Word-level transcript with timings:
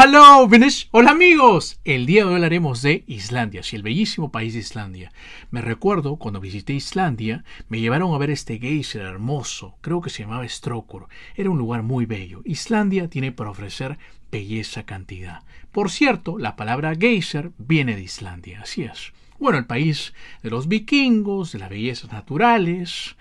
Hello, 0.00 0.46
Venice. 0.46 0.86
Hola 0.92 1.10
amigos. 1.10 1.80
El 1.84 2.06
día 2.06 2.22
de 2.22 2.28
hoy 2.28 2.34
hablaremos 2.36 2.82
de 2.82 3.02
Islandia, 3.08 3.64
sí, 3.64 3.74
el 3.74 3.82
bellísimo 3.82 4.30
país 4.30 4.54
de 4.54 4.60
Islandia. 4.60 5.10
Me 5.50 5.60
recuerdo 5.60 6.14
cuando 6.18 6.38
visité 6.38 6.72
Islandia, 6.72 7.42
me 7.68 7.80
llevaron 7.80 8.14
a 8.14 8.18
ver 8.18 8.30
este 8.30 8.60
geyser 8.60 9.02
hermoso, 9.02 9.74
creo 9.80 10.00
que 10.00 10.10
se 10.10 10.22
llamaba 10.22 10.46
Strokur. 10.46 11.08
Era 11.34 11.50
un 11.50 11.58
lugar 11.58 11.82
muy 11.82 12.06
bello. 12.06 12.42
Islandia 12.44 13.10
tiene 13.10 13.32
para 13.32 13.50
ofrecer 13.50 13.98
belleza 14.30 14.84
cantidad. 14.84 15.42
Por 15.72 15.90
cierto, 15.90 16.38
la 16.38 16.54
palabra 16.54 16.94
geyser 16.94 17.50
viene 17.58 17.96
de 17.96 18.02
Islandia, 18.02 18.60
así 18.62 18.84
es. 18.84 19.12
Bueno, 19.40 19.58
el 19.58 19.66
país 19.66 20.14
de 20.44 20.50
los 20.50 20.68
vikingos, 20.68 21.50
de 21.50 21.58
las 21.58 21.70
bellezas 21.70 22.12
naturales, 22.12 23.16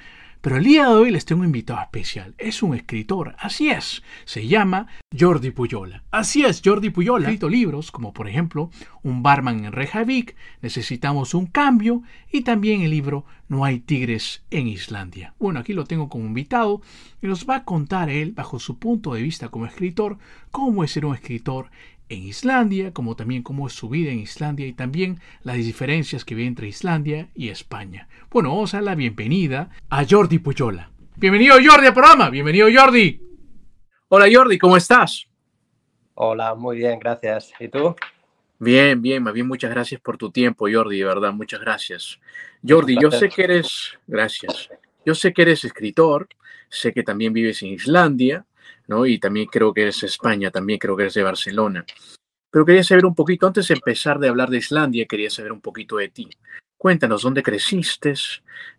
pero 0.48 0.60
el 0.60 0.64
día 0.64 0.86
de 0.86 0.96
hoy 0.96 1.12
les 1.12 1.26
tengo 1.26 1.42
un 1.42 1.48
invitado 1.48 1.82
especial. 1.82 2.34
Es 2.38 2.64
un 2.64 2.74
escritor, 2.74 3.36
así 3.38 3.68
es. 3.68 4.02
Se 4.24 4.48
llama 4.48 4.88
Jordi 5.14 5.52
Puyola. 5.52 6.06
Así 6.10 6.46
es, 6.46 6.62
Jordi 6.64 6.90
Puyola. 6.90 7.28
Ha 7.28 7.32
escrito 7.32 7.50
libros 7.50 7.92
como 7.92 8.14
por 8.14 8.30
ejemplo 8.30 8.72
Un 9.04 9.24
barman 9.24 9.66
en 9.66 9.74
Reykjavik, 9.74 10.38
Necesitamos 10.62 11.34
un 11.34 11.48
cambio 11.48 12.02
y 12.32 12.44
también 12.44 12.80
el 12.80 12.92
libro 12.92 13.26
No 13.50 13.66
hay 13.66 13.82
tigres 13.82 14.46
en 14.50 14.70
Islandia. 14.70 15.34
Bueno, 15.38 15.60
aquí 15.60 15.74
lo 15.74 15.84
tengo 15.84 16.08
como 16.08 16.24
invitado 16.24 16.82
y 17.22 17.28
nos 17.28 17.46
va 17.46 17.58
a 17.58 17.64
contar 17.66 18.10
él, 18.10 18.32
bajo 18.32 18.58
su 18.58 18.80
punto 18.80 19.16
de 19.16 19.24
vista 19.24 19.50
como 19.50 19.66
escritor, 19.66 20.18
cómo 20.52 20.86
es 20.86 20.92
ser 20.92 21.06
un 21.06 21.14
escritor 21.14 21.72
en 22.10 22.24
Islandia, 22.24 22.94
como 22.94 23.16
también 23.16 23.44
cómo 23.44 23.68
es 23.68 23.74
su 23.74 23.90
vida 23.90 24.12
en 24.12 24.20
Islandia 24.20 24.68
y 24.68 24.74
también 24.74 25.20
las 25.44 25.58
diferencias 25.58 26.24
que 26.24 26.36
hay 26.36 26.46
entre 26.46 26.68
Islandia 26.68 27.30
y 27.36 27.50
España. 27.50 28.08
Bueno, 28.30 28.50
vamos 28.50 28.74
a 28.74 28.82
la 28.82 28.96
bienvenida 28.96 29.70
a 29.90 30.06
Jordi 30.08 30.40
Puyola. 30.40 30.92
Bienvenido 31.16 31.56
Jordi 31.56 31.88
al 31.88 31.94
programa, 31.94 32.30
bienvenido 32.30 32.68
Jordi. 32.74 33.22
Hola 34.10 34.28
Jordi, 34.32 34.58
¿cómo 34.58 34.78
estás? 34.78 35.28
Hola, 36.14 36.56
muy 36.56 36.78
bien, 36.78 37.00
gracias. 37.00 37.52
¿Y 37.60 37.68
tú? 37.68 37.96
Bien, 38.60 39.02
bien, 39.02 39.22
más 39.22 39.34
bien 39.34 39.48
muchas 39.48 39.70
gracias 39.70 40.02
por 40.02 40.18
tu 40.18 40.32
tiempo, 40.32 40.68
Jordi, 40.72 41.00
de 41.00 41.06
verdad, 41.06 41.32
muchas 41.32 41.60
gracias. 41.60 42.20
Jordi, 42.68 42.98
yo 43.00 43.12
sé 43.12 43.30
que 43.30 43.44
eres, 43.44 43.98
gracias, 44.08 44.70
yo 45.06 45.14
sé 45.14 45.32
que 45.32 45.44
eres 45.44 45.64
escritor, 45.64 46.28
sé 46.70 46.92
que 46.92 47.04
también 47.04 47.34
vives 47.34 47.62
en 47.62 47.70
Islandia, 47.70 48.46
¿no? 48.88 49.06
Y 49.06 49.20
también 49.20 49.48
creo 49.48 49.74
que 49.74 49.84
eres 49.84 50.04
España, 50.04 50.52
también 50.52 50.80
creo 50.80 50.96
que 50.96 51.04
eres 51.04 51.14
de 51.14 51.24
Barcelona. 51.24 51.86
Pero 52.50 52.66
quería 52.66 52.84
saber 52.84 53.06
un 53.06 53.16
poquito, 53.16 53.48
antes 53.48 53.68
de 53.68 53.76
empezar 53.76 54.20
de 54.20 54.30
hablar 54.30 54.50
de 54.50 54.58
Islandia, 54.58 55.06
quería 55.06 55.30
saber 55.30 55.52
un 55.52 55.62
poquito 55.62 55.98
de 55.98 56.10
ti. 56.10 56.30
Cuéntanos 56.78 57.24
dónde 57.24 57.44
creciste, 57.44 58.14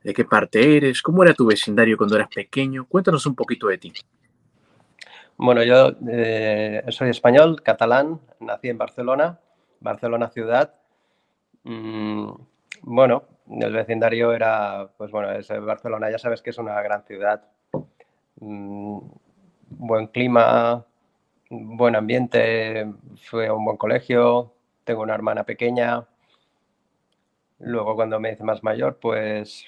de 0.02 0.14
qué 0.14 0.24
parte 0.24 0.76
eres, 0.76 1.02
cómo 1.02 1.22
era 1.22 1.34
tu 1.34 1.46
vecindario 1.46 1.96
cuando 1.96 2.16
eras 2.16 2.28
pequeño. 2.28 2.86
Cuéntanos 2.86 3.26
un 3.26 3.34
poquito 3.34 3.66
de 3.68 3.78
ti. 3.78 3.92
Bueno, 5.36 5.62
yo 5.62 5.92
eh, 6.10 6.84
soy 6.88 7.10
español, 7.10 7.62
catalán, 7.62 8.20
nací 8.40 8.68
en 8.68 8.78
Barcelona, 8.78 9.38
Barcelona 9.80 10.28
ciudad. 10.30 10.74
Mm, 11.64 12.30
bueno, 12.82 13.24
el 13.48 13.72
vecindario 13.72 14.32
era, 14.32 14.90
pues 14.96 15.10
bueno, 15.10 15.30
es 15.32 15.48
Barcelona, 15.48 16.10
ya 16.10 16.18
sabes 16.18 16.42
que 16.42 16.50
es 16.50 16.58
una 16.58 16.80
gran 16.82 17.04
ciudad. 17.04 17.44
Mm, 18.40 18.98
buen 19.70 20.08
clima, 20.08 20.84
buen 21.50 21.96
ambiente, 21.96 22.92
fue 23.22 23.48
a 23.48 23.54
un 23.54 23.64
buen 23.64 23.76
colegio, 23.76 24.52
tengo 24.84 25.02
una 25.02 25.14
hermana 25.14 25.44
pequeña. 25.44 26.06
Luego 27.60 27.94
cuando 27.96 28.20
me 28.20 28.32
hice 28.32 28.44
más 28.44 28.62
mayor, 28.62 28.98
pues 29.00 29.64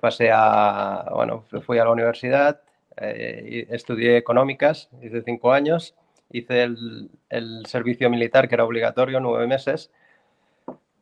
pasé 0.00 0.30
a, 0.32 1.06
bueno, 1.12 1.44
fui 1.66 1.78
a 1.78 1.84
la 1.84 1.90
universidad, 1.90 2.60
eh, 2.96 3.66
estudié 3.70 4.16
económicas, 4.16 4.88
hice 5.02 5.22
cinco 5.22 5.52
años, 5.52 5.94
hice 6.30 6.62
el, 6.62 7.10
el, 7.30 7.66
servicio 7.66 8.10
militar 8.10 8.48
que 8.48 8.54
era 8.54 8.64
obligatorio, 8.64 9.20
nueve 9.20 9.46
meses, 9.46 9.90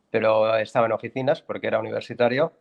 pero 0.09 0.55
estaba 0.57 0.85
en 0.87 0.93
oficinas 0.93 1.41
porque 1.41 1.67
era 1.67 1.79
universitario 1.79 2.53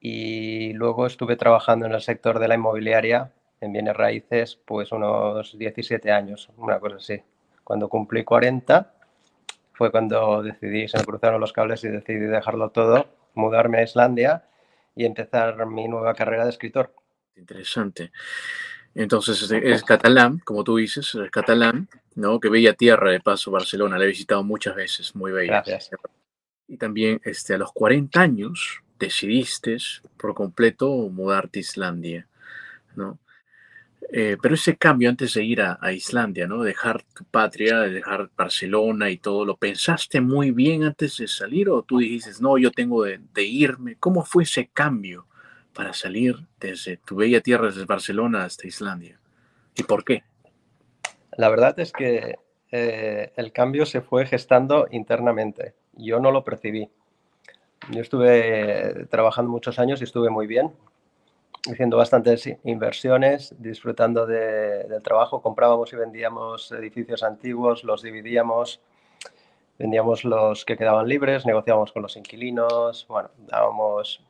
y 0.00 0.72
luego 0.74 1.06
estuve 1.06 1.36
trabajando 1.36 1.86
en 1.86 1.92
el 1.92 2.00
sector 2.00 2.38
de 2.38 2.48
la 2.48 2.54
inmobiliaria 2.54 3.32
en 3.60 3.72
bienes 3.72 3.96
raíces 3.96 4.58
pues 4.64 4.92
unos 4.92 5.56
17 5.56 6.10
años, 6.10 6.50
una 6.56 6.78
cosa 6.78 6.96
así. 6.96 7.22
Cuando 7.64 7.88
cumplí 7.88 8.24
40 8.24 8.94
fue 9.72 9.90
cuando 9.90 10.42
decidí, 10.42 10.88
se 10.88 10.98
me 10.98 11.04
cruzaron 11.04 11.40
los 11.40 11.52
cables 11.52 11.84
y 11.84 11.88
decidí 11.88 12.20
dejarlo 12.20 12.70
todo, 12.70 13.08
mudarme 13.34 13.78
a 13.78 13.82
Islandia 13.82 14.44
y 14.94 15.04
empezar 15.04 15.66
mi 15.66 15.86
nueva 15.86 16.14
carrera 16.14 16.44
de 16.44 16.50
escritor. 16.50 16.94
Interesante. 17.36 18.10
Entonces 18.94 19.50
es 19.50 19.84
catalán, 19.84 20.38
como 20.38 20.64
tú 20.64 20.76
dices, 20.76 21.14
es 21.14 21.30
catalán, 21.30 21.88
¿no? 22.14 22.40
Que 22.40 22.48
bella 22.48 22.72
tierra 22.72 23.10
de 23.10 23.20
paso 23.20 23.50
Barcelona, 23.50 23.98
la 23.98 24.04
he 24.04 24.08
visitado 24.08 24.42
muchas 24.42 24.74
veces, 24.74 25.14
muy 25.14 25.32
bella. 25.32 25.62
Gracias. 25.62 25.90
Y 26.66 26.78
también 26.78 27.20
este, 27.24 27.54
a 27.54 27.58
los 27.58 27.72
40 27.72 28.18
años 28.18 28.82
decidiste 28.98 29.76
por 30.16 30.34
completo 30.34 30.88
mudarte 31.10 31.58
a 31.58 31.60
Islandia, 31.60 32.26
¿no? 32.94 33.18
Eh, 34.08 34.36
pero 34.40 34.54
ese 34.54 34.76
cambio 34.76 35.10
antes 35.10 35.34
de 35.34 35.42
ir 35.42 35.60
a, 35.60 35.92
Islandia, 35.92 36.46
¿no? 36.46 36.62
Dejar 36.62 37.02
tu 37.02 37.24
patria, 37.24 37.80
dejar 37.80 38.30
Barcelona 38.36 39.10
y 39.10 39.18
todo, 39.18 39.44
¿lo 39.44 39.56
pensaste 39.56 40.20
muy 40.20 40.52
bien 40.52 40.84
antes 40.84 41.16
de 41.16 41.26
salir 41.26 41.68
o 41.68 41.82
tú 41.82 41.98
dijiste, 41.98 42.30
no, 42.40 42.56
yo 42.56 42.70
tengo 42.70 43.02
de, 43.02 43.42
irme? 43.42 43.96
¿Cómo 43.96 44.24
fue 44.24 44.44
ese 44.44 44.68
cambio 44.68 45.26
para 45.72 45.92
salir 45.92 46.36
desde 46.60 46.98
tu 46.98 47.16
bella 47.16 47.40
tierra, 47.40 47.66
desde 47.66 47.84
Barcelona 47.84 48.44
hasta 48.44 48.68
Islandia? 48.68 49.18
¿Y 49.76 49.82
por 49.82 50.04
qué? 50.04 50.22
La 51.36 51.48
verdad 51.48 51.78
es 51.80 51.92
que 51.92 52.36
eh, 52.70 53.32
el 53.34 53.52
cambio 53.52 53.86
se 53.86 54.02
fue 54.02 54.24
gestando 54.26 54.86
internamente. 54.92 55.74
Yo 55.94 56.20
no 56.20 56.30
lo 56.30 56.44
percibí. 56.44 56.88
Yo 57.90 58.00
estuve 58.00 59.06
trabajando 59.10 59.50
muchos 59.50 59.78
años 59.78 60.00
y 60.00 60.04
estuve 60.04 60.30
muy 60.30 60.46
bien 60.46 60.72
haciendo 61.70 61.96
bastantes 61.96 62.48
inversiones, 62.64 63.54
disfrutando 63.58 64.26
del 64.26 65.02
trabajo. 65.02 65.42
Comprábamos 65.42 65.92
y 65.92 65.96
vendíamos 65.96 66.72
edificios 66.72 67.22
antiguos, 67.22 67.84
los 67.84 68.02
dividíamos, 68.02 68.80
vendíamos 69.78 70.24
los 70.24 70.64
que 70.64 70.76
quedaban 70.76 71.08
libres, 71.08 71.46
negociábamos 71.46 71.92
con 71.92 72.02
los 72.02 72.16
inquilinos, 72.16 73.06
bueno, 73.08 73.30
dábamos 73.38 74.22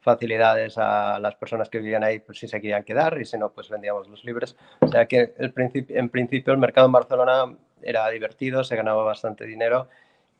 facilidades 0.00 0.78
a 0.78 1.18
las 1.18 1.34
personas 1.34 1.68
que 1.68 1.78
vivían 1.78 2.04
ahí 2.04 2.20
pues, 2.20 2.38
si 2.38 2.48
se 2.48 2.60
querían 2.60 2.84
quedar 2.84 3.20
y 3.20 3.24
si 3.24 3.36
no, 3.36 3.50
pues 3.50 3.68
vendíamos 3.68 4.08
los 4.08 4.24
libres. 4.24 4.56
O 4.80 4.88
sea 4.88 5.06
que 5.06 5.34
el 5.38 5.52
en 5.88 6.08
principio 6.08 6.52
el 6.52 6.58
mercado 6.58 6.86
en 6.86 6.92
Barcelona 6.92 7.56
era 7.82 8.08
divertido, 8.08 8.64
se 8.64 8.76
ganaba 8.76 9.04
bastante 9.04 9.44
dinero 9.44 9.88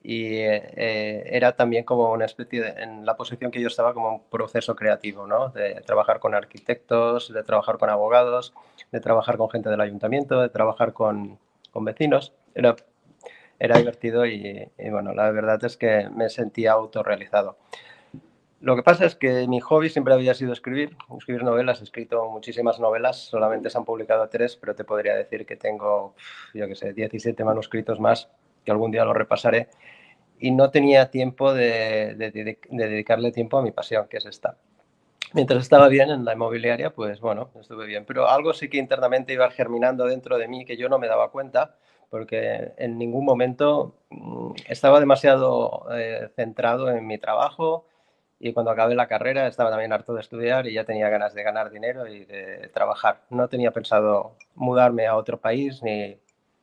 y 0.03 0.37
eh, 0.37 1.23
era 1.27 1.53
también 1.57 1.85
como 1.85 2.13
una 2.13 2.25
especie 2.25 2.63
de, 2.63 2.83
en 2.83 3.05
la 3.05 3.17
posición 3.17 3.51
que 3.51 3.61
yo 3.61 3.69
estaba 3.69 3.95
como 3.95 4.11
un 4.11 4.23
proceso 4.31 4.77
creativo, 4.77 5.27
¿no? 5.27 5.49
De 5.51 5.83
trabajar 5.87 6.21
con 6.21 6.35
arquitectos, 6.35 7.33
de 7.33 7.43
trabajar 7.43 7.79
con 7.79 7.91
abogados, 7.91 8.55
de 8.93 9.01
trabajar 9.01 9.37
con 9.37 9.51
gente 9.51 9.69
del 9.71 9.81
ayuntamiento, 9.81 10.41
de 10.41 10.49
trabajar 10.49 10.93
con, 10.93 11.39
con 11.73 11.85
vecinos. 11.85 12.33
Era, 12.55 12.77
era 13.59 13.79
divertido 13.79 14.25
y, 14.25 14.71
bueno, 14.91 15.13
la 15.15 15.31
verdad 15.31 15.63
es 15.65 15.77
que 15.77 16.09
me 16.11 16.29
sentía 16.29 16.73
autorrealizado. 16.73 17.59
Lo 18.61 18.75
que 18.75 18.83
pasa 18.83 19.05
es 19.05 19.15
que 19.15 19.47
mi 19.47 19.61
hobby 19.61 19.89
siempre 19.89 20.15
había 20.15 20.35
sido 20.35 20.53
escribir, 20.53 20.97
escribir 21.17 21.45
novelas. 21.45 21.81
He 21.81 21.85
escrito 21.85 22.29
muchísimas 22.29 22.81
novelas, 22.81 23.17
solamente 23.17 23.71
se 23.71 23.79
han 23.79 23.85
publicado 23.85 24.29
tres, 24.29 24.57
pero 24.57 24.75
te 24.75 24.85
podría 24.85 25.15
decir 25.15 25.47
que 25.47 25.55
tengo, 25.57 26.15
yo 26.55 26.67
qué 26.67 26.75
sé, 26.75 26.93
17 26.93 27.45
manuscritos 27.45 28.01
más 28.01 28.29
que 28.69 28.73
algún 28.73 28.91
día 28.91 29.07
lo 29.07 29.15
repasaré, 29.15 29.69
y 30.39 30.51
no 30.51 30.71
tenía 30.71 31.11
tiempo 31.11 31.55
de, 31.55 32.15
dedicarle 32.69 33.33
tiempo 33.33 33.57
a 33.57 33.63
mi 33.63 33.71
pasión, 33.71 34.07
que 34.09 34.19
es 34.19 34.27
esta. 34.27 34.59
Mientras 35.33 35.63
estaba 35.63 35.89
bien 35.89 36.11
en 36.11 36.27
la 36.27 36.35
inmobiliaria, 36.35 36.91
pues 36.91 37.19
bueno, 37.21 37.51
estuve 37.59 37.87
bien, 37.87 38.05
pero 38.05 38.29
algo 38.29 38.53
sí 38.53 38.69
que 38.69 38.77
internamente 38.77 39.33
iba 39.33 39.51
germinando 39.51 40.05
dentro 40.05 40.37
de 40.37 40.49
mí 40.49 40.67
que 40.67 40.77
yo 40.77 40.91
no 40.91 40.99
me 40.99 41.09
daba 41.09 41.31
cuenta, 41.31 41.77
porque 42.11 42.73
en 42.77 42.99
ningún 42.99 43.25
momento 43.25 43.95
mm, 44.11 44.53
estaba 44.69 45.01
demasiado 45.01 45.87
eh, 45.93 46.29
centrado 46.37 46.91
en 46.91 47.07
mi 47.07 47.17
trabajo 47.17 47.87
y 48.39 48.53
cuando 48.53 48.71
acabé 48.71 48.95
la 48.95 49.09
carrera 49.09 49.47
estaba 49.47 49.71
también 49.71 49.93
harto 49.93 50.15
de 50.15 50.21
estudiar 50.21 50.67
y 50.67 50.75
ya 50.75 50.85
tenía 50.85 51.09
ganas 51.09 51.33
de 51.33 51.43
ganar 51.43 51.71
dinero 51.71 52.07
y 52.07 52.27
de 52.27 52.71
trabajar. 52.75 53.23
No 53.31 53.49
tenía 53.49 53.73
pensado 53.73 54.37
mudarme 54.55 55.07
a 55.07 55.17
otro 55.17 55.41
país 55.41 55.83
ni 55.83 56.19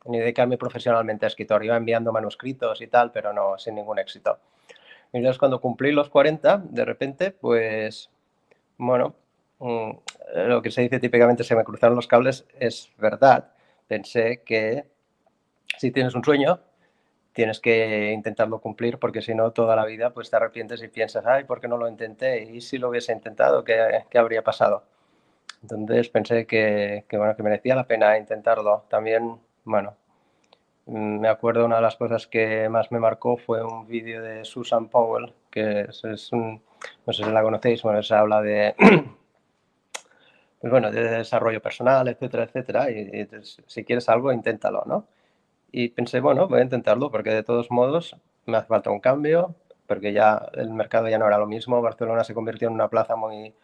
ni 0.08 0.18
dedicarme 0.18 0.58
profesionalmente 0.58 1.26
a 1.26 1.28
escritor. 1.28 1.64
Iba 1.64 1.76
enviando 1.76 2.12
manuscritos 2.12 2.80
y 2.80 2.86
tal, 2.86 3.12
pero 3.12 3.32
no, 3.32 3.58
sin 3.58 3.74
ningún 3.74 3.98
éxito. 3.98 4.38
Y 5.12 5.18
entonces 5.18 5.38
cuando 5.38 5.60
cumplí 5.60 5.92
los 5.92 6.08
40, 6.08 6.58
de 6.58 6.84
repente, 6.84 7.30
pues, 7.30 8.10
bueno, 8.76 9.14
mm, 9.58 9.90
lo 10.48 10.62
que 10.62 10.70
se 10.70 10.82
dice 10.82 10.98
típicamente 10.98 11.44
se 11.44 11.56
me 11.56 11.64
cruzaron 11.64 11.96
los 11.96 12.06
cables 12.06 12.46
es 12.58 12.90
verdad. 12.98 13.52
Pensé 13.86 14.42
que 14.44 14.84
si 15.78 15.90
tienes 15.90 16.14
un 16.14 16.24
sueño, 16.24 16.60
tienes 17.32 17.60
que 17.60 18.12
intentarlo 18.12 18.60
cumplir 18.60 18.98
porque 18.98 19.22
si 19.22 19.34
no 19.34 19.52
toda 19.52 19.76
la 19.76 19.84
vida 19.84 20.10
pues 20.10 20.30
te 20.30 20.36
arrepientes 20.36 20.82
y 20.82 20.88
piensas, 20.88 21.26
ay, 21.26 21.44
¿por 21.44 21.60
qué 21.60 21.68
no 21.68 21.76
lo 21.76 21.88
intenté? 21.88 22.42
Y 22.42 22.60
si 22.62 22.78
lo 22.78 22.88
hubiese 22.88 23.12
intentado, 23.12 23.62
¿qué, 23.62 24.04
qué 24.10 24.18
habría 24.18 24.42
pasado? 24.42 24.84
Entonces 25.62 26.08
pensé 26.08 26.46
que, 26.46 27.04
que, 27.08 27.18
bueno, 27.18 27.36
que 27.36 27.42
merecía 27.42 27.74
la 27.74 27.86
pena 27.86 28.18
intentarlo. 28.18 28.84
También, 28.88 29.38
bueno, 29.66 29.96
me 30.86 31.28
acuerdo 31.28 31.66
una 31.66 31.76
de 31.76 31.82
las 31.82 31.96
cosas 31.96 32.26
que 32.26 32.68
más 32.68 32.90
me 32.92 33.00
marcó 33.00 33.36
fue 33.36 33.62
un 33.62 33.86
vídeo 33.86 34.22
de 34.22 34.44
Susan 34.44 34.88
Powell, 34.88 35.34
que 35.50 35.82
es, 35.82 36.32
no 36.32 37.12
sé 37.12 37.24
si 37.24 37.30
la 37.30 37.42
conocéis, 37.42 37.82
bueno, 37.82 38.02
se 38.02 38.14
habla 38.14 38.40
de, 38.40 38.74
pues 40.60 40.70
bueno, 40.70 40.90
de 40.90 41.02
desarrollo 41.02 41.60
personal, 41.60 42.08
etcétera, 42.08 42.44
etcétera, 42.44 42.90
y, 42.90 43.10
y 43.12 43.28
si 43.42 43.84
quieres 43.84 44.08
algo, 44.08 44.32
inténtalo, 44.32 44.84
¿no? 44.86 45.06
Y 45.72 45.88
pensé, 45.88 46.20
bueno, 46.20 46.48
voy 46.48 46.60
a 46.60 46.64
intentarlo 46.64 47.10
porque 47.10 47.30
de 47.30 47.42
todos 47.42 47.70
modos 47.70 48.16
me 48.46 48.56
hace 48.56 48.68
falta 48.68 48.90
un 48.90 49.00
cambio, 49.00 49.56
porque 49.86 50.12
ya 50.12 50.48
el 50.54 50.70
mercado 50.70 51.08
ya 51.08 51.18
no 51.18 51.26
era 51.26 51.38
lo 51.38 51.46
mismo. 51.46 51.82
Barcelona 51.82 52.24
se 52.24 52.34
convirtió 52.34 52.68
en 52.68 52.74
una 52.74 52.88
plaza 52.88 53.16
muy 53.16 53.54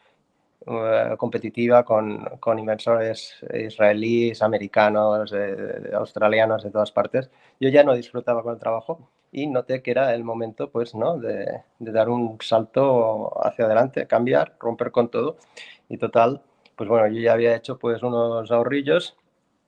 uh, 0.66 1.16
competitiva 1.16 1.84
con, 1.84 2.24
con, 2.40 2.58
inversores 2.58 3.36
israelíes, 3.54 4.42
americanos, 4.42 5.32
eh, 5.34 5.90
australianos 5.94 6.62
de 6.62 6.70
todas 6.70 6.92
partes. 6.92 7.30
Yo 7.60 7.68
ya 7.68 7.84
no 7.84 7.94
disfrutaba 7.94 8.42
con 8.42 8.54
el 8.54 8.60
trabajo 8.60 9.08
y 9.30 9.46
noté 9.46 9.82
que 9.82 9.90
era 9.90 10.14
el 10.14 10.24
momento 10.24 10.70
pues, 10.70 10.94
¿no? 10.94 11.18
de, 11.18 11.62
de 11.78 11.92
dar 11.92 12.08
un 12.08 12.38
salto 12.40 13.32
hacia 13.44 13.64
adelante, 13.64 14.06
cambiar, 14.06 14.56
romper 14.58 14.90
con 14.90 15.10
todo. 15.10 15.36
Y 15.88 15.98
total, 15.98 16.42
pues 16.76 16.88
bueno, 16.88 17.06
yo 17.08 17.20
ya 17.20 17.32
había 17.32 17.54
hecho 17.56 17.78
pues 17.78 18.02
unos 18.02 18.50
ahorrillos 18.50 19.16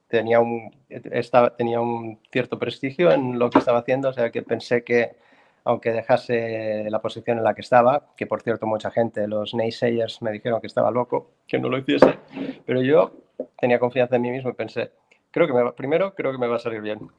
tenía 0.08 0.40
un, 0.40 0.70
estaba, 0.88 1.56
tenía 1.56 1.80
un 1.80 2.20
cierto 2.30 2.58
prestigio 2.58 3.10
en 3.10 3.38
lo 3.38 3.50
que 3.50 3.58
estaba 3.58 3.80
haciendo, 3.80 4.10
o 4.10 4.12
sea 4.12 4.30
que 4.30 4.42
pensé 4.42 4.84
que 4.84 5.16
aunque 5.64 5.92
dejase 5.92 6.88
la 6.90 7.00
posición 7.00 7.38
en 7.38 7.44
la 7.44 7.54
que 7.54 7.62
estaba, 7.62 8.14
que 8.16 8.26
por 8.26 8.42
cierto 8.42 8.66
mucha 8.66 8.90
gente, 8.90 9.26
los 9.26 9.54
naysayers 9.54 10.22
me 10.22 10.30
dijeron 10.30 10.60
que 10.60 10.66
estaba 10.66 10.90
loco, 10.90 11.30
que 11.46 11.58
no 11.58 11.68
lo 11.68 11.78
hiciese, 11.78 12.18
pero 12.66 12.82
yo 12.82 13.12
tenía 13.58 13.78
confianza 13.78 14.16
en 14.16 14.22
mí 14.22 14.30
mismo 14.30 14.50
y 14.50 14.54
pensé, 14.54 14.92
creo 15.30 15.46
que 15.46 15.54
me 15.54 15.72
primero, 15.72 16.14
creo 16.14 16.32
que 16.32 16.38
me 16.38 16.46
va 16.46 16.56
a 16.56 16.60
salir 16.60 16.82
bien. 16.82 17.10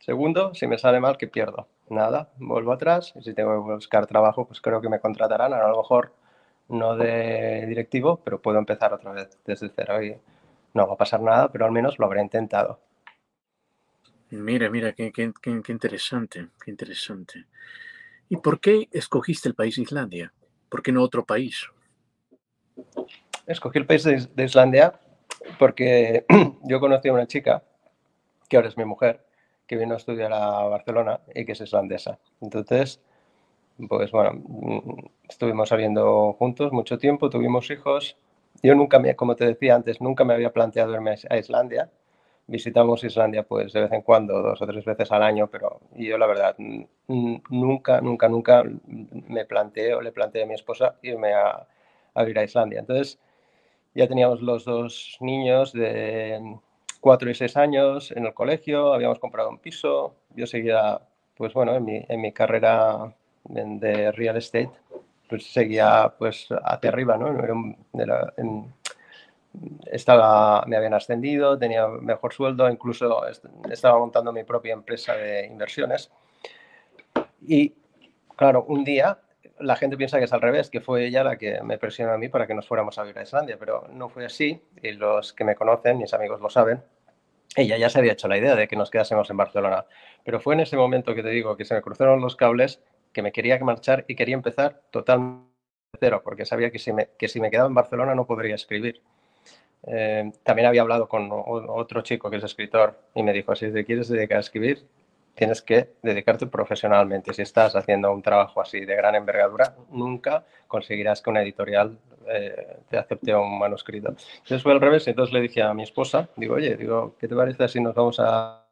Segundo, 0.00 0.54
si 0.54 0.66
me 0.66 0.78
sale 0.78 1.00
mal, 1.00 1.16
que 1.16 1.26
pierdo. 1.26 1.68
Nada, 1.88 2.30
vuelvo 2.38 2.72
atrás 2.72 3.12
y 3.16 3.22
si 3.22 3.34
tengo 3.34 3.52
que 3.52 3.74
buscar 3.74 4.06
trabajo, 4.06 4.46
pues 4.46 4.60
creo 4.60 4.80
que 4.80 4.88
me 4.88 5.00
contratarán, 5.00 5.52
a 5.52 5.68
lo 5.68 5.78
mejor 5.78 6.12
no 6.68 6.96
de 6.96 7.66
directivo, 7.66 8.20
pero 8.24 8.42
puedo 8.42 8.58
empezar 8.58 8.92
otra 8.92 9.12
vez 9.12 9.38
desde 9.44 9.70
cero 9.74 10.02
y 10.02 10.16
no 10.74 10.86
va 10.86 10.94
a 10.94 10.96
pasar 10.96 11.22
nada, 11.22 11.50
pero 11.50 11.64
al 11.64 11.72
menos 11.72 11.98
lo 11.98 12.06
habré 12.06 12.20
intentado. 12.20 12.80
Mira, 14.42 14.70
mira, 14.70 14.92
qué, 14.92 15.12
interesante, 15.46 16.48
qué 16.64 16.70
interesante. 16.70 17.46
¿Y 18.28 18.36
por 18.36 18.60
qué 18.60 18.88
escogiste 18.92 19.48
el 19.48 19.54
país 19.54 19.78
Islandia? 19.78 20.32
¿Por 20.68 20.82
qué 20.82 20.92
no 20.92 21.02
otro 21.02 21.24
país? 21.24 21.66
Escogí 23.46 23.78
el 23.78 23.86
país 23.86 24.04
de, 24.04 24.28
de 24.34 24.44
Islandia 24.44 24.98
porque 25.58 26.24
yo 26.64 26.80
conocí 26.80 27.08
a 27.08 27.12
una 27.12 27.26
chica, 27.26 27.62
que 28.48 28.56
ahora 28.56 28.68
es 28.68 28.76
mi 28.76 28.84
mujer, 28.84 29.24
que 29.66 29.76
vino 29.76 29.94
a 29.94 29.98
estudiar 29.98 30.32
a 30.32 30.64
Barcelona 30.64 31.20
y 31.34 31.44
que 31.44 31.52
es 31.52 31.60
islandesa. 31.60 32.18
Entonces, 32.40 33.00
pues 33.88 34.10
bueno, 34.10 34.32
mm, 34.34 35.06
estuvimos 35.28 35.68
saliendo 35.68 36.32
juntos 36.34 36.72
mucho 36.72 36.98
tiempo, 36.98 37.30
tuvimos 37.30 37.70
hijos 37.70 38.16
yo 38.62 38.74
nunca, 38.74 38.98
me, 38.98 39.14
como 39.16 39.36
te 39.36 39.46
decía 39.46 39.74
antes, 39.74 40.00
nunca 40.00 40.24
me 40.24 40.34
había 40.34 40.52
planteado 40.52 40.94
irme 40.94 41.14
a 41.28 41.36
Islandia. 41.36 41.90
Visitamos 42.48 43.02
Islandia 43.02 43.42
pues 43.42 43.72
de 43.72 43.82
vez 43.82 43.92
en 43.92 44.02
cuando, 44.02 44.40
dos 44.40 44.62
o 44.62 44.66
tres 44.66 44.84
veces 44.84 45.10
al 45.10 45.22
año, 45.22 45.48
pero 45.48 45.80
yo 45.96 46.16
la 46.16 46.26
verdad 46.26 46.56
nunca, 47.08 48.00
nunca, 48.00 48.28
nunca 48.28 48.62
me 49.28 49.44
planteé 49.44 49.94
o 49.94 50.00
le 50.00 50.12
planteé 50.12 50.44
a 50.44 50.46
mi 50.46 50.54
esposa 50.54 50.96
irme 51.02 51.34
a, 51.34 51.66
a 52.14 52.24
ir 52.24 52.38
a 52.38 52.44
Islandia. 52.44 52.80
Entonces 52.80 53.18
ya 53.94 54.06
teníamos 54.06 54.42
los 54.42 54.64
dos 54.64 55.16
niños 55.20 55.72
de 55.72 56.56
cuatro 57.00 57.30
y 57.30 57.34
seis 57.34 57.56
años 57.56 58.12
en 58.12 58.26
el 58.26 58.34
colegio, 58.34 58.92
habíamos 58.92 59.18
comprado 59.18 59.48
un 59.48 59.58
piso, 59.58 60.14
yo 60.34 60.46
seguía 60.46 61.00
pues 61.36 61.52
bueno 61.52 61.74
en 61.74 61.84
mi, 61.84 62.04
en 62.08 62.20
mi 62.20 62.32
carrera 62.32 63.12
de 63.44 64.12
real 64.12 64.36
estate 64.36 64.70
pues 65.28 65.52
seguía 65.52 66.12
pues 66.18 66.48
hacia 66.64 66.90
arriba, 66.90 67.16
¿no? 67.16 67.28
En, 68.36 68.74
estaba, 69.90 70.64
me 70.66 70.76
habían 70.76 70.94
ascendido, 70.94 71.58
tenía 71.58 71.86
mejor 71.88 72.32
sueldo, 72.32 72.68
incluso 72.68 73.22
estaba 73.70 73.98
montando 73.98 74.32
mi 74.32 74.44
propia 74.44 74.72
empresa 74.72 75.14
de 75.14 75.46
inversiones. 75.46 76.10
Y 77.42 77.74
claro, 78.36 78.64
un 78.68 78.84
día 78.84 79.18
la 79.58 79.76
gente 79.76 79.96
piensa 79.96 80.18
que 80.18 80.24
es 80.24 80.32
al 80.32 80.40
revés, 80.40 80.70
que 80.70 80.80
fue 80.80 81.06
ella 81.06 81.24
la 81.24 81.36
que 81.36 81.62
me 81.62 81.78
presionó 81.78 82.12
a 82.12 82.18
mí 82.18 82.28
para 82.28 82.46
que 82.46 82.54
nos 82.54 82.66
fuéramos 82.66 82.98
a 82.98 83.02
vivir 83.02 83.18
a 83.18 83.22
Islandia, 83.22 83.56
pero 83.58 83.86
no 83.90 84.08
fue 84.08 84.26
así 84.26 84.60
y 84.82 84.92
los 84.92 85.32
que 85.32 85.44
me 85.44 85.54
conocen, 85.54 85.98
mis 85.98 86.12
amigos 86.12 86.40
lo 86.40 86.50
saben. 86.50 86.82
Ella 87.54 87.78
ya 87.78 87.88
se 87.88 87.98
había 87.98 88.12
hecho 88.12 88.28
la 88.28 88.36
idea 88.36 88.54
de 88.54 88.68
que 88.68 88.76
nos 88.76 88.90
quedásemos 88.90 89.30
en 89.30 89.38
Barcelona, 89.38 89.86
pero 90.24 90.40
fue 90.40 90.54
en 90.54 90.60
ese 90.60 90.76
momento 90.76 91.14
que 91.14 91.22
te 91.22 91.30
digo 91.30 91.56
que 91.56 91.64
se 91.64 91.74
me 91.74 91.80
cruzaron 91.80 92.20
los 92.20 92.36
cables 92.36 92.82
que 93.12 93.22
me 93.22 93.32
quería 93.32 93.58
marchar 93.60 94.04
y 94.08 94.14
quería 94.14 94.34
empezar 94.34 94.82
totalmente 94.90 95.46
cero, 95.98 96.20
porque 96.22 96.44
sabía 96.44 96.70
que 96.70 96.78
si 96.78 96.92
que 97.18 97.28
si 97.28 97.40
me 97.40 97.50
quedaba 97.50 97.68
en 97.68 97.74
Barcelona 97.74 98.14
no 98.14 98.26
podría 98.26 98.54
escribir. 98.54 99.02
Eh, 99.86 100.32
también 100.42 100.66
había 100.66 100.82
hablado 100.82 101.08
con 101.08 101.28
otro 101.30 102.02
chico 102.02 102.28
que 102.30 102.36
es 102.36 102.44
escritor 102.44 102.98
y 103.14 103.22
me 103.22 103.32
dijo, 103.32 103.54
si 103.54 103.70
te 103.70 103.84
quieres 103.84 104.08
dedicar 104.08 104.38
a 104.38 104.40
escribir, 104.40 104.84
tienes 105.34 105.62
que 105.62 105.90
dedicarte 106.02 106.46
profesionalmente. 106.46 107.32
Si 107.32 107.42
estás 107.42 107.76
haciendo 107.76 108.12
un 108.12 108.22
trabajo 108.22 108.60
así 108.60 108.84
de 108.84 108.96
gran 108.96 109.14
envergadura, 109.14 109.74
nunca 109.90 110.44
conseguirás 110.66 111.22
que 111.22 111.30
una 111.30 111.42
editorial 111.42 111.98
eh, 112.28 112.78
te 112.88 112.98
acepte 112.98 113.34
un 113.34 113.58
manuscrito. 113.58 114.08
Entonces 114.08 114.62
fue 114.62 114.72
al 114.72 114.80
revés, 114.80 115.06
entonces 115.06 115.32
le 115.32 115.40
dije 115.40 115.62
a 115.62 115.74
mi 115.74 115.82
esposa, 115.82 116.28
digo, 116.36 116.54
oye, 116.54 116.76
digo, 116.76 117.14
¿qué 117.18 117.28
te 117.28 117.36
parece 117.36 117.68
si 117.68 117.80
nos 117.80 117.94
vamos 117.94 118.18
a 118.18 118.62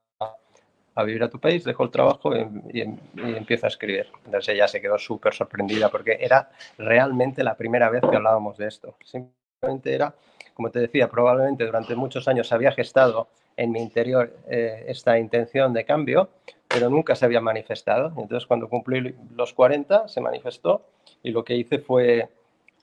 a 0.95 1.03
vivir 1.03 1.23
a 1.23 1.29
tu 1.29 1.41
país, 1.41 1.65
dejó 1.65 1.85
el 1.85 1.91
trabajo 1.91 2.37
y, 2.37 2.41
y, 2.73 2.83
y 2.83 3.37
empieza 3.37 3.67
a 3.67 3.69
escribir. 3.69 4.07
Entonces 4.25 4.55
ella 4.55 4.69
se 4.69 4.81
quedó 4.81 4.99
súper 4.99 5.35
sorprendida 5.35 5.89
porque 5.89 6.19
era 6.21 6.51
realmente 6.79 7.43
la 7.43 7.57
primera 7.57 7.91
vez 7.91 8.03
que 8.09 8.17
hablábamos 8.17 8.57
de 8.57 8.69
esto. 8.69 8.97
Simplemente 9.05 9.95
era, 9.95 10.15
como 10.55 10.71
te 10.71 10.79
decía, 10.79 11.09
probablemente 11.09 11.67
durante 11.67 11.95
muchos 11.97 12.29
años 12.29 12.53
había 12.53 12.73
gestado 12.73 13.29
en 13.57 13.73
mi 13.73 13.81
interior 13.81 14.35
eh, 14.49 14.85
esta 14.89 15.19
intención 15.19 15.73
de 15.73 15.85
cambio, 15.85 16.31
pero 16.69 16.89
nunca 16.89 17.15
se 17.15 17.25
había 17.25 17.41
manifestado. 17.41 18.13
Entonces 18.17 18.47
cuando 18.47 18.69
cumplí 18.69 19.15
los 19.35 19.53
40 19.53 20.09
se 20.09 20.21
manifestó 20.21 20.83
y 21.23 21.31
lo 21.31 21.45
que 21.45 21.57
hice 21.57 21.79
fue 21.79 22.29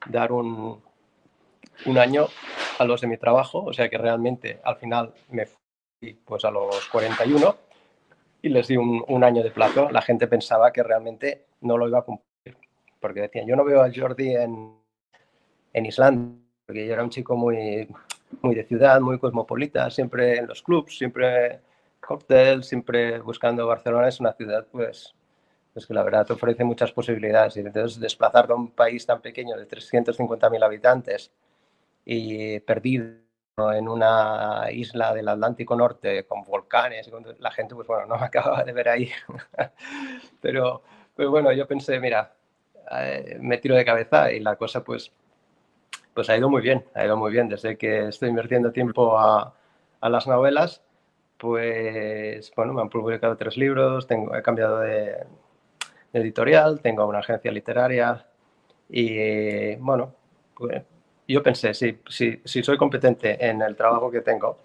dar 0.06 0.32
un, 0.32 0.80
un 1.86 1.98
año 1.98 2.28
a 2.78 2.84
los 2.84 3.00
de 3.00 3.06
mi 3.06 3.16
trabajo, 3.16 3.64
o 3.64 3.72
sea 3.72 3.88
que 3.88 3.98
realmente 3.98 4.60
al 4.64 4.76
final 4.76 5.12
me 5.30 5.46
fui 5.46 6.14
pues 6.24 6.44
a 6.44 6.50
los 6.50 6.88
41 6.88 7.56
y 8.42 8.48
les 8.48 8.66
di 8.66 8.76
un, 8.76 9.04
un, 9.06 9.24
año 9.24 9.42
de 9.42 9.50
plazo. 9.50 9.88
La 9.90 10.02
gente 10.02 10.26
pensaba 10.26 10.72
que 10.72 10.82
realmente 10.82 11.46
no 11.60 11.78
lo 11.78 11.88
iba 11.88 12.00
a 12.00 12.02
cumplir, 12.02 12.56
porque 12.98 13.20
decían, 13.20 13.46
yo 13.46 13.54
no 13.54 13.64
veo 13.64 13.82
a 13.82 13.90
Jordi 13.94 14.34
en, 14.34 14.74
en 15.72 15.86
Islandia, 15.86 16.41
porque 16.72 16.86
yo 16.86 16.94
era 16.94 17.02
un 17.02 17.10
chico 17.10 17.36
muy, 17.36 17.86
muy 18.40 18.54
de 18.54 18.64
ciudad, 18.64 18.98
muy 18.98 19.18
cosmopolita, 19.18 19.90
siempre 19.90 20.38
en 20.38 20.46
los 20.46 20.62
clubs, 20.62 20.96
siempre 20.96 21.60
cóctel, 22.00 22.64
siempre 22.64 23.18
buscando 23.18 23.66
Barcelona. 23.66 24.08
Es 24.08 24.20
una 24.20 24.32
ciudad, 24.32 24.66
pues, 24.72 25.14
pues 25.74 25.86
que 25.86 25.92
la 25.92 26.02
verdad 26.02 26.24
te 26.24 26.32
ofrece 26.32 26.64
muchas 26.64 26.90
posibilidades. 26.90 27.58
Y 27.58 27.60
entonces 27.60 28.00
desplazar 28.00 28.50
a 28.50 28.54
un 28.54 28.70
país 28.70 29.04
tan 29.04 29.20
pequeño 29.20 29.54
de 29.54 29.68
350.000 29.68 30.64
habitantes 30.64 31.30
y 32.06 32.58
perdido 32.60 33.16
en 33.58 33.86
una 33.86 34.64
isla 34.72 35.12
del 35.12 35.28
Atlántico 35.28 35.76
Norte 35.76 36.24
con 36.24 36.42
volcanes, 36.42 37.10
la 37.38 37.50
gente, 37.50 37.74
pues 37.74 37.86
bueno, 37.86 38.06
no 38.06 38.16
me 38.16 38.24
acababa 38.24 38.64
de 38.64 38.72
ver 38.72 38.88
ahí. 38.88 39.10
pero, 40.40 40.82
pero 41.14 41.30
bueno, 41.30 41.52
yo 41.52 41.66
pensé, 41.66 42.00
mira, 42.00 42.32
eh, 42.92 43.36
me 43.42 43.58
tiro 43.58 43.74
de 43.74 43.84
cabeza 43.84 44.32
y 44.32 44.40
la 44.40 44.56
cosa 44.56 44.82
pues, 44.82 45.12
pues 46.14 46.28
ha 46.30 46.36
ido 46.36 46.48
muy 46.48 46.62
bien, 46.62 46.84
ha 46.94 47.04
ido 47.04 47.16
muy 47.16 47.32
bien. 47.32 47.48
Desde 47.48 47.76
que 47.76 48.08
estoy 48.08 48.28
invirtiendo 48.28 48.72
tiempo 48.72 49.18
a, 49.18 49.54
a 50.00 50.08
las 50.08 50.26
novelas, 50.26 50.82
pues 51.38 52.52
bueno, 52.54 52.72
me 52.72 52.82
han 52.82 52.88
publicado 52.88 53.36
tres 53.36 53.56
libros, 53.56 54.06
tengo, 54.06 54.34
he 54.34 54.42
cambiado 54.42 54.80
de, 54.80 55.16
de 56.12 56.20
editorial, 56.20 56.80
tengo 56.80 57.06
una 57.06 57.18
agencia 57.18 57.50
literaria 57.50 58.26
y 58.88 59.74
bueno, 59.76 60.14
pues, 60.54 60.82
yo 61.26 61.42
pensé, 61.42 61.74
si, 61.74 61.98
si, 62.08 62.40
si, 62.44 62.62
soy 62.62 62.76
competente 62.76 63.44
en 63.44 63.62
el 63.62 63.74
trabajo 63.74 64.10
que 64.10 64.20
tengo, 64.20 64.58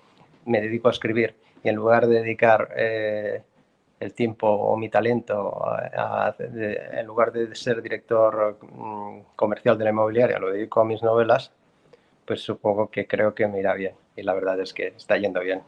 me 0.45 0.61
dedico 0.61 0.89
a 0.89 0.91
escribir 0.91 1.35
y 1.63 1.69
en 1.69 1.75
lugar 1.75 2.07
de 2.07 2.21
dedicar 2.21 2.69
eh, 2.75 3.41
el 3.99 4.13
tiempo 4.13 4.47
o 4.47 4.77
mi 4.77 4.89
talento 4.89 5.59
en 6.39 7.05
lugar 7.05 7.31
de 7.31 7.55
ser 7.55 7.81
director 7.81 8.57
mm, 8.61 9.35
comercial 9.35 9.77
de 9.77 9.83
la 9.85 9.89
inmobiliaria, 9.89 10.39
lo 10.39 10.51
dedico 10.51 10.81
a 10.81 10.85
mis 10.85 11.01
novelas, 11.01 11.51
pues 12.25 12.41
supongo 12.41 12.89
que 12.91 13.07
creo 13.07 13.33
que 13.33 13.47
me 13.47 13.59
irá 13.59 13.73
bien. 13.73 13.95
Y 14.15 14.23
la 14.23 14.33
verdad 14.33 14.59
es 14.59 14.73
que 14.73 14.87
está 14.87 15.17
yendo 15.17 15.39
bien. 15.41 15.61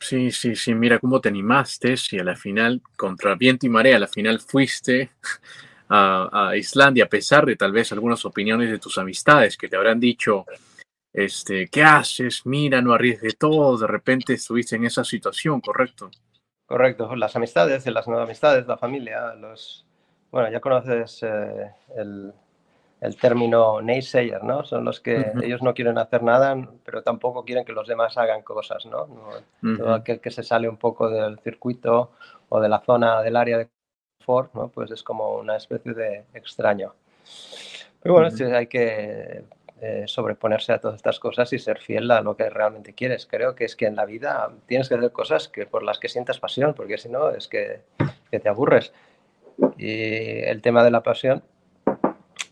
Sí, 0.00 0.30
sí, 0.30 0.54
sí, 0.54 0.74
mira 0.74 0.98
cómo 0.98 1.20
te 1.20 1.30
animaste 1.30 1.94
y 2.10 2.18
a 2.18 2.24
la 2.24 2.36
final, 2.36 2.82
contra 2.96 3.34
viento 3.34 3.66
y 3.66 3.70
marea, 3.70 3.96
a 3.96 4.00
la 4.00 4.06
final 4.06 4.38
fuiste 4.40 5.10
a, 5.88 6.52
Islandia, 6.56 7.04
a 7.04 7.08
pesar 7.08 7.46
de 7.46 7.56
tal 7.56 7.72
vez 7.72 7.92
algunas 7.92 8.24
opiniones 8.24 8.70
de 8.70 8.78
tus 8.78 8.98
amistades 8.98 9.56
que 9.56 9.68
te 9.68 9.76
habrán 9.76 10.00
dicho, 10.00 10.44
este, 11.12 11.68
¿qué 11.68 11.82
haces? 11.82 12.44
Mira, 12.44 12.82
no 12.82 12.92
arriesgues 12.92 13.38
todo, 13.38 13.78
de 13.78 13.86
repente 13.86 14.34
estuviste 14.34 14.76
en 14.76 14.84
esa 14.84 15.04
situación, 15.04 15.60
¿correcto? 15.60 16.10
Correcto, 16.66 17.14
las 17.16 17.36
amistades, 17.36 17.86
las 17.86 18.08
nuevas 18.08 18.26
amistades, 18.26 18.66
la 18.66 18.78
familia, 18.78 19.34
los... 19.34 19.86
Bueno, 20.30 20.50
ya 20.50 20.60
conoces 20.60 21.22
eh, 21.22 21.70
el, 21.96 22.32
el, 23.00 23.16
término 23.16 23.80
naysayer, 23.80 24.42
¿no? 24.42 24.64
Son 24.64 24.84
los 24.84 24.98
que 24.98 25.32
ellos 25.42 25.62
no 25.62 25.74
quieren 25.74 25.98
hacer 25.98 26.22
nada, 26.22 26.56
pero 26.84 27.02
tampoco 27.02 27.44
quieren 27.44 27.64
que 27.64 27.72
los 27.72 27.86
demás 27.86 28.16
hagan 28.18 28.42
cosas, 28.42 28.84
¿no? 28.86 29.06
Todo 29.60 29.94
aquel 29.94 30.20
que 30.20 30.30
se 30.30 30.42
sale 30.42 30.68
un 30.68 30.78
poco 30.78 31.08
del 31.08 31.38
circuito 31.38 32.12
o 32.48 32.60
de 32.60 32.68
la 32.68 32.80
zona 32.80 33.22
del 33.22 33.36
área 33.36 33.58
de 33.58 33.68
confort, 34.18 34.54
¿no? 34.54 34.68
Pues 34.68 34.90
es 34.90 35.02
como 35.02 35.36
una 35.36 35.56
especie 35.56 35.92
de 35.92 36.24
extraño. 36.32 36.94
Pero 38.02 38.14
bueno, 38.14 38.56
hay 38.56 38.66
que 38.66 39.44
eh, 39.80 40.04
sobreponerse 40.06 40.72
a 40.72 40.78
todas 40.78 40.96
estas 40.96 41.18
cosas 41.18 41.52
y 41.52 41.58
ser 41.58 41.78
fiel 41.78 42.10
a 42.10 42.20
lo 42.20 42.36
que 42.36 42.48
realmente 42.48 42.94
quieres. 42.94 43.26
Creo 43.26 43.54
que 43.54 43.64
es 43.64 43.76
que 43.76 43.86
en 43.86 43.96
la 43.96 44.04
vida 44.04 44.50
tienes 44.66 44.88
que 44.88 44.94
hacer 44.94 45.12
cosas 45.12 45.48
que, 45.48 45.66
por 45.66 45.82
las 45.82 45.98
que 45.98 46.08
sientas 46.08 46.38
pasión, 46.38 46.74
porque 46.74 46.98
si 46.98 47.08
no 47.08 47.30
es 47.30 47.48
que, 47.48 47.80
que 48.30 48.40
te 48.40 48.48
aburres. 48.48 48.92
Y 49.76 50.40
el 50.44 50.62
tema 50.62 50.84
de 50.84 50.90
la 50.90 51.02
pasión 51.02 51.42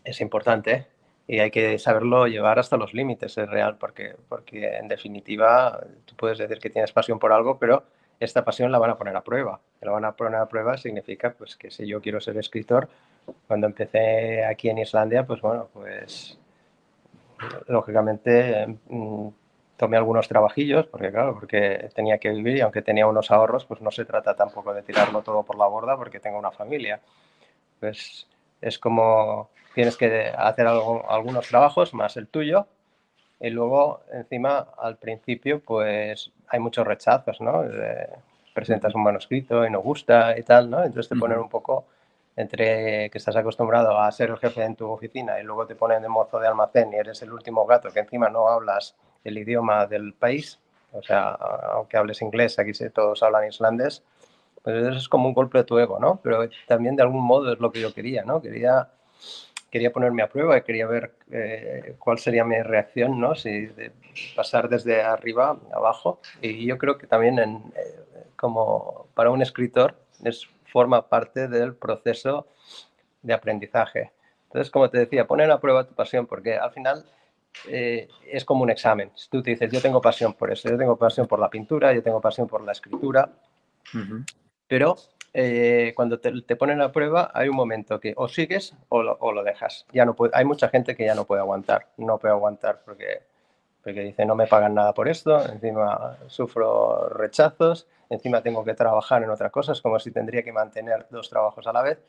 es 0.03 0.21
importante 0.21 0.87
y 1.27 1.39
hay 1.39 1.51
que 1.51 1.79
saberlo 1.79 2.27
llevar 2.27 2.59
hasta 2.59 2.77
los 2.77 2.93
límites, 2.93 3.37
es 3.37 3.49
real, 3.49 3.77
porque, 3.77 4.15
porque 4.27 4.77
en 4.77 4.87
definitiva 4.87 5.79
tú 6.05 6.15
puedes 6.15 6.37
decir 6.37 6.59
que 6.59 6.69
tienes 6.69 6.91
pasión 6.91 7.19
por 7.19 7.31
algo, 7.31 7.57
pero 7.57 7.83
esta 8.19 8.43
pasión 8.43 8.71
la 8.71 8.79
van 8.79 8.91
a 8.91 8.97
poner 8.97 9.15
a 9.15 9.23
prueba. 9.23 9.59
La 9.81 9.91
van 9.91 10.05
a 10.05 10.13
poner 10.13 10.35
a 10.35 10.47
prueba 10.47 10.77
significa 10.77 11.33
pues 11.33 11.55
que 11.55 11.71
si 11.71 11.87
yo 11.87 12.01
quiero 12.01 12.19
ser 12.19 12.37
escritor, 12.37 12.89
cuando 13.47 13.67
empecé 13.67 14.43
aquí 14.43 14.69
en 14.69 14.79
Islandia, 14.79 15.25
pues 15.25 15.41
bueno, 15.41 15.69
pues 15.73 16.37
lógicamente 17.67 18.67
mm, 18.87 19.27
tomé 19.77 19.97
algunos 19.97 20.27
trabajillos, 20.27 20.85
porque 20.87 21.11
claro, 21.11 21.33
porque 21.33 21.89
tenía 21.95 22.17
que 22.17 22.29
vivir 22.29 22.57
y 22.57 22.61
aunque 22.61 22.81
tenía 22.81 23.07
unos 23.07 23.31
ahorros, 23.31 23.65
pues 23.65 23.81
no 23.81 23.91
se 23.91 24.05
trata 24.05 24.35
tampoco 24.35 24.73
de 24.73 24.83
tirarlo 24.83 25.21
todo 25.21 25.43
por 25.43 25.57
la 25.57 25.67
borda 25.67 25.97
porque 25.97 26.19
tengo 26.19 26.37
una 26.37 26.51
familia. 26.51 26.99
Pues 27.79 28.27
es 28.61 28.79
como 28.79 29.49
tienes 29.75 29.97
que 29.97 30.31
hacer 30.37 30.67
algo, 30.67 31.09
algunos 31.09 31.47
trabajos 31.47 31.93
más 31.93 32.15
el 32.17 32.27
tuyo 32.27 32.67
y 33.39 33.49
luego 33.49 34.01
encima 34.11 34.67
al 34.77 34.97
principio 34.97 35.59
pues 35.59 36.31
hay 36.47 36.59
muchos 36.59 36.85
rechazos, 36.85 37.41
¿no? 37.41 37.63
presentas 38.53 38.93
un 38.95 39.03
manuscrito 39.03 39.65
y 39.65 39.69
no 39.69 39.81
gusta 39.81 40.37
y 40.37 40.43
tal, 40.43 40.69
¿no? 40.69 40.83
Entonces 40.83 41.09
te 41.09 41.15
ponen 41.15 41.39
un 41.39 41.49
poco 41.49 41.85
entre 42.35 43.09
que 43.09 43.17
estás 43.17 43.35
acostumbrado 43.35 43.99
a 43.99 44.11
ser 44.11 44.31
el 44.31 44.37
jefe 44.37 44.63
en 44.63 44.75
tu 44.75 44.89
oficina 44.89 45.39
y 45.39 45.43
luego 45.43 45.67
te 45.67 45.75
ponen 45.75 46.01
de 46.01 46.09
mozo 46.09 46.39
de 46.39 46.47
almacén 46.47 46.91
y 46.93 46.95
eres 46.95 47.21
el 47.21 47.31
último 47.31 47.65
gato 47.65 47.91
que 47.91 47.99
encima 47.99 48.29
no 48.29 48.47
hablas 48.47 48.95
el 49.23 49.37
idioma 49.37 49.85
del 49.85 50.13
país, 50.13 50.59
o 50.91 51.01
sea, 51.01 51.29
aunque 51.29 51.97
hables 51.97 52.21
inglés, 52.21 52.59
aquí 52.59 52.71
todos 52.93 53.23
hablan 53.23 53.47
islandés, 53.47 54.03
pues 54.63 54.75
eso 54.77 54.97
es 54.97 55.09
como 55.09 55.27
un 55.27 55.33
golpe 55.33 55.59
de 55.59 55.63
tu 55.63 55.77
ego, 55.77 55.99
¿no? 55.99 56.19
Pero 56.23 56.47
también 56.67 56.95
de 56.95 57.03
algún 57.03 57.23
modo 57.23 57.51
es 57.51 57.59
lo 57.59 57.71
que 57.71 57.81
yo 57.81 57.93
quería, 57.93 58.23
¿no? 58.23 58.41
Quería, 58.41 58.89
quería 59.69 59.91
ponerme 59.91 60.23
a 60.23 60.29
prueba 60.29 60.57
y 60.57 60.61
quería 60.61 60.87
ver 60.87 61.15
eh, 61.31 61.95
cuál 61.99 62.17
sería 62.17 62.45
mi 62.45 62.61
reacción, 62.61 63.19
¿no? 63.19 63.35
Si 63.35 63.69
pasar 64.35 64.69
desde 64.69 65.01
arriba 65.01 65.57
abajo. 65.73 66.19
Y 66.41 66.65
yo 66.65 66.77
creo 66.77 66.97
que 66.97 67.07
también 67.07 67.39
en, 67.39 67.55
eh, 67.75 68.03
como 68.37 69.07
para 69.13 69.31
un 69.31 69.41
escritor 69.41 69.95
es 70.23 70.47
forma 70.73 71.07
parte 71.07 71.47
del 71.47 71.75
proceso 71.75 72.47
de 73.21 73.33
aprendizaje. 73.33 74.11
Entonces, 74.47 74.71
como 74.71 74.89
te 74.89 74.97
decía, 74.97 75.27
poner 75.27 75.51
a 75.51 75.59
prueba 75.59 75.85
tu 75.85 75.93
pasión, 75.93 76.25
porque 76.25 76.57
al 76.57 76.71
final 76.71 77.05
eh, 77.67 78.07
es 78.27 78.43
como 78.43 78.63
un 78.63 78.71
examen. 78.71 79.11
Si 79.13 79.29
tú 79.29 79.43
te 79.43 79.51
dices, 79.51 79.71
yo 79.71 79.81
tengo 79.81 80.01
pasión 80.01 80.33
por 80.33 80.51
eso, 80.51 80.69
yo 80.69 80.77
tengo 80.77 80.97
pasión 80.97 81.27
por 81.27 81.39
la 81.39 81.49
pintura, 81.49 81.93
yo 81.93 82.01
tengo 82.01 82.19
pasión 82.19 82.47
por 82.47 82.63
la 82.63 82.71
escritura, 82.71 83.29
pero 84.67 84.95
eh, 85.33 85.93
cuando 85.95 86.19
te, 86.19 86.55
ponen 86.55 86.81
a 86.81 86.91
prueba 86.91 87.29
hay 87.33 87.49
un 87.49 87.55
momento 87.55 87.99
que 87.99 88.13
o 88.17 88.27
sigues 88.27 88.75
o 88.89 89.03
lo, 89.03 89.43
dejas. 89.43 89.85
Ya 89.93 90.05
no 90.05 90.15
puede, 90.15 90.31
hay 90.35 90.45
mucha 90.45 90.69
gente 90.69 90.95
que 90.95 91.05
ya 91.05 91.13
no 91.13 91.25
puede 91.25 91.41
aguantar, 91.41 91.89
no 91.97 92.17
puede 92.17 92.33
aguantar 92.33 92.81
porque, 92.83 93.21
porque 93.83 94.01
dice, 94.01 94.25
no 94.25 94.35
me 94.35 94.47
pagan 94.47 94.73
nada 94.73 94.93
por 94.93 95.07
esto, 95.07 95.43
encima 95.51 96.17
sufro 96.27 97.09
rechazos, 97.09 97.87
encima 98.13 98.41
tengo 98.41 98.63
que 98.63 98.73
trabajar 98.73 99.23
en 99.23 99.29
otras 99.29 99.51
cosas, 99.51 99.81
como 99.81 99.99
si 99.99 100.11
tendría 100.11 100.43
que 100.43 100.51
mantener 100.51 101.07
dos 101.09 101.29
trabajos 101.29 101.67
a 101.67 101.73
la 101.73 101.81
vez. 101.81 101.99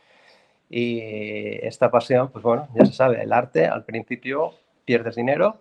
Y 0.71 1.01
esta 1.67 1.91
pasión, 1.91 2.31
pues 2.31 2.43
bueno, 2.43 2.69
ya 2.75 2.87
se 2.87 2.93
sabe, 2.93 3.23
el 3.23 3.33
arte 3.33 3.67
al 3.67 3.85
principio 3.85 4.55
pierdes 4.85 5.17
dinero, 5.17 5.59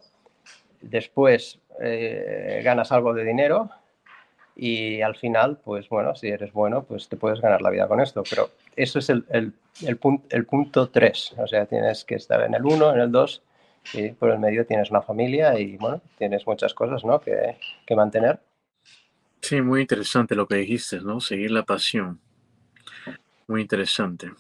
después 0.82 1.60
eh, 1.82 2.62
ganas 2.64 2.92
algo 2.92 3.14
de 3.14 3.24
dinero 3.24 3.70
y 4.56 5.02
al 5.02 5.16
final, 5.16 5.58
pues 5.64 5.90
bueno, 5.90 6.16
si 6.16 6.28
eres 6.28 6.54
bueno, 6.54 6.84
pues 6.84 7.10
te 7.10 7.18
puedes 7.18 7.42
ganar 7.42 7.62
la 7.62 7.72
vida 7.72 7.88
con 7.88 8.00
esto. 8.00 8.24
Pero 8.30 8.50
eso 8.76 9.00
es 9.00 9.10
el, 9.10 9.26
el, 9.30 9.54
el, 9.86 10.00
el 10.30 10.46
punto 10.46 10.90
3, 10.90 11.36
o 11.38 11.48
sea, 11.48 11.66
tienes 11.66 12.06
que 12.06 12.16
estar 12.16 12.42
en 12.42 12.54
el 12.54 12.64
1, 12.64 12.94
en 12.94 13.00
el 13.00 13.12
2 13.12 13.42
y 13.94 14.10
por 14.10 14.30
el 14.30 14.40
medio 14.40 14.66
tienes 14.66 14.92
una 14.92 15.02
familia 15.02 15.60
y 15.60 15.78
bueno, 15.78 16.02
tienes 16.18 16.48
muchas 16.48 16.74
cosas 16.74 17.04
¿no? 17.04 17.20
que, 17.20 17.58
que 17.86 17.96
mantener. 17.96 18.40
Sí, 19.44 19.62
muy 19.62 19.82
interesante 19.82 20.36
lo 20.36 20.48
que 20.48 20.56
dijiste, 20.56 21.02
¿no? 21.02 21.20
Seguir 21.20 21.52
la 21.52 21.64
pasión. 21.64 22.18
Muy 23.46 23.60
interesante. 23.60 24.32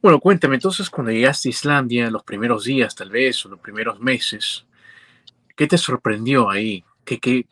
Bueno, 0.00 0.20
cuéntame, 0.20 0.54
entonces 0.54 0.88
cuando 0.88 1.10
llegaste 1.10 1.48
a 1.48 1.50
Islandia, 1.50 2.10
los 2.12 2.22
primeros 2.22 2.62
días 2.62 2.94
tal 2.94 3.10
vez, 3.10 3.44
o 3.44 3.48
los 3.48 3.58
primeros 3.58 3.98
meses, 3.98 4.66
¿qué 5.56 5.66
te 5.66 5.76
sorprendió 5.76 6.48
ahí? 6.48 6.84
¿Qué, 7.04 7.18
qué, 7.18 7.44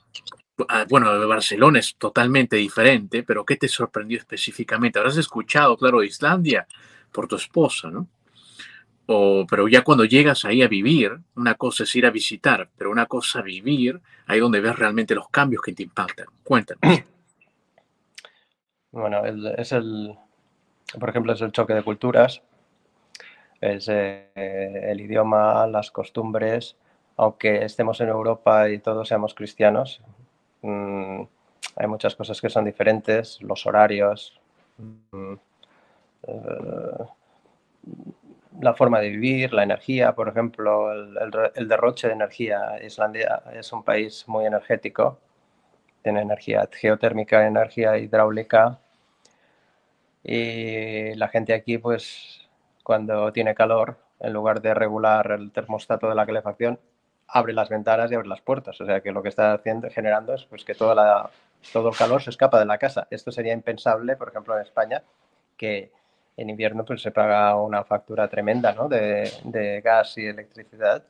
ah, 0.69 0.87
bueno, 0.89 1.27
Barcelona 1.27 1.81
es 1.81 1.97
totalmente 1.97 2.55
diferente, 2.55 3.25
pero 3.25 3.45
¿qué 3.45 3.57
te 3.57 3.67
sorprendió 3.67 4.19
específicamente? 4.19 5.01
Habrás 5.01 5.17
escuchado, 5.17 5.77
claro, 5.77 6.05
Islandia 6.05 6.69
por 7.11 7.27
tu 7.27 7.35
esposa, 7.35 7.91
¿no? 7.91 8.09
Pero 9.49 9.69
ya 9.69 9.83
cuando 9.83 10.05
llegas 10.05 10.45
ahí 10.45 10.63
a 10.63 10.69
vivir, 10.69 11.19
una 11.35 11.55
cosa 11.55 11.85
es 11.85 11.97
ir 11.97 12.05
a 12.05 12.11
visitar, 12.11 12.69
pero 12.77 12.91
una 12.91 13.07
cosa 13.07 13.41
vivir, 13.41 14.01
ahí 14.27 14.39
donde 14.39 14.61
ves 14.61 14.79
realmente 14.79 15.15
los 15.15 15.31
cambios 15.31 15.63
que 15.63 15.73
te 15.73 15.85
impactan. 15.85 16.27
Cuéntanos. 16.45 17.05
Bueno, 18.91 19.23
es 19.25 19.73
el, 19.73 20.15
por 20.99 21.09
ejemplo, 21.09 21.33
es 21.33 21.41
el 21.41 21.53
choque 21.53 21.75
de 21.75 21.83
culturas, 21.83 22.43
es 23.61 23.89
eh, 23.89 24.31
el 24.35 25.01
idioma, 25.01 25.67
las 25.67 25.91
costumbres, 25.91 26.77
aunque 27.17 27.65
estemos 27.65 28.01
en 28.01 28.09
Europa 28.09 28.69
y 28.71 28.79
todos 28.79 29.09
seamos 29.09 29.35
cristianos, 29.35 30.01
mm, 30.63 31.23
hay 31.77 31.87
muchas 31.87 32.17
cosas 32.17 32.41
que 32.41 32.51
son 32.51 32.65
diferentes, 32.65 33.41
los 33.43 33.67
horarios. 33.67 34.41
Mm, 34.79 35.35
eh, 36.27 37.07
la 38.61 38.75
forma 38.75 39.01
de 39.01 39.11
vivir, 39.11 39.53
la 39.53 39.63
energía, 39.63 40.15
por 40.15 40.29
ejemplo, 40.29 40.93
el, 40.93 41.69
derroche 41.69 42.09
de 42.09 42.15
energía. 42.15 42.79
Islandia 42.83 43.43
es 43.53 43.73
un 43.73 43.85
país 43.85 44.25
muy 44.27 44.47
energético, 44.47 45.19
tiene 46.03 46.23
energía 46.23 46.69
geotérmica, 46.73 47.47
energía 47.47 47.99
hidráulica 47.99 48.79
y 50.23 51.15
la 51.15 51.29
gente 51.29 51.55
aquí, 51.55 51.79
pues, 51.79 52.49
cuando 52.83 53.33
tiene 53.33 53.55
calor, 53.55 53.99
en 54.21 54.33
lugar 54.33 54.61
de 54.61 54.75
regular 54.75 55.31
el 55.33 55.53
termostato 55.53 56.09
de 56.09 56.15
la 56.15 56.27
calefacción, 56.27 56.79
abre 57.29 57.53
las 57.53 57.69
ventanas 57.69 58.11
y 58.11 58.15
abre 58.15 58.29
las 58.29 58.41
puertas. 58.41 58.81
O 58.81 58.87
sea 58.87 59.01
que 59.01 59.13
lo 59.13 59.23
que 59.23 59.29
está 59.29 59.53
haciendo, 59.53 59.89
generando 59.91 60.35
es 60.35 60.45
pues, 60.47 60.65
que 60.65 60.75
todo 60.75 60.93
el 60.93 61.97
calor 61.97 62.23
se 62.23 62.31
escapa 62.31 62.59
de 62.59 62.67
la 62.67 62.79
casa. 62.79 63.07
Esto 63.11 63.31
sería 63.31 63.53
impensable, 63.53 64.17
por 64.17 64.29
ejemplo, 64.29 64.57
en 64.57 64.63
España, 64.63 65.03
que 65.57 65.93
en 66.39 66.51
invierno 66.51 66.85
pues 66.85 67.03
se 67.03 67.11
paga 67.11 67.57
una 67.57 67.83
factura 67.83 68.29
tremenda 68.29 68.73
¿no? 68.73 68.89
de, 68.89 69.83
gas 69.85 70.17
y 70.19 70.27
electricidad. 70.27 71.03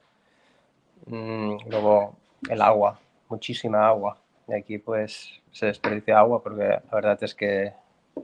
Mm, 1.07 1.69
luego 1.69 2.17
el 2.49 2.63
agua, 2.63 2.99
muchísima 3.29 3.87
agua. 3.87 4.17
Y 4.49 4.55
aquí 4.55 4.79
pues 4.79 5.43
se 5.53 5.67
desperdicia 5.67 6.19
agua 6.19 6.43
porque 6.43 6.65
la 6.65 6.91
verdad 6.91 7.23
es 7.23 7.35
que, 7.35 7.75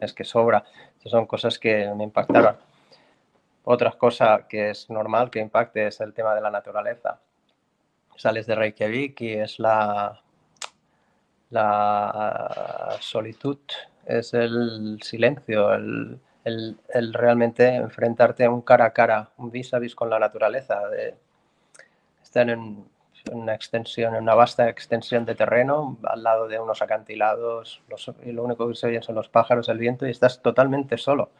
es 0.00 0.14
que 0.14 0.24
sobra. 0.24 0.64
Estas 0.96 1.12
son 1.12 1.26
cosas 1.26 1.58
que 1.58 1.92
me 1.94 2.04
impactaron. 2.04 2.56
Otra 3.64 3.92
cosa 3.92 4.46
que 4.48 4.70
es 4.70 4.88
normal 4.88 5.30
que 5.30 5.40
impacte 5.40 5.86
es 5.86 6.00
el 6.00 6.14
tema 6.14 6.34
de 6.34 6.40
la 6.40 6.50
naturaleza. 6.50 7.20
Sales 8.16 8.46
de 8.46 8.54
Reykjavik 8.54 9.20
y 9.20 9.32
es 9.34 9.58
la, 9.58 10.22
la 11.50 12.96
solitud, 13.00 13.58
es 14.06 14.32
el 14.32 15.00
silencio, 15.02 15.74
el, 15.74 16.18
realmente 17.12 17.74
enfrentarte 17.74 18.48
un 18.48 18.62
cara 18.62 18.86
a 18.86 18.92
cara, 18.92 19.30
un 19.38 19.50
vis 19.50 19.72
a 19.74 19.78
vis 19.78 19.94
con 19.94 20.10
la 20.10 20.18
naturaleza, 20.18 20.86
de 20.88 21.14
estar 22.22 22.48
en 22.50 22.84
una 23.32 23.54
extensión, 23.54 24.14
en 24.14 24.22
una 24.22 24.34
vasta 24.34 24.68
extensión 24.68 25.24
de 25.24 25.34
terreno, 25.34 25.96
al 26.04 26.22
lado 26.22 26.46
de 26.46 26.58
unos 26.58 26.82
acantilados, 26.82 27.82
y 28.24 28.32
lo 28.32 28.44
único 28.44 28.68
que 28.68 28.74
se 28.74 28.86
oye 28.88 29.02
son 29.02 29.14
los 29.14 29.28
pájaros, 29.28 29.68
el 29.68 29.78
viento, 29.78 30.06
y 30.06 30.10
estás 30.10 30.42
totalmente 30.42 30.98
solo. 30.98 31.30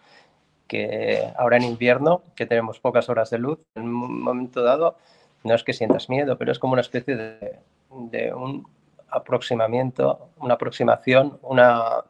Que 0.66 1.30
ahora 1.36 1.58
en 1.58 1.64
invierno, 1.64 2.22
que 2.34 2.46
tenemos 2.46 2.80
pocas 2.80 3.08
horas 3.10 3.28
de 3.30 3.38
luz, 3.38 3.58
en 3.74 3.82
un 3.82 4.22
momento 4.22 4.62
dado, 4.62 4.96
no 5.42 5.54
es 5.54 5.62
que 5.62 5.74
sientas 5.74 6.08
miedo, 6.08 6.38
pero 6.38 6.52
es 6.52 6.58
como 6.58 6.72
una 6.72 6.80
especie 6.80 7.16
de, 7.16 7.58
de 7.90 8.32
un 8.32 8.66
aproximamiento, 9.10 10.30
una 10.38 10.54
aproximación, 10.54 11.38
una, 11.42 12.04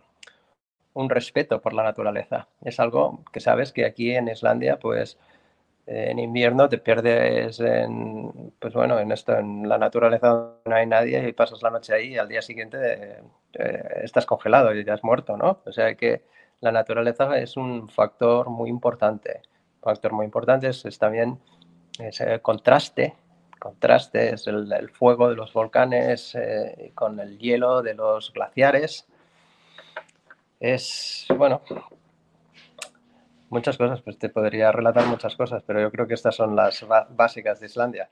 un 0.95 1.11
respeto 1.11 1.61
por 1.61 1.75
la 1.75 1.83
naturaleza. 1.83 2.49
Es 2.63 2.81
algo 2.81 3.23
que 3.33 3.41
sabes 3.41 3.73
que 3.73 3.85
aquí 3.85 4.15
en 4.15 4.29
Islandia, 4.29 4.79
pues 4.79 5.19
en 5.87 6.19
invierno 6.19 6.69
te 6.69 6.79
pierdes 6.79 7.61
en, 7.61 8.53
pues 8.59 8.73
bueno, 8.73 8.99
en 8.99 9.13
esto, 9.13 9.37
en 9.37 9.69
la 9.69 9.77
naturaleza 9.77 10.53
no 10.65 10.75
hay 10.75 10.87
nadie 10.87 11.29
y 11.29 11.33
pasas 11.33 11.63
la 11.63 11.71
noche 11.71 11.93
ahí 11.93 12.15
y 12.15 12.19
al 12.19 12.29
día 12.29 12.41
siguiente 12.41 13.19
eh, 13.53 14.01
estás 14.03 14.25
congelado 14.25 14.75
y 14.75 14.85
ya 14.85 14.95
has 14.95 15.05
muerto, 15.05 15.37
¿no? 15.37 15.61
O 15.67 15.73
sea 15.73 15.95
que 15.95 16.23
la 16.61 16.73
naturaleza 16.73 17.39
es 17.39 17.57
un 17.57 17.89
factor 17.89 18.49
muy 18.49 18.71
importante. 18.71 19.43
Un 19.77 19.93
factor 19.93 20.13
muy 20.13 20.25
importante 20.25 20.69
es, 20.69 20.99
también 20.99 21.39
ese 21.99 22.41
contraste, 22.41 23.15
contraste 23.59 24.35
es 24.35 24.47
el, 24.47 24.91
fuego 24.91 25.29
de 25.29 25.37
los 25.37 25.53
volcanes 25.53 26.35
eh, 26.35 26.93
con 26.95 27.21
el 27.21 27.39
hielo 27.39 27.83
de 27.83 27.95
los 27.95 28.33
glaciares. 28.33 29.07
Es, 30.61 31.27
bueno, 31.37 31.63
muchas 33.51 33.77
cosas, 33.77 34.03
pues 34.03 34.19
te 34.19 34.29
podría 34.29 34.73
relatar 34.73 35.07
muchas 35.07 35.37
cosas, 35.37 35.63
pero 35.67 35.81
yo 35.81 35.91
creo 35.91 36.07
que 36.07 36.15
estas 36.15 36.37
son 36.37 36.57
las 36.57 36.85
básicas 37.11 37.61
de 37.61 37.67
Islandia. 37.67 38.11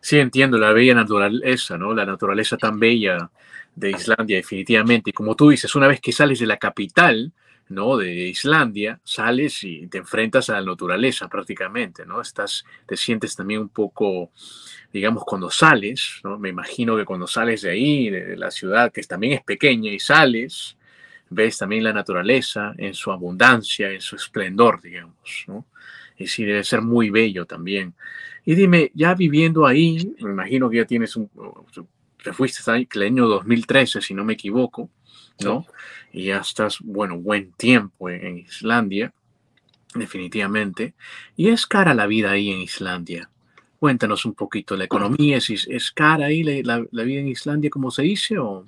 Sí, 0.00 0.18
entiendo, 0.18 0.58
la 0.58 0.72
bella 0.72 0.94
naturaleza, 0.94 1.78
¿no? 1.78 1.94
La 1.94 2.04
naturaleza 2.04 2.56
tan 2.56 2.78
bella 2.78 3.30
de 3.74 3.90
Islandia, 3.90 4.36
definitivamente. 4.36 5.10
Y 5.10 5.12
como 5.12 5.34
tú 5.34 5.50
dices, 5.50 5.74
una 5.74 5.88
vez 5.88 6.00
que 6.00 6.12
sales 6.12 6.38
de 6.40 6.46
la 6.46 6.58
capital, 6.58 7.32
¿no? 7.68 7.96
De 7.96 8.28
Islandia, 8.28 9.00
sales 9.02 9.64
y 9.64 9.86
te 9.86 9.98
enfrentas 9.98 10.50
a 10.50 10.54
la 10.54 10.72
naturaleza 10.72 11.28
prácticamente, 11.28 12.04
¿no? 12.04 12.20
Estás, 12.20 12.64
te 12.86 12.96
sientes 12.96 13.34
también 13.34 13.60
un 13.60 13.68
poco, 13.70 14.30
digamos, 14.92 15.24
cuando 15.24 15.50
sales, 15.50 16.20
¿no? 16.22 16.38
Me 16.38 16.50
imagino 16.50 16.96
que 16.96 17.04
cuando 17.04 17.26
sales 17.26 17.62
de 17.62 17.70
ahí, 17.70 18.10
de 18.10 18.36
la 18.36 18.50
ciudad, 18.50 18.92
que 18.92 19.02
también 19.02 19.34
es 19.34 19.42
pequeña, 19.42 19.90
y 19.90 19.98
sales, 19.98 20.76
ves 21.32 21.58
también 21.58 21.84
la 21.84 21.92
naturaleza 21.92 22.74
en 22.76 22.94
su 22.94 23.10
abundancia, 23.10 23.90
en 23.90 24.00
su 24.00 24.16
esplendor, 24.16 24.80
digamos, 24.80 25.44
¿no? 25.46 25.66
Y 26.16 26.26
sí, 26.26 26.44
debe 26.44 26.62
ser 26.62 26.82
muy 26.82 27.10
bello 27.10 27.46
también. 27.46 27.94
Y 28.44 28.54
dime, 28.54 28.90
ya 28.94 29.14
viviendo 29.14 29.66
ahí, 29.66 30.14
me 30.20 30.30
imagino 30.30 30.68
que 30.68 30.76
ya 30.78 30.84
tienes 30.84 31.16
un, 31.16 31.30
te 32.22 32.32
fuiste 32.32 32.68
ahí 32.70 32.88
el 32.92 33.02
año 33.02 33.26
2013, 33.26 34.00
si 34.00 34.14
no 34.14 34.24
me 34.24 34.34
equivoco, 34.34 34.90
¿no? 35.42 35.66
Y 36.12 36.26
ya 36.26 36.38
estás, 36.38 36.78
bueno, 36.80 37.18
buen 37.18 37.52
tiempo 37.52 38.08
en, 38.10 38.38
Islandia, 38.38 39.12
definitivamente. 39.94 40.94
Y 41.36 41.48
es 41.48 41.66
cara 41.66 41.94
la 41.94 42.06
vida 42.06 42.30
ahí 42.30 42.50
en 42.50 42.60
Islandia. 42.60 43.28
Cuéntanos 43.78 44.24
un 44.24 44.34
poquito, 44.34 44.76
¿la 44.76 44.84
economía 44.84 45.38
es, 45.38 45.50
es 45.50 45.90
cara 45.90 46.26
ahí 46.26 46.42
la, 46.42 46.78
vida 46.78 47.20
en 47.20 47.28
Islandia, 47.28 47.70
como 47.70 47.90
se 47.90 48.02
dice? 48.02 48.38
O? 48.38 48.64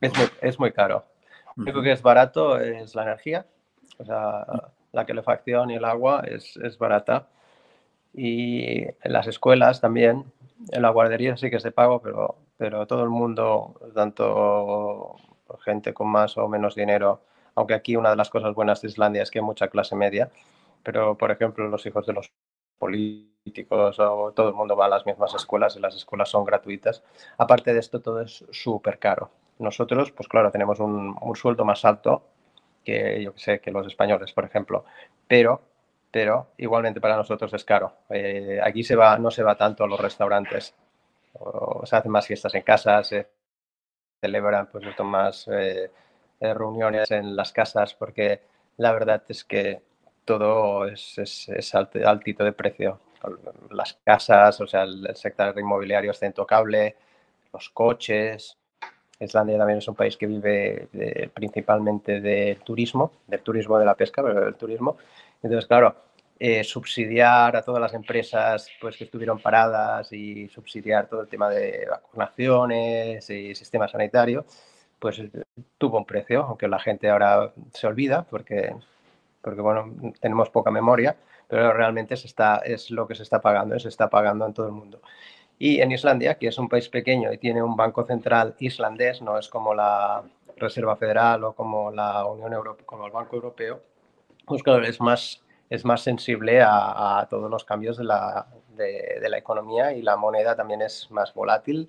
Es, 0.00 0.12
muy, 0.16 0.26
es 0.40 0.58
muy 0.58 0.72
caro. 0.72 1.04
Lo 1.56 1.62
único 1.62 1.82
que 1.82 1.92
es 1.92 2.02
barato 2.02 2.58
es 2.58 2.94
la 2.94 3.02
energía, 3.02 3.46
o 3.98 4.04
sea, 4.04 4.46
la 4.92 5.06
calefacción 5.06 5.70
y 5.70 5.76
el 5.76 5.84
agua 5.84 6.22
es, 6.26 6.56
es 6.56 6.78
barata. 6.78 7.28
Y 8.12 8.82
en 8.82 9.12
las 9.12 9.26
escuelas 9.26 9.80
también, 9.80 10.24
en 10.70 10.82
la 10.82 10.90
guardería 10.90 11.36
sí 11.36 11.50
que 11.50 11.56
es 11.56 11.62
de 11.62 11.72
pago, 11.72 12.00
pero, 12.00 12.36
pero 12.56 12.86
todo 12.86 13.02
el 13.02 13.10
mundo, 13.10 13.74
tanto 13.94 15.16
gente 15.64 15.92
con 15.92 16.08
más 16.08 16.36
o 16.38 16.48
menos 16.48 16.74
dinero, 16.74 17.22
aunque 17.54 17.74
aquí 17.74 17.96
una 17.96 18.10
de 18.10 18.16
las 18.16 18.30
cosas 18.30 18.54
buenas 18.54 18.80
de 18.82 18.88
Islandia 18.88 19.22
es 19.22 19.30
que 19.30 19.38
hay 19.38 19.44
mucha 19.44 19.68
clase 19.68 19.94
media, 19.96 20.30
pero 20.82 21.16
por 21.16 21.30
ejemplo 21.30 21.68
los 21.68 21.86
hijos 21.86 22.06
de 22.06 22.12
los 22.12 22.32
políticos 22.78 23.98
o 23.98 24.32
todo 24.32 24.48
el 24.48 24.54
mundo 24.54 24.76
va 24.76 24.86
a 24.86 24.88
las 24.88 25.06
mismas 25.06 25.34
escuelas 25.34 25.76
y 25.76 25.80
las 25.80 25.94
escuelas 25.94 26.28
son 26.28 26.44
gratuitas. 26.44 27.02
Aparte 27.38 27.72
de 27.72 27.80
esto, 27.80 28.00
todo 28.00 28.20
es 28.20 28.44
súper 28.50 28.98
caro. 28.98 29.30
Nosotros, 29.58 30.10
pues 30.12 30.28
claro, 30.28 30.50
tenemos 30.50 30.80
un, 30.80 31.16
sueldo 31.34 31.64
más 31.64 31.84
alto 31.84 32.24
que 32.84 33.22
yo 33.22 33.32
que 33.32 33.40
sé, 33.40 33.60
que 33.60 33.70
los 33.70 33.86
españoles, 33.86 34.32
por 34.32 34.44
ejemplo, 34.44 34.84
pero, 35.26 35.62
pero 36.10 36.48
igualmente 36.58 37.00
para 37.00 37.16
nosotros 37.16 37.52
es 37.54 37.64
caro. 37.64 37.92
Eh, 38.10 38.60
aquí 38.62 38.82
se 38.82 38.96
va, 38.96 39.18
no 39.18 39.30
se 39.30 39.42
va 39.42 39.56
tanto 39.56 39.84
a 39.84 39.86
los 39.88 40.00
restaurantes, 40.00 40.74
o, 41.34 41.86
se 41.86 41.96
hacen 41.96 42.12
más 42.12 42.26
fiestas 42.26 42.54
en 42.54 42.62
casa, 42.62 43.02
se 43.04 43.28
celebran 44.20 44.68
pues 44.70 44.84
más 45.00 45.48
eh, 45.48 45.90
eh, 46.40 46.54
reuniones 46.54 47.10
en 47.10 47.36
las 47.36 47.52
casas, 47.52 47.94
porque 47.94 48.42
la 48.78 48.92
verdad 48.92 49.22
es 49.28 49.44
que 49.44 49.82
todo 50.24 50.86
es, 50.86 51.18
es, 51.18 51.48
es 51.48 51.74
altito 51.74 52.44
de 52.44 52.52
precio. 52.52 53.00
Las 53.70 53.94
casas, 54.04 54.60
o 54.60 54.66
sea, 54.66 54.82
el, 54.82 55.06
el 55.06 55.16
sector 55.16 55.58
inmobiliario 55.58 56.10
está 56.10 56.26
intocable, 56.26 56.96
los 57.52 57.70
coches, 57.70 58.58
Islandia 59.20 59.58
también 59.58 59.78
es 59.78 59.88
un 59.88 59.94
país 59.94 60.16
que 60.16 60.26
vive 60.26 60.88
principalmente 61.32 62.20
del 62.20 62.58
turismo, 62.60 63.12
del 63.26 63.40
turismo 63.40 63.78
de 63.78 63.84
la 63.84 63.94
pesca, 63.94 64.22
pero 64.22 64.44
del 64.44 64.54
turismo. 64.54 64.96
Entonces, 65.42 65.66
claro, 65.66 65.94
eh, 66.38 66.64
subsidiar 66.64 67.56
a 67.56 67.62
todas 67.62 67.80
las 67.80 67.94
empresas 67.94 68.68
pues, 68.80 68.96
que 68.96 69.04
estuvieron 69.04 69.38
paradas 69.38 70.12
y 70.12 70.48
subsidiar 70.48 71.08
todo 71.08 71.22
el 71.22 71.28
tema 71.28 71.48
de 71.48 71.86
vacunaciones 71.88 73.30
y 73.30 73.54
sistema 73.54 73.86
sanitario, 73.86 74.44
pues 74.98 75.22
tuvo 75.78 75.98
un 75.98 76.04
precio, 76.04 76.42
aunque 76.42 76.66
la 76.66 76.80
gente 76.80 77.08
ahora 77.08 77.52
se 77.72 77.86
olvida 77.86 78.24
porque, 78.24 78.74
porque 79.42 79.60
bueno, 79.60 79.94
tenemos 80.20 80.50
poca 80.50 80.70
memoria, 80.70 81.16
pero 81.46 81.72
realmente 81.72 82.16
se 82.16 82.26
está, 82.26 82.56
es 82.64 82.90
lo 82.90 83.06
que 83.06 83.14
se 83.14 83.22
está 83.22 83.40
pagando, 83.40 83.78
se 83.78 83.88
está 83.88 84.10
pagando 84.10 84.46
en 84.46 84.54
todo 84.54 84.66
el 84.66 84.72
mundo. 84.72 85.00
Y 85.58 85.80
en 85.80 85.92
Islandia, 85.92 86.36
que 86.36 86.48
es 86.48 86.58
un 86.58 86.68
país 86.68 86.88
pequeño 86.88 87.32
y 87.32 87.38
tiene 87.38 87.62
un 87.62 87.76
banco 87.76 88.04
central 88.04 88.54
islandés, 88.58 89.22
no 89.22 89.38
es 89.38 89.48
como 89.48 89.74
la 89.74 90.22
Reserva 90.56 90.96
Federal 90.96 91.44
o 91.44 91.52
como 91.52 91.90
la 91.90 92.24
Unión 92.26 92.52
Europea, 92.52 92.86
como 92.86 93.06
el 93.06 93.12
Banco 93.12 93.36
Europeo, 93.36 93.80
pues 94.46 94.62
claro, 94.62 94.84
es 94.84 95.00
más, 95.00 95.42
es 95.70 95.84
más 95.84 96.02
sensible 96.02 96.60
a, 96.62 97.26
todos 97.30 97.50
los 97.50 97.64
cambios 97.64 97.96
de 97.96 98.04
la, 98.04 98.46
de, 98.76 99.26
la 99.28 99.38
economía 99.38 99.92
y 99.92 100.02
la 100.02 100.16
moneda 100.16 100.54
también 100.54 100.82
es 100.82 101.10
más 101.10 101.32
volátil 101.34 101.88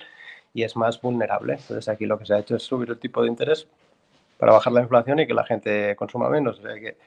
y 0.53 0.63
es 0.63 0.75
más 0.75 1.01
vulnerable. 1.01 1.53
Entonces 1.53 1.87
aquí 1.89 2.05
lo 2.05 2.17
que 2.17 2.25
se 2.25 2.33
ha 2.33 2.39
hecho 2.39 2.55
es 2.55 2.63
subir 2.63 2.89
el 2.89 2.99
tipo 2.99 3.21
de 3.21 3.27
interés 3.27 3.67
para 4.37 4.53
bajar 4.53 4.73
la 4.73 4.81
inflación 4.81 5.19
y 5.19 5.27
que 5.27 5.33
la 5.33 5.45
gente 5.45 5.95
consuma 5.95 6.29
menos. 6.29 6.59
O 6.59 6.63
que 6.63 6.97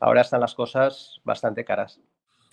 ahora 0.00 0.20
están 0.20 0.40
las 0.40 0.54
cosas 0.54 1.20
bastante 1.24 1.64
caras. 1.64 1.98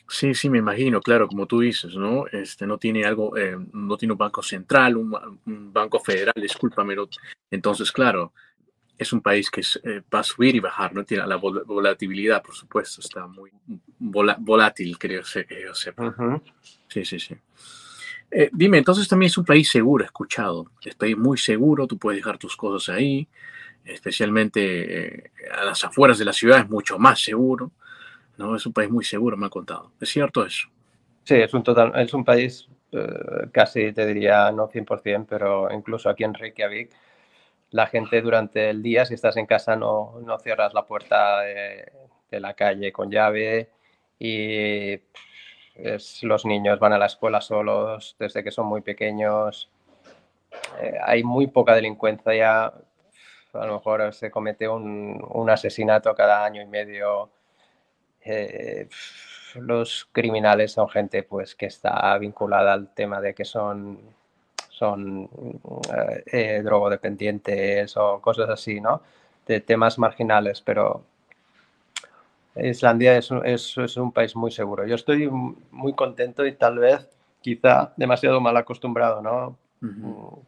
Sí, 0.09 0.33
sí, 0.33 0.49
me 0.49 0.59
imagino, 0.59 1.01
claro, 1.01 1.27
como 1.27 1.47
tú 1.47 1.59
dices, 1.59 1.95
¿no? 1.95 2.27
Este 2.27 2.65
no 2.65 2.77
tiene 2.77 3.03
algo, 3.03 3.35
eh, 3.35 3.57
no 3.73 3.97
tiene 3.97 4.13
un 4.13 4.17
banco 4.17 4.41
central, 4.41 4.95
un, 4.95 5.73
banco 5.73 5.99
federal, 5.99 6.33
discúlpame. 6.35 6.95
Entonces, 7.51 7.91
claro, 7.91 8.31
es 8.97 9.11
un 9.11 9.21
país 9.21 9.51
que 9.51 9.61
eh, 9.83 10.01
va 10.13 10.19
a 10.19 10.23
subir 10.23 10.55
y 10.55 10.61
bajar, 10.61 10.93
no 10.93 11.03
tiene 11.03 11.27
la 11.27 11.35
volatilidad, 11.35 12.41
por 12.41 12.55
supuesto, 12.55 13.01
está 13.01 13.27
muy 13.27 13.51
volátil, 13.99 14.97
creo 14.97 15.23
que 15.23 15.63
yo 15.63 15.75
sepa. 15.75 16.41
Sí, 16.87 17.03
sí, 17.03 17.19
sí. 17.19 17.35
Eh, 18.31 18.49
dime, 18.53 18.77
entonces 18.77 19.07
también 19.09 19.27
es 19.27 19.37
un 19.37 19.45
país 19.45 19.69
seguro, 19.69 20.05
escuchado. 20.05 20.71
Es 20.81 20.93
un 20.93 20.99
país 20.99 21.17
muy 21.17 21.37
seguro, 21.37 21.85
tú 21.85 21.97
puedes 21.97 22.19
dejar 22.19 22.37
tus 22.37 22.55
cosas 22.55 22.95
ahí, 22.95 23.27
especialmente 23.83 25.31
a 25.51 25.65
las 25.65 25.83
afueras 25.83 26.17
de 26.17 26.25
la 26.25 26.33
ciudad 26.33 26.59
es 26.59 26.69
mucho 26.69 26.97
más 26.97 27.21
seguro. 27.21 27.73
¿No? 28.37 28.55
Es 28.55 28.65
un 28.65 28.73
país 28.73 28.89
muy 28.89 29.03
seguro, 29.03 29.37
me 29.37 29.47
ha 29.47 29.49
contado. 29.49 29.91
¿Es 29.99 30.09
cierto 30.09 30.45
eso? 30.45 30.67
Sí, 31.23 31.35
es 31.35 31.53
un, 31.53 31.63
total, 31.63 31.91
es 31.95 32.13
un 32.13 32.23
país 32.23 32.67
eh, 32.91 33.49
casi, 33.51 33.91
te 33.91 34.05
diría, 34.05 34.51
no 34.51 34.69
100%, 34.69 35.25
pero 35.27 35.71
incluso 35.71 36.09
aquí 36.09 36.23
en 36.23 36.33
Reykjavik, 36.33 36.91
la 37.71 37.87
gente 37.87 38.21
durante 38.21 38.69
el 38.69 38.81
día, 38.81 39.05
si 39.05 39.13
estás 39.13 39.35
en 39.37 39.45
casa, 39.45 39.75
no, 39.75 40.19
no 40.21 40.39
cierras 40.39 40.73
la 40.73 40.85
puerta 40.85 41.41
de, 41.41 41.91
la 42.31 42.53
calle 42.53 42.91
con 42.91 43.09
llave 43.11 43.69
y 44.19 44.99
los 46.23 46.45
niños 46.45 46.79
van 46.79 46.93
a 46.93 46.97
la 46.97 47.05
escuela 47.07 47.41
solos 47.41 48.15
desde 48.19 48.43
que 48.43 48.51
son 48.51 48.67
muy 48.67 48.81
pequeños. 48.81 49.69
Eh, 50.81 50.97
hay 51.03 51.23
muy 51.23 51.47
poca 51.47 51.75
delincuencia. 51.75 52.65
A 53.53 53.65
lo 53.65 53.73
mejor 53.75 54.13
se 54.13 54.31
comete 54.31 54.67
un, 54.67 55.23
un 55.29 55.49
asesinato 55.49 56.13
cada 56.15 56.45
año 56.45 56.61
y 56.61 56.65
medio 56.67 57.31
eh, 58.29 58.89
los 59.55 60.07
criminales 60.11 60.73
son 60.73 60.89
gente 60.89 61.23
pues 61.23 61.55
que 61.55 61.67
está 61.67 62.17
vinculada 62.17 62.73
al 62.73 62.93
tema 62.93 63.21
de 63.21 63.33
que 63.33 63.45
son, 63.45 63.99
son 64.69 65.29
eh, 66.27 66.61
drogodependientes 66.63 67.95
o 67.97 68.21
cosas 68.21 68.49
así, 68.49 68.79
¿no? 68.79 69.01
De 69.45 69.61
temas 69.61 69.97
marginales, 69.97 70.61
pero 70.61 71.03
Islandia 72.55 73.17
es, 73.17 73.29
es, 73.43 73.77
es, 73.77 73.97
un 73.97 74.11
país 74.11 74.35
muy 74.35 74.51
seguro. 74.51 74.85
Yo 74.85 74.95
estoy 74.95 75.29
muy 75.29 75.93
contento 75.93 76.45
y 76.45 76.53
tal 76.53 76.79
vez 76.79 77.07
quizá 77.41 77.93
demasiado 77.97 78.41
mal 78.41 78.57
acostumbrado, 78.57 79.21
¿no? 79.21 79.57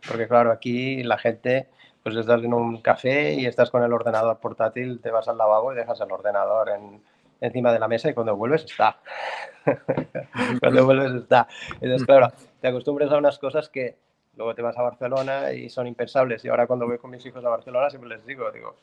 Porque 0.07 0.27
claro, 0.27 0.51
aquí 0.51 1.03
la 1.03 1.17
gente, 1.17 1.67
pues 2.03 2.15
estás 2.15 2.43
en 2.43 2.53
un 2.53 2.81
café 2.81 3.33
y 3.35 3.45
estás 3.45 3.69
con 3.69 3.83
el 3.83 3.93
ordenador 3.93 4.39
portátil, 4.39 4.99
te 5.01 5.11
vas 5.11 5.27
al 5.27 5.37
lavabo 5.37 5.71
y 5.71 5.75
dejas 5.75 6.01
el 6.01 6.11
ordenador 6.11 6.69
en, 6.69 7.01
encima 7.41 7.71
de 7.71 7.79
la 7.79 7.87
mesa 7.87 8.09
y 8.09 8.13
cuando 8.13 8.35
vuelves 8.35 8.65
está. 8.65 8.99
cuando 10.59 10.85
vuelves 10.85 11.13
está. 11.23 11.47
Entonces, 11.81 12.05
claro, 12.05 12.31
te 12.61 12.67
acostumbras 12.67 13.11
a 13.11 13.17
unas 13.17 13.39
cosas 13.39 13.69
que 13.69 13.97
luego 14.35 14.55
te 14.55 14.61
vas 14.61 14.77
a 14.77 14.81
Barcelona 14.81 15.51
y 15.53 15.69
son 15.69 15.87
impensables. 15.87 16.43
Y 16.45 16.49
ahora 16.49 16.67
cuando 16.67 16.87
voy 16.87 16.97
con 16.97 17.11
mis 17.11 17.25
hijos 17.25 17.43
a 17.43 17.49
Barcelona 17.49 17.89
siempre 17.89 18.09
les 18.09 18.25
digo, 18.25 18.51
digo, 18.51 18.75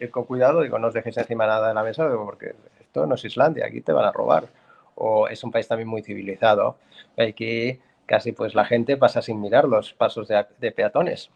ir 0.00 0.10
con 0.10 0.24
cuidado, 0.24 0.62
digo, 0.62 0.78
no 0.78 0.88
os 0.88 0.94
dejéis 0.94 1.18
encima 1.18 1.46
nada 1.46 1.68
de 1.68 1.74
la 1.74 1.82
mesa, 1.82 2.08
digo, 2.08 2.24
porque 2.24 2.54
esto 2.80 3.06
no 3.06 3.14
es 3.14 3.24
Islandia, 3.24 3.66
aquí 3.66 3.80
te 3.80 3.92
van 3.92 4.04
a 4.04 4.12
robar. 4.12 4.46
O 4.94 5.28
es 5.28 5.42
un 5.44 5.50
país 5.50 5.68
también 5.68 5.88
muy 5.88 6.02
civilizado. 6.02 6.76
Aquí 7.16 7.80
casi 8.06 8.32
pues 8.32 8.54
la 8.54 8.64
gente 8.64 8.96
pasa 8.96 9.22
sin 9.22 9.40
mirar 9.40 9.64
los 9.64 9.94
pasos 9.94 10.28
de, 10.28 10.72
peatones. 10.72 11.30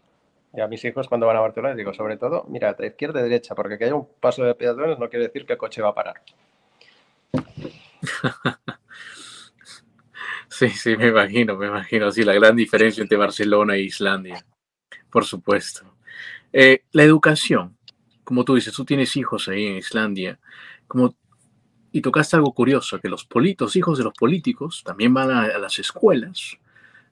Y 0.53 0.61
a 0.61 0.67
mis 0.67 0.83
hijos 0.85 1.07
cuando 1.07 1.27
van 1.27 1.37
a 1.37 1.41
Barcelona 1.41 1.69
les 1.69 1.77
digo, 1.77 1.93
sobre 1.93 2.17
todo, 2.17 2.45
mira, 2.47 2.73
de 2.73 2.87
izquierda 2.87 3.19
y 3.19 3.23
derecha, 3.23 3.55
porque 3.55 3.77
que 3.77 3.85
haya 3.85 3.95
un 3.95 4.07
paso 4.19 4.43
de 4.43 4.55
peatones 4.55 4.97
no 4.97 5.09
quiere 5.09 5.27
decir 5.27 5.45
que 5.45 5.53
el 5.53 5.59
coche 5.59 5.81
va 5.81 5.89
a 5.89 5.95
parar. 5.95 6.21
Sí, 10.57 10.69
sí, 10.69 10.97
me 10.97 11.09
imagino, 11.09 11.55
me 11.55 11.67
imagino. 11.67 12.11
Sí, 12.11 12.23
la 12.23 12.33
gran 12.33 12.55
diferencia 12.55 13.03
entre 13.03 13.15
Barcelona 13.15 13.75
e 13.75 13.81
Islandia, 13.81 14.43
por 15.11 15.23
supuesto. 15.23 15.97
Eh, 16.51 16.83
la 16.93 17.03
educación, 17.03 17.77
como 18.23 18.43
tú 18.43 18.55
dices, 18.55 18.73
tú 18.73 18.83
tienes 18.83 19.15
hijos 19.17 19.47
ahí 19.49 19.67
en 19.67 19.77
Islandia, 19.77 20.39
como, 20.87 21.13
y 21.91 22.01
tocaste 22.01 22.37
algo 22.37 22.53
curioso, 22.55 22.99
que 22.99 23.07
los, 23.07 23.23
politos, 23.25 23.75
hijos 23.75 23.99
de 23.99 24.05
los 24.05 24.13
políticos 24.13 24.83
también 24.83 25.13
van 25.13 25.29
a, 25.29 25.59
las 25.59 25.77
escuelas 25.77 26.57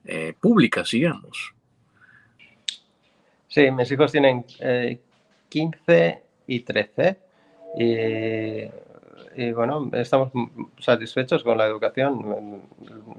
eh, 0.06 0.34
públicas, 0.40 0.90
digamos. 0.90 1.54
Sí, 3.48 3.70
mis 3.70 3.92
hijos 3.92 4.12
tienen 4.12 4.44
15 5.50 5.80
eh, 5.88 6.24
y 6.48 6.60
13. 6.62 7.20
Y 7.78 7.86
y 9.36 9.52
bueno, 9.52 9.90
estamos 9.94 10.32
satisfechos 10.80 11.44
con 11.44 11.58
la 11.58 11.66
educación. 11.66 12.62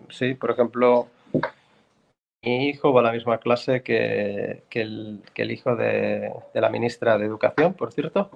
Sí, 0.08 0.34
por 0.34 0.50
ejemplo, 0.50 1.08
mi 2.42 2.68
hijo 2.68 2.92
va 2.92 3.00
a 3.00 3.04
la 3.04 3.12
misma 3.12 3.38
clase 3.38 3.82
que, 3.82 4.62
que, 4.70 4.80
el, 4.82 5.22
que 5.34 5.42
el, 5.42 5.50
hijo 5.50 5.76
de, 5.76 6.32
de, 6.54 6.60
la 6.60 6.70
ministra 6.70 7.18
de 7.18 7.26
Educación, 7.26 7.74
por 7.74 7.92
cierto, 7.92 8.30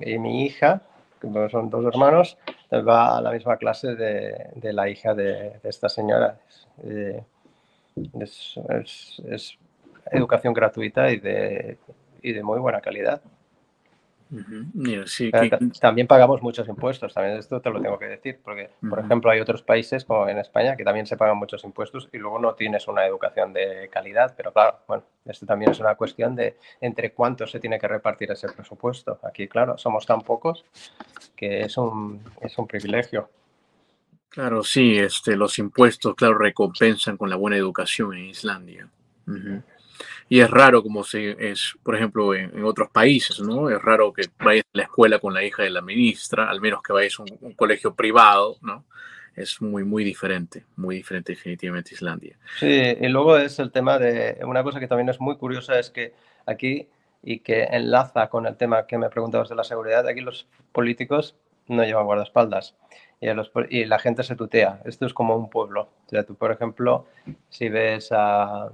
y 0.00 0.18
mi 0.18 0.44
hija, 0.44 0.82
que 1.20 1.28
son 1.50 1.70
dos 1.70 1.84
hermanos, 1.86 2.36
va 2.70 3.18
a 3.18 3.20
la 3.20 3.32
misma 3.32 3.56
clase 3.56 3.94
de, 3.94 4.50
de 4.54 4.72
la 4.72 4.88
hija 4.88 5.14
de, 5.14 5.60
esta 5.64 5.88
señora. 5.88 6.38
Es, 8.20 8.54
es, 8.68 9.22
es, 9.28 9.58
educación 10.10 10.52
gratuita 10.52 11.10
y 11.10 11.18
de, 11.18 11.78
y 12.22 12.32
de 12.32 12.42
muy 12.42 12.58
buena 12.58 12.80
calidad. 12.80 13.22
También 15.80 16.06
pagamos 16.06 16.42
muchos 16.42 16.68
impuestos, 16.68 17.14
también 17.14 17.36
esto 17.36 17.60
te 17.60 17.70
lo 17.70 17.80
tengo 17.80 17.98
que 17.98 18.06
decir, 18.06 18.40
porque, 18.42 18.70
por 18.88 18.98
ejemplo, 18.98 19.30
hay 19.30 19.40
otros 19.40 19.62
países 19.62 20.04
como 20.04 20.28
en 20.28 20.38
España 20.38 20.76
que 20.76 20.84
también 20.84 21.06
se 21.06 21.16
pagan 21.16 21.36
muchos 21.36 21.64
impuestos 21.64 22.08
y 22.12 22.18
luego 22.18 22.38
no 22.38 22.54
tienes 22.54 22.88
una 22.88 23.06
educación 23.06 23.52
de 23.52 23.88
calidad, 23.92 24.34
pero 24.36 24.52
claro, 24.52 24.78
bueno, 24.86 25.04
esto 25.24 25.46
también 25.46 25.70
es 25.70 25.80
una 25.80 25.94
cuestión 25.94 26.34
de 26.34 26.56
entre 26.80 27.12
cuánto 27.12 27.46
se 27.46 27.60
tiene 27.60 27.78
que 27.78 27.88
repartir 27.88 28.30
ese 28.30 28.48
presupuesto. 28.48 29.18
Aquí, 29.22 29.48
claro, 29.48 29.78
somos 29.78 30.06
tan 30.06 30.20
pocos 30.20 30.64
que 31.36 31.60
es 31.60 31.76
un, 31.76 32.22
es 32.40 32.56
un 32.58 32.66
privilegio. 32.66 33.28
Claro, 34.28 34.64
sí, 34.64 34.98
este, 34.98 35.36
los 35.36 35.58
impuestos, 35.58 36.14
claro, 36.16 36.36
recompensan 36.36 37.16
con 37.16 37.30
la 37.30 37.36
buena 37.36 37.56
educación 37.56 38.14
en 38.14 38.24
Islandia. 38.24 38.88
Y 40.28 40.40
es 40.40 40.50
raro 40.50 40.82
como 40.82 41.04
se 41.04 41.36
es, 41.50 41.76
por 41.82 41.94
ejemplo, 41.94 42.34
en, 42.34 42.64
otros 42.64 42.88
países, 42.90 43.40
¿no? 43.40 43.70
Es 43.70 43.80
raro 43.82 44.12
que 44.12 44.28
vayas 44.38 44.64
a 44.66 44.78
la 44.78 44.82
escuela 44.84 45.18
con 45.18 45.34
la 45.34 45.44
hija 45.44 45.62
de 45.62 45.70
la 45.70 45.80
ministra, 45.80 46.48
al 46.48 46.60
menos 46.60 46.82
que 46.82 46.92
vayas 46.92 47.18
a 47.18 47.22
un, 47.22 47.52
colegio 47.54 47.94
privado, 47.94 48.56
¿no? 48.62 48.84
Es 49.36 49.60
muy, 49.60 49.84
muy 49.84 50.04
diferente, 50.04 50.64
muy 50.76 50.96
diferente 50.96 51.32
definitivamente 51.32 51.94
Islandia. 51.94 52.36
Sí, 52.58 52.96
y 53.00 53.08
luego 53.08 53.36
es 53.36 53.58
el 53.58 53.72
tema 53.72 53.98
de, 53.98 54.38
una 54.44 54.62
cosa 54.62 54.78
que 54.78 54.86
también 54.86 55.08
es 55.08 55.20
muy 55.20 55.36
curiosa 55.36 55.78
es 55.78 55.90
que 55.90 56.14
aquí, 56.46 56.88
y 57.22 57.40
que 57.40 57.64
enlaza 57.64 58.28
con 58.28 58.46
el 58.46 58.56
tema 58.56 58.86
que 58.86 58.98
me 58.98 59.08
preguntabas 59.08 59.48
de 59.48 59.56
la 59.56 59.64
seguridad, 59.64 60.06
aquí 60.06 60.20
los 60.20 60.46
políticos 60.72 61.36
no 61.66 61.84
llevan 61.84 62.04
guardaespaldas 62.04 62.76
y, 63.20 63.32
los, 63.32 63.50
y 63.70 63.84
la 63.86 63.98
gente 63.98 64.22
se 64.22 64.36
tutea. 64.36 64.80
Esto 64.84 65.06
es 65.06 65.14
como 65.14 65.36
un 65.36 65.48
pueblo. 65.48 65.88
O 66.06 66.08
sea, 66.10 66.24
tú, 66.24 66.34
por 66.34 66.52
ejemplo, 66.52 67.06
si 67.48 67.68
ves 67.68 68.10
a 68.12 68.70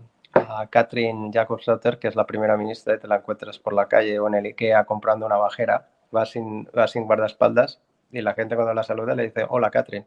a 0.59 0.67
Catherine 0.69 1.31
Jacobsdotter, 1.33 1.99
que 1.99 2.09
es 2.09 2.17
la 2.17 2.27
primera 2.27 2.57
ministra, 2.57 2.95
y 2.95 2.99
te 2.99 3.09
la 3.09 3.17
encuentras 3.17 3.59
por 3.59 3.73
la 3.73 3.87
calle 3.87 4.19
o 4.19 4.29
en 4.29 4.35
el 4.35 4.47
IKEA 4.47 4.85
comprando 4.85 5.27
una 5.27 5.37
bajera, 5.37 5.89
va 6.15 6.27
sin, 6.27 6.69
va 6.77 6.89
sin 6.89 7.05
guardaespaldas 7.05 7.81
y 8.13 8.21
la 8.21 8.35
gente 8.35 8.57
cuando 8.57 8.75
la 8.75 8.83
saluda 8.83 9.15
le 9.15 9.25
dice, 9.25 9.47
hola 9.49 9.71
Catherine. 9.71 10.07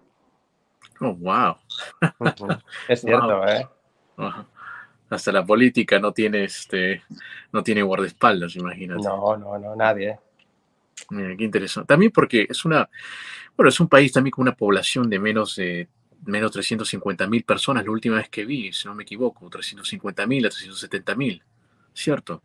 Oh, 1.00 1.14
wow. 1.16 1.56
Es 2.88 3.02
cierto, 3.02 3.48
¿eh? 3.48 3.68
Hasta 5.10 5.32
la 5.32 5.46
política 5.46 6.00
no 6.00 6.12
tiene, 6.12 6.46
este, 6.46 7.04
no 7.52 7.64
tiene 7.64 7.82
guardaespaldas, 7.82 8.56
imagínate. 8.56 9.04
No, 9.04 9.38
no, 9.38 9.58
no, 9.58 9.76
nadie. 9.76 10.20
Mira, 11.10 11.36
qué 11.36 11.44
interesante. 11.44 11.88
También 11.88 12.12
porque 12.12 12.48
es 12.50 12.66
una, 12.66 12.90
bueno, 13.56 13.70
es 13.70 13.80
un 13.80 13.88
país 13.88 14.12
también 14.12 14.32
con 14.32 14.44
una 14.44 14.56
población 14.56 15.10
de 15.10 15.20
menos 15.20 15.56
de 15.56 15.88
menos 16.26 16.52
350 16.52 17.28
mil 17.28 17.44
personas 17.44 17.86
la 17.86 17.92
última 17.92 18.18
vez 18.18 18.30
que 18.30 18.46
vi, 18.46 18.72
si 18.72 18.88
no 18.88 18.96
me 18.96 19.04
equivoco, 19.04 19.50
350 19.50 20.26
mil 20.28 20.46
a 20.46 20.50
370 20.50 21.16
mil, 21.16 21.44
¿cierto? 21.94 22.42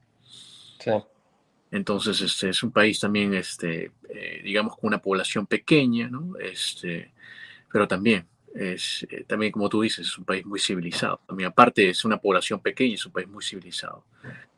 Sí. 0.78 0.90
Entonces, 1.70 2.20
este 2.20 2.48
es 2.48 2.62
un 2.62 2.72
país 2.72 2.98
también, 2.98 3.34
este, 3.34 3.92
eh, 4.08 4.40
digamos, 4.42 4.76
con 4.76 4.88
una 4.88 5.02
población 5.02 5.46
pequeña, 5.46 6.08
¿no? 6.08 6.32
Este, 6.38 7.12
pero 7.70 7.86
también, 7.86 8.26
es, 8.54 9.06
eh, 9.10 9.24
también 9.26 9.52
como 9.52 9.68
tú 9.68 9.82
dices, 9.82 10.06
es 10.06 10.18
un 10.18 10.24
país 10.24 10.46
muy 10.46 10.60
civilizado. 10.60 11.20
También, 11.26 11.48
aparte, 11.50 11.90
es 11.90 12.04
una 12.04 12.18
población 12.18 12.60
pequeña, 12.60 12.94
es 12.94 13.04
un 13.04 13.12
país 13.12 13.28
muy 13.28 13.44
civilizado. 13.44 14.04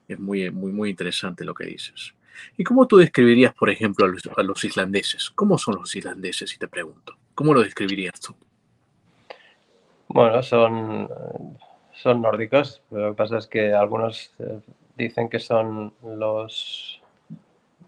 Es 0.07 0.19
muy, 0.19 0.51
muy, 0.51 0.73
muy 0.73 0.91
interesante 0.91 1.45
lo 1.45 1.55
que 1.55 1.65
dices. 1.65 2.15
¿Y 2.57 2.65
cómo 2.65 2.87
tú 2.87 2.97
describirías, 2.99 3.55
por 3.55 3.71
ejemplo, 3.71 4.07
a 4.07 4.09
los, 4.09 4.23
a 4.37 4.43
los 4.43 4.65
islandeses? 4.65 5.31
¿Cómo 5.31 5.59
son 5.59 5.77
los 5.77 5.95
islandeses, 5.95 6.51
si 6.51 6.59
te 6.59 6.69
pregunto? 6.69 7.19
¿Cómo 7.35 7.55
lo 7.55 7.63
describirías 7.63 8.21
tú? 8.21 8.37
Bueno, 10.13 10.43
son, 10.43 11.09
son 11.93 12.21
nórdicos. 12.23 12.83
Lo 12.91 13.11
que 13.11 13.15
pasa 13.17 13.39
es 13.39 13.47
que 13.47 13.73
algunos 13.73 14.33
eh, 14.41 14.59
dicen 14.97 15.29
que 15.29 15.39
son 15.39 15.95
los, 16.03 17.01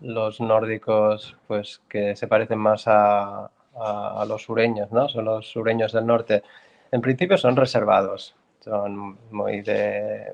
los 0.01 0.41
nórdicos 0.41 1.37
pues 1.49 1.81
que 1.89 2.15
se 2.15 2.29
parecen 2.29 2.59
más 2.61 2.85
a, 2.87 3.51
a, 3.75 4.25
los 4.29 4.43
sureños, 4.43 4.93
¿no? 4.93 5.09
Son 5.09 5.25
los 5.25 5.51
sureños 5.51 5.93
del 5.93 6.07
norte. 6.07 6.45
En 6.93 7.01
principio 7.01 7.37
son 7.39 7.57
reservados, 7.57 8.37
son 8.61 9.19
muy 9.33 9.63
de, 9.63 10.33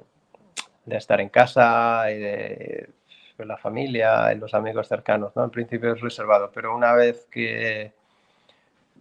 de 0.84 0.96
estar 0.96 1.20
en 1.22 1.30
casa 1.30 2.10
y 2.10 2.18
de, 2.18 2.90
de 3.38 3.46
la 3.46 3.56
familia 3.56 4.30
y 4.34 4.36
los 4.38 4.52
amigos 4.52 4.88
cercanos, 4.88 5.34
¿no? 5.36 5.44
En 5.44 5.50
principio 5.50 5.94
es 5.94 6.00
reservado, 6.02 6.50
pero 6.52 6.76
una 6.76 6.92
vez 6.92 7.26
que 7.30 7.94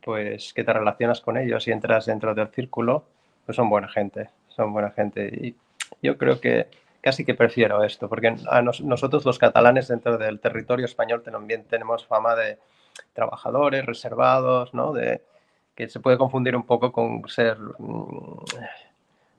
pues 0.07 0.53
que 0.53 0.63
te 0.63 0.71
relacionas 0.71 1.19
con 1.19 1.35
ellos 1.35 1.67
y 1.67 1.73
entras 1.73 2.05
dentro 2.05 2.33
del 2.33 2.47
círculo, 2.47 3.03
pues 3.45 3.57
son 3.57 3.69
buena 3.69 3.89
gente, 3.89 4.29
son 4.47 4.71
buena 4.71 4.91
gente. 4.91 5.27
Y 5.27 5.53
yo 6.01 6.17
creo 6.17 6.39
que 6.39 6.67
casi 7.01 7.25
que 7.25 7.33
prefiero 7.33 7.83
esto, 7.83 8.07
porque 8.07 8.33
nosotros 8.83 9.25
los 9.25 9.37
catalanes 9.37 9.89
dentro 9.89 10.17
del 10.17 10.39
territorio 10.39 10.85
español 10.85 11.23
también 11.23 11.65
tenemos 11.65 12.05
fama 12.05 12.35
de 12.35 12.57
trabajadores, 13.11 13.85
reservados, 13.85 14.73
¿no? 14.73 14.93
De, 14.93 15.23
que 15.75 15.89
se 15.89 15.99
puede 15.99 16.17
confundir 16.17 16.55
un 16.55 16.65
poco 16.65 16.93
con 16.93 17.27
ser 17.27 17.57
mm, 17.59 18.45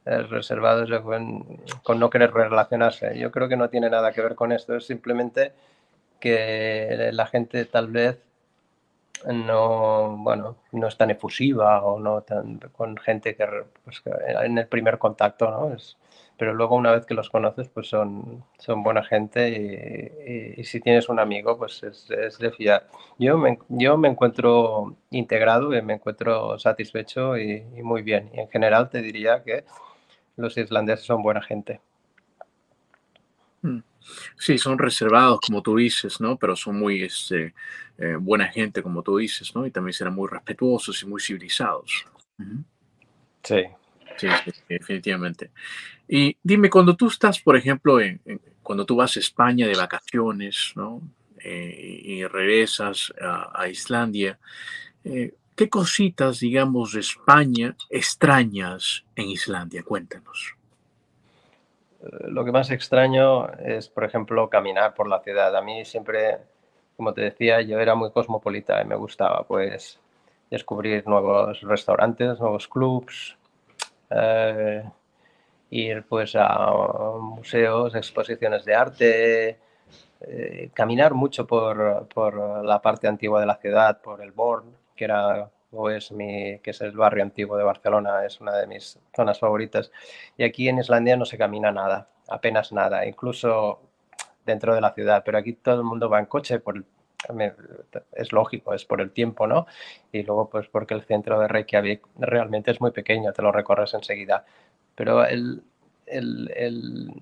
reservados 0.05 0.91
con, 1.01 1.47
con 1.83 1.99
no 1.99 2.11
querer 2.11 2.31
relacionarse. 2.31 3.19
Yo 3.19 3.31
creo 3.31 3.49
que 3.49 3.57
no 3.57 3.71
tiene 3.71 3.89
nada 3.89 4.13
que 4.13 4.21
ver 4.21 4.35
con 4.35 4.53
esto, 4.53 4.77
es 4.77 4.87
simplemente 4.87 5.53
que 6.21 7.09
la 7.15 7.25
gente 7.25 7.65
tal 7.65 7.89
vez 7.89 8.28
no, 9.27 10.17
bueno, 10.19 10.57
no 10.73 10.89
es 10.89 10.97
tan 10.97 11.11
efusiva 11.11 11.83
o 11.85 11.99
no 11.99 12.23
tan 12.23 12.59
con 12.73 12.97
gente 12.97 13.37
que, 13.37 13.47
pues, 13.85 14.03
en 14.45 14.59
el 14.59 14.69
primer 14.69 14.99
contacto, 14.99 15.51
¿no? 15.51 15.75
Es, 15.75 15.97
pero 16.39 16.55
luego 16.55 16.77
una 16.77 16.93
vez 16.93 17.05
que 17.05 17.15
los 17.15 17.31
conoces, 17.31 17.69
pues 17.69 17.89
son, 17.89 18.45
son 18.59 18.83
buena 18.85 19.03
gente 19.03 20.55
y, 20.57 20.65
si 20.65 20.81
tienes 20.81 21.09
un 21.09 21.19
amigo, 21.19 21.59
pues 21.59 21.83
es, 21.83 22.09
es, 22.11 22.39
de 22.39 22.53
fiar. 22.53 22.87
Yo 23.19 23.37
me, 23.37 23.59
yo 23.69 23.99
me 23.99 24.09
encuentro 24.09 24.97
integrado 25.11 25.77
y 25.77 25.83
me 25.83 25.95
encuentro 25.95 26.59
satisfecho 26.59 27.37
y, 27.37 27.65
y, 27.77 27.83
muy 27.83 28.03
bien. 28.03 28.31
Y 28.35 28.41
en 28.41 28.49
general 28.49 28.89
te 28.91 29.03
diría 29.03 29.43
que 29.43 29.65
los 30.37 30.57
islandeses 30.59 31.07
son 31.07 31.23
buena 31.23 31.43
gente. 31.43 31.81
Sí, 34.37 34.59
son 34.59 34.79
reservados, 34.79 35.41
como 35.47 35.63
tú 35.63 35.77
dices, 35.77 36.21
¿no? 36.21 36.37
Pero 36.37 36.57
son 36.57 36.79
muy 36.79 37.03
este, 37.03 37.55
eh, 37.99 38.17
buena 38.19 38.49
gente, 38.49 38.83
como 38.83 39.03
tú 39.03 39.17
dices, 39.19 39.55
¿no? 39.55 39.67
Y 39.67 39.71
también 39.71 39.93
serán 39.93 40.15
muy 40.15 40.29
respetuosos 40.29 41.03
y 41.03 41.07
muy 41.07 41.21
civilizados. 41.21 42.05
Sí. 43.43 43.65
Sí, 44.17 44.27
definitivamente. 44.69 45.51
Y 46.09 46.37
dime, 46.43 46.71
cuando 46.71 46.97
tú 46.97 47.07
estás, 47.07 47.41
por 47.41 47.57
ejemplo, 47.57 48.01
en, 48.01 48.21
cuando 48.63 48.85
tú 48.85 48.97
vas 48.97 49.17
a 49.17 49.21
España 49.21 49.67
de 49.67 49.75
vacaciones, 49.75 50.73
¿no? 50.75 51.01
Eh, 51.43 52.01
y 52.03 52.25
regresas 52.27 53.13
a, 53.21 53.69
Islandia, 53.69 54.39
eh, 55.05 55.35
¿qué 55.55 55.69
cositas, 55.69 56.41
digamos, 56.41 56.93
de 56.93 57.01
España 57.01 57.77
extrañas 57.89 59.05
en 59.15 59.29
Islandia? 59.29 59.85
Cuéntanos. 59.85 60.58
Eh, 62.01 62.29
lo 62.29 62.45
que 62.45 62.53
más 62.53 62.71
extraño 62.71 63.49
es, 63.59 63.89
por 63.89 64.05
ejemplo, 64.05 64.49
caminar 64.49 64.95
por 64.95 65.09
la 65.09 65.21
ciudad. 65.21 65.55
A 65.57 65.63
mí 65.63 65.85
siempre, 65.85 66.39
como 66.97 67.13
te 67.15 67.23
decía, 67.23 67.61
yo 67.63 67.79
era 67.81 67.95
muy 67.95 68.11
cosmopolita 68.11 68.81
y 68.83 68.87
me 68.87 68.97
gustaba, 68.97 69.45
pues, 69.45 70.01
descubrir 70.51 71.07
nuevos 71.07 71.61
restaurantes, 71.63 72.41
nuevos 72.41 72.69
clubs, 72.69 73.37
ir, 75.71 76.05
pues, 76.09 76.35
a 76.37 76.73
museos, 77.21 77.95
exposiciones 77.95 78.65
de 78.65 78.75
arte, 78.75 79.59
eh, 80.21 80.71
caminar 80.75 81.15
mucho 81.15 81.47
por, 81.47 82.09
por, 82.09 82.65
la 82.65 82.81
parte 82.83 83.07
antigua 83.07 83.41
de 83.41 83.47
la 83.47 83.57
ciudad, 83.57 84.01
por 84.01 84.21
el 84.23 84.33
Born, 84.33 84.75
que 84.97 85.05
era 85.05 85.51
o 85.73 85.91
es 85.91 86.13
mi, 86.13 86.59
que 86.61 86.71
es 86.71 86.81
el 86.81 86.93
barrio 86.93 87.23
antiguo 87.23 87.57
de 87.57 87.65
Barcelona, 87.65 88.25
es 88.25 88.41
una 88.41 88.57
de 88.57 88.67
mis 88.67 88.99
zonas 89.15 89.39
favoritas. 89.39 89.91
Y 90.37 90.45
aquí 90.45 90.69
en 90.69 90.79
Islandia 90.79 91.17
no 91.17 91.25
se 91.25 91.39
camina 91.39 91.73
nada, 91.73 92.09
apenas 92.29 92.73
nada, 92.73 93.07
incluso 93.07 93.81
dentro 94.45 94.75
de 94.75 94.81
la 94.81 94.93
ciudad, 94.95 95.23
pero 95.25 95.39
aquí 95.39 95.53
todo 95.55 95.77
el 95.77 95.85
mundo 95.85 96.09
va 96.09 96.19
en 96.19 96.27
coche 96.27 96.59
por 96.61 96.85
es 98.13 98.33
lógico, 98.33 98.75
es 98.75 98.85
por 98.85 99.01
el 99.01 99.11
tiempo, 99.11 99.47
¿no? 99.47 99.67
Y 100.13 100.23
luego 100.23 100.49
pues 100.49 100.69
porque 100.69 100.95
el 100.95 101.03
centro 101.03 101.39
de 101.41 101.49
Reykjavik 101.49 102.07
realmente 102.17 102.71
es 102.71 102.81
muy 102.81 102.93
pequeño, 102.93 103.33
te 103.33 103.43
lo 103.43 103.53
recorres 103.53 103.95
enseguida. 103.95 104.45
Pero 104.95 105.25
el, 105.25 105.63
el, 106.07 106.53
el, 106.57 107.13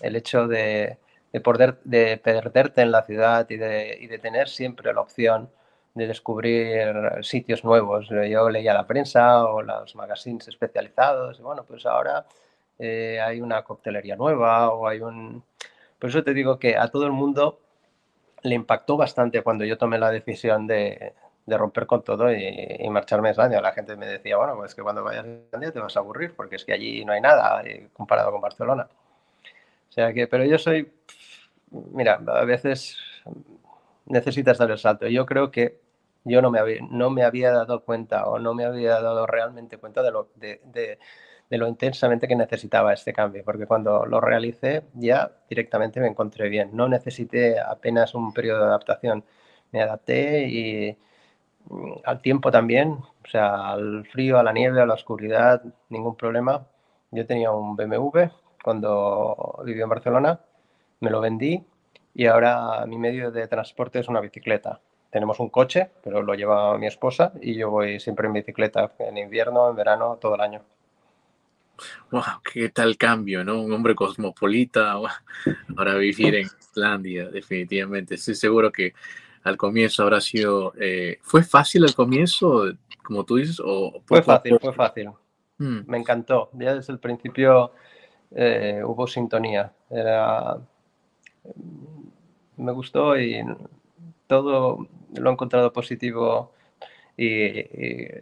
el 0.00 0.16
hecho 0.16 0.48
de, 0.48 0.98
de, 1.32 1.40
poder, 1.40 1.78
de 1.84 2.16
perderte 2.18 2.82
en 2.82 2.92
la 2.92 3.02
ciudad 3.02 3.48
y 3.50 3.56
de, 3.56 3.98
y 4.00 4.06
de 4.06 4.18
tener 4.18 4.48
siempre 4.48 4.92
la 4.94 5.02
opción 5.02 5.50
de 5.96 6.06
descubrir 6.06 6.94
sitios 7.22 7.64
nuevos. 7.64 8.08
Yo 8.08 8.48
leía 8.48 8.72
la 8.72 8.86
prensa 8.86 9.44
o 9.44 9.62
los 9.62 9.96
magazines 9.96 10.46
especializados 10.46 11.40
y 11.40 11.42
bueno, 11.42 11.64
pues 11.64 11.84
ahora 11.86 12.24
eh, 12.78 13.20
hay 13.20 13.40
una 13.40 13.62
coctelería 13.64 14.14
nueva 14.14 14.70
o 14.70 14.86
hay 14.86 15.00
un... 15.00 15.42
Por 15.98 16.10
eso 16.10 16.22
te 16.22 16.34
digo 16.34 16.58
que 16.58 16.76
a 16.76 16.88
todo 16.88 17.06
el 17.06 17.12
mundo 17.12 17.60
le 18.42 18.54
impactó 18.54 18.96
bastante 18.96 19.42
cuando 19.42 19.64
yo 19.64 19.78
tomé 19.78 19.98
la 19.98 20.10
decisión 20.10 20.66
de, 20.66 21.14
de 21.46 21.58
romper 21.58 21.86
con 21.86 22.04
todo 22.04 22.32
y, 22.32 22.86
marcharme 22.90 23.28
a 23.28 23.32
Islandia. 23.32 23.60
La 23.60 23.72
gente 23.72 23.96
me 23.96 24.06
decía, 24.06 24.36
bueno, 24.36 24.54
pues 24.56 24.74
que 24.74 24.82
cuando 24.82 25.02
vayas 25.02 25.24
a 25.24 25.28
Islandia 25.28 25.72
te 25.72 25.80
vas 25.80 25.96
a 25.96 26.00
aburrir 26.00 26.34
porque 26.36 26.56
es 26.56 26.64
que 26.64 26.74
allí 26.74 27.04
no 27.04 27.12
hay 27.12 27.20
nada 27.20 27.62
eh, 27.64 27.88
comparado 27.92 28.30
con 28.30 28.40
Barcelona. 28.40 28.88
O 29.88 29.92
sea 29.92 30.12
que, 30.12 30.26
pero 30.26 30.44
yo 30.44 30.58
soy 30.58 30.92
mira, 31.70 32.20
a 32.26 32.44
veces 32.44 32.98
necesitas 34.06 34.58
dar 34.58 34.70
el 34.70 34.78
salto. 34.78 35.06
Yo 35.08 35.26
creo 35.26 35.50
que 35.50 35.80
yo 36.26 36.42
no 36.42 36.50
me 36.50 36.58
había, 36.60 36.80
no 36.90 37.10
me 37.10 37.24
había 37.24 37.52
dado 37.52 37.84
cuenta 37.84 38.26
o 38.26 38.38
no 38.38 38.54
me 38.54 38.64
había 38.64 39.00
dado 39.00 39.26
realmente 39.26 39.78
cuenta 39.78 40.02
de 40.02 40.10
lo, 40.10 40.30
de, 40.36 40.98
lo 41.50 41.68
intensamente 41.68 42.28
que 42.28 42.36
necesitaba 42.36 42.92
este 42.92 43.12
cambio, 43.12 43.44
porque 43.44 43.66
cuando 43.66 44.04
lo 44.06 44.20
realicé 44.20 44.84
ya 44.94 45.30
directamente 45.48 46.00
me 46.00 46.08
encontré 46.08 46.48
bien. 46.48 46.70
No 46.74 46.88
necesité 46.88 47.60
apenas 47.60 48.14
un 48.14 48.32
periodo 48.32 48.60
de 48.60 48.66
adaptación. 48.66 49.24
Me 49.72 49.82
adapté 49.82 50.48
y 50.48 50.96
mm, 51.68 51.92
al 52.04 52.20
tiempo 52.22 52.50
también, 52.50 52.90
o 52.92 53.28
sea, 53.30 53.72
al 53.72 54.06
frío, 54.06 54.38
a 54.38 54.42
la 54.42 54.52
nieve, 54.52 54.80
a 54.82 54.86
la 54.86 54.94
oscuridad, 54.94 55.62
ningún 55.90 56.16
problema. 56.16 56.66
Yo 57.10 57.26
tenía 57.26 57.50
un 57.52 57.76
BMW 57.76 58.28
cuando 58.62 59.62
vivía 59.64 59.84
en 59.84 59.88
Barcelona 59.90 60.40
me 61.00 61.10
lo 61.10 61.20
vendí 61.20 61.64
y 62.14 62.26
ahora 62.26 62.84
mi 62.86 62.98
medio 62.98 63.30
de 63.30 63.46
transporte 63.48 63.98
es 64.00 64.08
una 64.08 64.20
bicicleta. 64.20 64.80
Tenemos 65.10 65.38
un 65.40 65.48
coche, 65.48 65.90
pero 66.02 66.22
lo 66.22 66.34
lleva 66.34 66.76
mi 66.78 66.86
esposa 66.86 67.32
y 67.40 67.54
yo 67.54 67.70
voy 67.70 68.00
siempre 68.00 68.26
en 68.26 68.34
bicicleta, 68.34 68.92
en 68.98 69.18
invierno, 69.18 69.70
en 69.70 69.76
verano, 69.76 70.18
todo 70.20 70.34
el 70.34 70.40
año. 70.40 70.62
Wow, 72.10 72.22
qué 72.52 72.68
tal 72.70 72.96
cambio, 72.96 73.44
¿no? 73.44 73.60
Un 73.60 73.72
hombre 73.72 73.94
cosmopolita, 73.94 74.92
ahora 75.76 75.94
vivir 75.94 76.34
en 76.34 76.46
Islandia, 76.46 77.28
definitivamente. 77.28 78.14
Estoy 78.14 78.34
seguro 78.34 78.72
que 78.72 78.94
al 79.44 79.56
comienzo 79.56 80.02
habrá 80.02 80.20
sido. 80.20 80.72
Eh, 80.78 81.18
¿Fue 81.22 81.42
fácil 81.42 81.84
al 81.84 81.94
comienzo, 81.94 82.72
como 83.02 83.24
tú 83.24 83.36
dices? 83.36 83.60
O 83.64 84.02
fue 84.06 84.22
fácil, 84.22 84.58
fue 84.60 84.72
fácil. 84.72 85.10
Hmm. 85.58 85.80
Me 85.86 85.98
encantó. 85.98 86.50
Ya 86.54 86.74
desde 86.74 86.92
el 86.92 86.98
principio 86.98 87.72
eh, 88.30 88.82
hubo 88.84 89.06
sintonía. 89.06 89.72
Era 89.90 90.58
me 92.56 92.72
gustó 92.72 93.18
y 93.18 93.42
todo 94.26 94.88
lo 95.14 95.30
he 95.30 95.32
encontrado 95.32 95.72
positivo 95.72 96.52
y, 97.16 97.64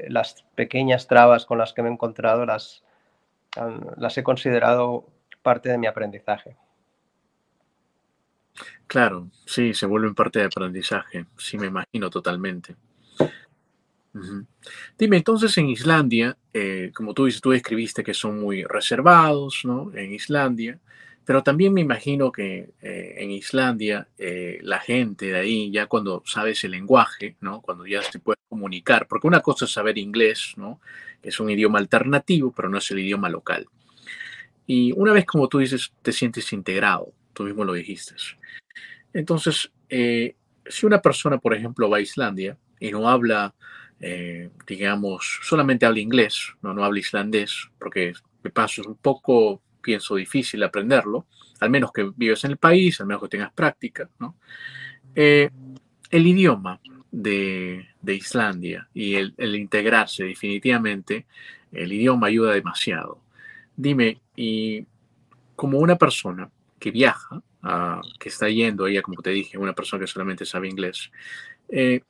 las 0.08 0.44
pequeñas 0.54 1.06
trabas 1.06 1.46
con 1.46 1.58
las 1.58 1.72
que 1.72 1.82
me 1.82 1.88
he 1.88 1.92
encontrado 1.92 2.46
las, 2.46 2.84
las 3.96 4.16
he 4.18 4.22
considerado 4.22 5.06
parte 5.42 5.68
de 5.68 5.78
mi 5.78 5.86
aprendizaje. 5.86 6.56
Claro, 8.86 9.28
sí, 9.46 9.74
se 9.74 9.86
vuelven 9.86 10.14
parte 10.14 10.38
de 10.38 10.46
aprendizaje, 10.46 11.26
sí 11.36 11.58
me 11.58 11.66
imagino 11.66 12.10
totalmente. 12.10 12.76
Dime, 14.96 15.16
entonces 15.16 15.58
en 15.58 15.68
Islandia, 15.68 16.36
eh, 16.52 16.92
como 16.94 17.14
tú 17.14 17.24
dices, 17.24 17.40
tú 17.40 17.52
escribiste 17.52 18.04
que 18.04 18.14
son 18.14 18.40
muy 18.40 18.62
reservados, 18.62 19.62
¿no? 19.64 19.90
En 19.94 20.12
Islandia. 20.12 20.78
Pero 21.24 21.42
también 21.42 21.72
me 21.72 21.80
imagino 21.80 22.30
que 22.30 22.70
eh, 22.82 23.14
en 23.18 23.30
Islandia 23.30 24.08
eh, 24.18 24.58
la 24.62 24.78
gente 24.78 25.26
de 25.26 25.38
ahí, 25.38 25.70
ya 25.70 25.86
cuando 25.86 26.22
sabes 26.26 26.62
el 26.64 26.72
lenguaje, 26.72 27.36
¿no? 27.40 27.62
cuando 27.62 27.86
ya 27.86 28.02
se 28.02 28.18
puede 28.18 28.38
comunicar, 28.48 29.06
porque 29.08 29.26
una 29.26 29.40
cosa 29.40 29.64
es 29.64 29.72
saber 29.72 29.96
inglés, 29.96 30.52
¿no? 30.56 30.80
es 31.22 31.40
un 31.40 31.48
idioma 31.48 31.78
alternativo, 31.78 32.52
pero 32.54 32.68
no 32.68 32.76
es 32.78 32.90
el 32.90 32.98
idioma 32.98 33.30
local. 33.30 33.66
Y 34.66 34.92
una 34.92 35.12
vez, 35.12 35.24
como 35.24 35.48
tú 35.48 35.58
dices, 35.58 35.92
te 36.02 36.12
sientes 36.12 36.52
integrado, 36.52 37.12
tú 37.32 37.44
mismo 37.44 37.64
lo 37.64 37.72
dijiste. 37.72 38.14
Entonces, 39.14 39.72
eh, 39.88 40.36
si 40.66 40.84
una 40.84 41.00
persona, 41.00 41.38
por 41.38 41.54
ejemplo, 41.54 41.88
va 41.88 41.98
a 41.98 42.02
Islandia 42.02 42.58
y 42.80 42.90
no 42.90 43.08
habla, 43.08 43.54
digamos, 44.66 45.40
solamente 45.42 45.86
habla 45.86 46.00
inglés, 46.00 46.52
no, 46.60 46.74
no 46.74 46.84
habla 46.84 46.98
islandés, 46.98 47.70
porque 47.78 48.12
de 48.42 48.50
paso 48.50 48.82
es 48.82 48.86
un 48.86 48.96
poco 48.96 49.62
pienso, 49.84 50.16
difícil 50.16 50.62
aprenderlo, 50.62 51.26
al 51.60 51.70
menos 51.70 51.92
que 51.92 52.10
vives 52.16 52.44
en 52.44 52.52
el 52.52 52.56
país, 52.56 53.00
al 53.00 53.06
menos 53.06 53.22
que 53.22 53.28
tengas 53.28 53.52
práctica. 53.52 54.08
¿no? 54.18 54.36
Eh, 55.14 55.50
el 56.10 56.26
idioma 56.26 56.80
de, 57.10 57.86
Islandia 58.06 58.88
y 58.92 59.14
el, 59.14 59.34
integrarse 59.54 60.24
definitivamente, 60.24 61.26
el 61.72 61.92
idioma 61.92 62.28
ayuda 62.28 62.52
demasiado. 62.52 63.20
Dime, 63.76 64.20
y 64.36 64.86
como 65.56 65.78
una 65.78 65.96
persona 65.96 66.50
que 66.78 66.90
viaja, 66.90 67.42
ah, 67.62 68.00
que 68.18 68.28
está 68.28 68.48
yendo 68.48 68.86
ella, 68.86 69.02
como 69.02 69.22
te 69.22 69.30
dije, 69.30 69.58
una 69.58 69.72
persona 69.72 70.00
que 70.00 70.06
solamente 70.06 70.44
sabe 70.44 70.68
inglés, 70.68 71.10
eh, 71.68 72.02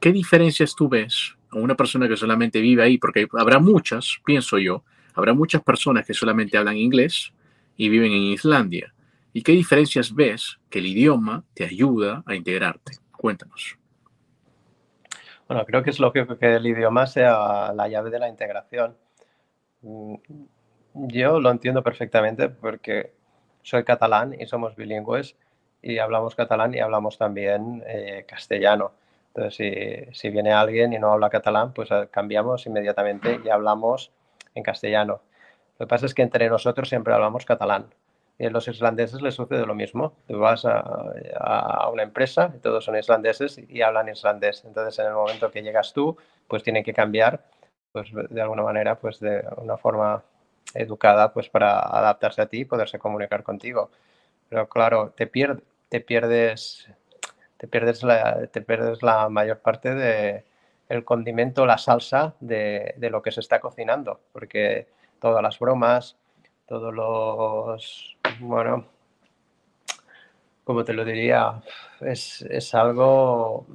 ¿qué 0.00 0.12
diferencias 0.12 0.74
tú 0.74 0.88
ves 0.88 1.36
a 1.50 1.56
una 1.58 1.76
persona 1.76 2.08
que 2.08 2.16
solamente 2.16 2.60
vive 2.60 2.82
ahí? 2.82 2.98
Porque 2.98 3.26
habrá 3.38 3.58
muchas, 3.58 4.18
pienso 4.24 4.58
yo, 4.58 4.84
Habrá 5.14 5.34
muchas 5.34 5.62
personas 5.62 6.06
que 6.06 6.14
solamente 6.14 6.56
hablan 6.56 6.76
inglés 6.76 7.32
y 7.76 7.88
viven 7.88 8.12
en 8.12 8.22
Islandia. 8.22 8.92
¿Y 9.32 9.42
qué 9.42 9.52
diferencias 9.52 10.14
ves 10.14 10.58
que 10.68 10.78
el 10.78 10.86
idioma 10.86 11.44
te 11.54 11.64
ayuda 11.64 12.22
a 12.26 12.34
integrarte? 12.34 12.92
Cuéntanos. 13.16 13.78
Bueno, 15.48 15.64
creo 15.66 15.82
que 15.82 15.90
es 15.90 16.00
lógico 16.00 16.36
que 16.38 16.54
el 16.54 16.66
idioma 16.66 17.06
sea 17.06 17.72
la 17.74 17.88
llave 17.88 18.10
de 18.10 18.18
la 18.18 18.28
integración. 18.28 18.96
Mm, 19.82 20.14
yo 20.94 21.40
lo 21.40 21.50
entiendo 21.50 21.82
perfectamente 21.82 22.48
porque 22.48 23.14
soy 23.62 23.84
catalán 23.84 24.36
y 24.38 24.46
somos 24.46 24.76
bilingües 24.76 25.36
y 25.80 25.98
hablamos 25.98 26.34
catalán 26.34 26.74
y 26.74 26.80
hablamos 26.80 27.18
también 27.18 27.82
eh, 27.86 28.24
castellano. 28.28 28.92
Entonces, 29.28 29.54
si, 29.56 30.18
si, 30.18 30.30
viene 30.30 30.52
alguien 30.52 30.92
y 30.92 30.98
no 30.98 31.12
habla 31.12 31.30
catalán, 31.30 31.72
pues 31.72 31.90
eh, 31.90 32.08
cambiamos 32.10 32.66
inmediatamente 32.66 33.40
y 33.44 33.48
hablamos 33.48 34.12
en 34.54 34.62
castellano. 34.62 35.20
Lo 35.78 35.86
que 35.86 35.90
pasa 35.90 36.06
es 36.06 36.14
que 36.14 36.22
entre 36.22 36.48
nosotros 36.48 36.88
siempre 36.88 37.14
hablamos 37.14 37.44
catalán. 37.44 37.86
Y 38.38 38.46
a 38.46 38.50
los 38.50 38.66
islandeses 38.66 39.20
les 39.22 39.34
sucede 39.34 39.66
lo 39.66 39.74
mismo. 39.74 40.14
Tú 40.26 40.38
vas 40.38 40.64
a, 40.64 41.88
una 41.92 42.02
empresa 42.02 42.52
todos 42.62 42.84
son 42.84 42.96
islandeses 42.96 43.60
y 43.68 43.82
hablan 43.82 44.08
islandés. 44.08 44.64
Entonces, 44.64 44.98
en 44.98 45.06
el 45.06 45.14
momento 45.14 45.50
que 45.50 45.62
llegas 45.62 45.92
tú, 45.92 46.16
pues 46.48 46.62
tienen 46.62 46.82
que 46.82 46.94
cambiar, 46.94 47.44
pues 47.92 48.10
de 48.12 48.40
alguna 48.40 48.62
manera, 48.62 48.96
pues 48.96 49.20
de 49.20 49.44
una 49.56 49.76
forma 49.76 50.22
educada, 50.74 51.32
pues 51.32 51.48
para 51.48 51.80
adaptarse 51.80 52.42
a 52.42 52.46
ti 52.46 52.60
y 52.60 52.64
poderse 52.64 52.98
comunicar 52.98 53.42
contigo. 53.42 53.90
pero 54.48 54.68
claro, 54.68 55.12
te, 55.16 55.30
te 55.88 56.00
pierdes 56.00 56.88
te 57.62 57.68
pierdes 57.68 58.02
la, 58.02 58.48
te 58.48 58.60
pierdes 58.60 59.04
la 59.04 59.28
mayor 59.28 59.60
parte 59.60 59.94
de 59.94 60.44
el 60.92 61.04
condimento, 61.04 61.64
la 61.64 61.78
salsa 61.78 62.34
de, 62.40 62.94
de 62.98 63.08
lo 63.10 63.22
que 63.22 63.32
se 63.32 63.40
está 63.40 63.60
cocinando, 63.60 64.20
porque 64.32 64.88
todas 65.18 65.42
las 65.42 65.58
bromas, 65.58 66.18
todos 66.66 66.92
los, 66.92 68.18
bueno, 68.40 68.84
como 70.64 70.84
te 70.84 70.92
lo 70.92 71.04
diría, 71.04 71.62
es, 72.02 72.42
es, 72.42 72.74
algo, 72.74 73.66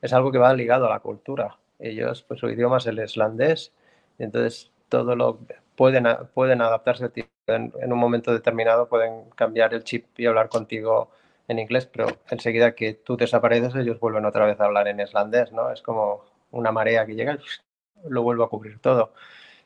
es 0.00 0.12
algo 0.12 0.30
que 0.30 0.38
va 0.38 0.54
ligado 0.54 0.86
a 0.86 0.90
la 0.90 1.00
cultura. 1.00 1.58
Ellos, 1.80 2.22
pues 2.22 2.38
su 2.38 2.48
idioma 2.48 2.76
es 2.76 2.86
el 2.86 3.02
islandés, 3.02 3.72
y 4.16 4.22
entonces 4.22 4.70
todo 4.88 5.16
lo 5.16 5.40
pueden, 5.74 6.06
pueden 6.34 6.62
adaptarse 6.62 7.06
a 7.06 7.08
ti. 7.08 7.24
En, 7.48 7.72
en, 7.80 7.92
un 7.92 7.98
momento 7.98 8.32
determinado 8.32 8.88
pueden 8.88 9.28
cambiar 9.30 9.74
el 9.74 9.82
chip 9.82 10.20
y 10.20 10.26
hablar 10.26 10.48
contigo 10.48 11.10
en 11.48 11.58
inglés, 11.58 11.86
pero 11.86 12.06
enseguida 12.30 12.74
que 12.74 12.94
tú 12.94 13.16
desapareces, 13.16 13.74
ellos 13.74 14.00
vuelven 14.00 14.24
otra 14.24 14.46
vez 14.46 14.60
a 14.60 14.64
hablar 14.64 14.88
en 14.88 15.00
islandés, 15.00 15.52
¿no? 15.52 15.70
Es 15.72 15.82
como 15.82 16.24
una 16.50 16.72
marea 16.72 17.06
que 17.06 17.14
llega 17.14 17.34
y 17.34 18.08
lo 18.08 18.22
vuelvo 18.22 18.44
a 18.44 18.48
cubrir 18.48 18.78
todo. 18.78 19.12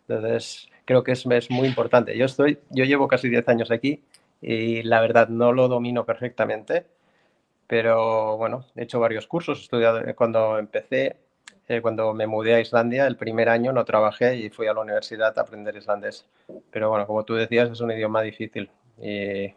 Entonces, 0.08 0.68
creo 0.84 1.02
que 1.02 1.12
es, 1.12 1.26
es 1.26 1.50
muy 1.50 1.68
importante. 1.68 2.16
Yo, 2.16 2.24
estoy, 2.24 2.58
yo 2.70 2.84
llevo 2.84 3.08
casi 3.08 3.28
10 3.28 3.48
años 3.48 3.70
aquí 3.70 4.04
y 4.40 4.82
la 4.82 5.00
verdad 5.00 5.28
no 5.28 5.52
lo 5.52 5.68
domino 5.68 6.04
perfectamente, 6.04 6.86
pero 7.66 8.36
bueno, 8.36 8.66
he 8.76 8.84
hecho 8.84 9.00
varios 9.00 9.26
cursos, 9.26 9.58
he 9.58 9.62
estudiado 9.62 10.02
cuando 10.14 10.58
empecé, 10.58 11.16
eh, 11.68 11.82
cuando 11.82 12.14
me 12.14 12.26
mudé 12.26 12.54
a 12.54 12.60
Islandia, 12.60 13.06
el 13.06 13.16
primer 13.16 13.48
año 13.48 13.72
no 13.72 13.84
trabajé 13.84 14.36
y 14.36 14.50
fui 14.50 14.68
a 14.68 14.74
la 14.74 14.80
universidad 14.80 15.36
a 15.36 15.42
aprender 15.42 15.76
islandés. 15.76 16.26
Pero 16.70 16.90
bueno, 16.90 17.06
como 17.06 17.24
tú 17.24 17.34
decías, 17.34 17.70
es 17.70 17.80
un 17.80 17.90
idioma 17.90 18.22
difícil 18.22 18.70
y, 19.00 19.52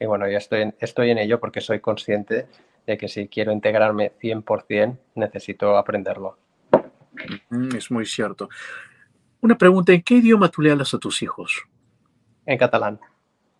y 0.00 0.06
bueno, 0.06 0.28
ya 0.28 0.38
estoy 0.38 0.62
en, 0.62 0.74
estoy 0.78 1.10
en 1.10 1.18
ello 1.18 1.40
porque 1.40 1.60
soy 1.60 1.80
consciente 1.80 2.46
de 2.86 2.98
que 2.98 3.08
si 3.08 3.28
quiero 3.28 3.52
integrarme 3.52 4.12
100%, 4.20 4.96
necesito 5.14 5.76
aprenderlo. 5.76 6.38
Es 7.76 7.90
muy 7.90 8.06
cierto. 8.06 8.48
Una 9.40 9.58
pregunta, 9.58 9.92
¿en 9.92 10.02
qué 10.02 10.14
idioma 10.14 10.50
tú 10.50 10.62
le 10.62 10.70
hablas 10.70 10.94
a 10.94 10.98
tus 10.98 11.22
hijos? 11.22 11.64
En 12.46 12.58
catalán. 12.58 13.00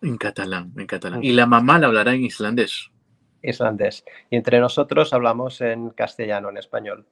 En 0.01 0.17
catalán, 0.17 0.73
en 0.77 0.87
catalán. 0.87 1.23
¿Y 1.23 1.33
la 1.33 1.45
mamá 1.45 1.77
la 1.77 1.87
hablará 1.87 2.13
en 2.13 2.23
islandés? 2.23 2.89
Islandés. 3.41 4.03
Y 4.29 4.37
entre 4.37 4.59
nosotros 4.59 5.13
hablamos 5.13 5.61
en 5.61 5.89
castellano, 5.91 6.49
en 6.49 6.57
español. 6.57 7.05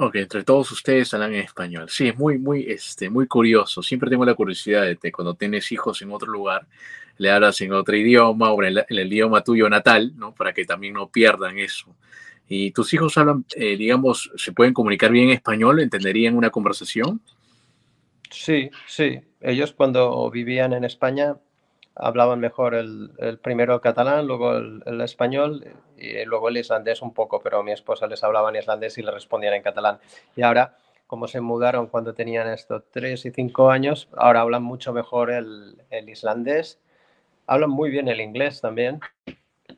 Ok, 0.00 0.14
entre 0.14 0.44
todos 0.44 0.70
ustedes 0.70 1.12
hablan 1.12 1.34
en 1.34 1.40
español. 1.40 1.88
Sí, 1.90 2.06
es 2.06 2.16
muy, 2.16 2.38
muy, 2.38 2.70
este, 2.70 3.10
muy 3.10 3.26
curioso. 3.26 3.82
Siempre 3.82 4.08
tengo 4.08 4.24
la 4.24 4.34
curiosidad 4.34 4.84
de 4.84 5.10
cuando 5.12 5.34
tienes 5.34 5.72
hijos 5.72 6.00
en 6.02 6.12
otro 6.12 6.30
lugar, 6.30 6.68
le 7.16 7.32
hablas 7.32 7.60
en 7.62 7.72
otro 7.72 7.96
idioma 7.96 8.52
o 8.52 8.62
en 8.62 8.78
el, 8.88 9.12
idioma 9.12 9.42
tuyo 9.42 9.68
natal, 9.68 10.12
¿no? 10.14 10.32
Para 10.32 10.52
que 10.52 10.64
también 10.64 10.94
no 10.94 11.08
pierdan 11.08 11.58
eso. 11.58 11.96
¿Y 12.48 12.70
tus 12.70 12.94
hijos 12.94 13.18
hablan, 13.18 13.44
eh, 13.56 13.76
digamos, 13.76 14.30
se 14.36 14.52
pueden 14.52 14.72
comunicar 14.72 15.10
bien 15.10 15.30
en 15.30 15.34
español? 15.34 15.80
¿Entenderían 15.80 16.36
una 16.36 16.50
conversación? 16.50 17.20
Sí, 18.30 18.70
sí. 18.86 19.18
Ellos 19.40 19.72
cuando 19.72 20.30
vivían 20.30 20.74
en 20.74 20.84
España 20.84 21.34
hablaban 21.98 22.40
mejor 22.40 22.74
el, 22.74 23.38
primero 23.42 23.74
el 23.74 23.80
catalán, 23.80 24.26
luego 24.26 24.56
el, 24.56 25.00
español 25.00 25.64
y 25.96 26.24
luego 26.24 26.48
el 26.48 26.56
islandés 26.56 27.02
un 27.02 27.12
poco, 27.12 27.40
pero 27.40 27.62
mi 27.62 27.72
esposa 27.72 28.06
les 28.06 28.22
hablaba 28.24 28.50
en 28.50 28.56
islandés 28.56 28.96
y 28.98 29.02
le 29.02 29.10
respondían 29.10 29.54
en 29.54 29.62
catalán. 29.62 29.98
Y 30.36 30.42
ahora, 30.42 30.76
como 31.06 31.26
se 31.26 31.40
mudaron 31.40 31.88
cuando 31.88 32.14
tenían 32.14 32.48
estos 32.48 32.84
tres 32.90 33.26
y 33.26 33.30
cinco 33.30 33.70
años, 33.70 34.08
ahora 34.16 34.40
hablan 34.40 34.62
mucho 34.62 34.92
mejor 34.92 35.30
el, 35.30 35.82
el 35.90 36.08
islandés, 36.08 36.80
hablan 37.46 37.70
muy 37.70 37.90
bien 37.90 38.08
el 38.08 38.20
inglés 38.20 38.60
también 38.60 39.00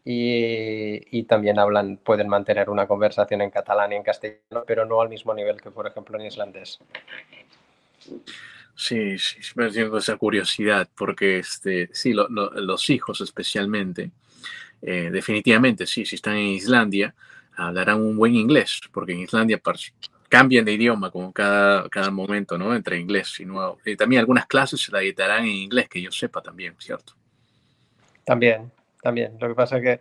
y, 0.05 1.23
también 1.25 1.59
hablan, 1.59 1.97
pueden 1.99 2.29
mantener 2.29 2.71
una 2.71 2.87
conversación 2.87 3.43
en 3.43 3.51
catalán 3.51 3.93
y 3.93 3.97
en 3.97 4.03
castellano, 4.03 4.65
pero 4.67 4.85
no 4.87 5.01
al 5.01 5.09
mismo 5.09 5.35
nivel 5.35 5.61
que, 5.61 5.71
por 5.71 5.87
ejemplo, 5.87 6.19
en 6.19 6.27
islandés. 6.27 6.79
Sí, 8.81 9.19
sí, 9.19 9.37
me 9.57 9.71
tengo 9.71 9.99
esa 9.99 10.17
curiosidad, 10.17 10.89
porque 10.97 11.41
este, 11.41 11.91
sí, 11.93 12.15
los 12.15 12.89
hijos 12.89 13.21
especialmente, 13.21 14.11
eh, 14.81 15.11
definitivamente, 15.13 15.87
sí, 15.87 16.07
si 16.07 16.15
están 16.15 16.37
en 16.37 16.47
Islandia, 16.47 17.15
hablarán 17.55 18.01
un 18.01 18.17
buen 18.17 18.35
inglés, 18.35 18.81
porque 18.91 19.13
en 19.13 19.19
Islandia 19.19 19.61
cambian 20.31 20.65
de 20.65 20.73
idioma 20.73 21.11
como 21.11 21.31
cada, 21.31 21.91
cada 21.91 22.11
momento, 22.11 22.57
¿no? 22.57 22.75
Entre 22.75 22.99
inglés 22.99 23.39
y 23.41 23.45
nuevo. 23.45 23.77
Y 23.85 23.97
también 23.97 24.21
algunas 24.21 24.47
clases 24.47 24.81
se 24.81 24.91
la 24.91 25.03
editarán 25.03 25.43
en 25.43 25.57
inglés, 25.57 25.87
que 25.87 26.01
yo 26.01 26.11
sepa 26.11 26.41
también, 26.41 26.75
¿cierto? 26.79 27.13
También, 28.25 28.73
también. 29.03 29.37
Lo 29.39 29.49
que 29.49 29.55
pasa 29.55 29.77
es 29.77 29.83
que, 29.83 30.01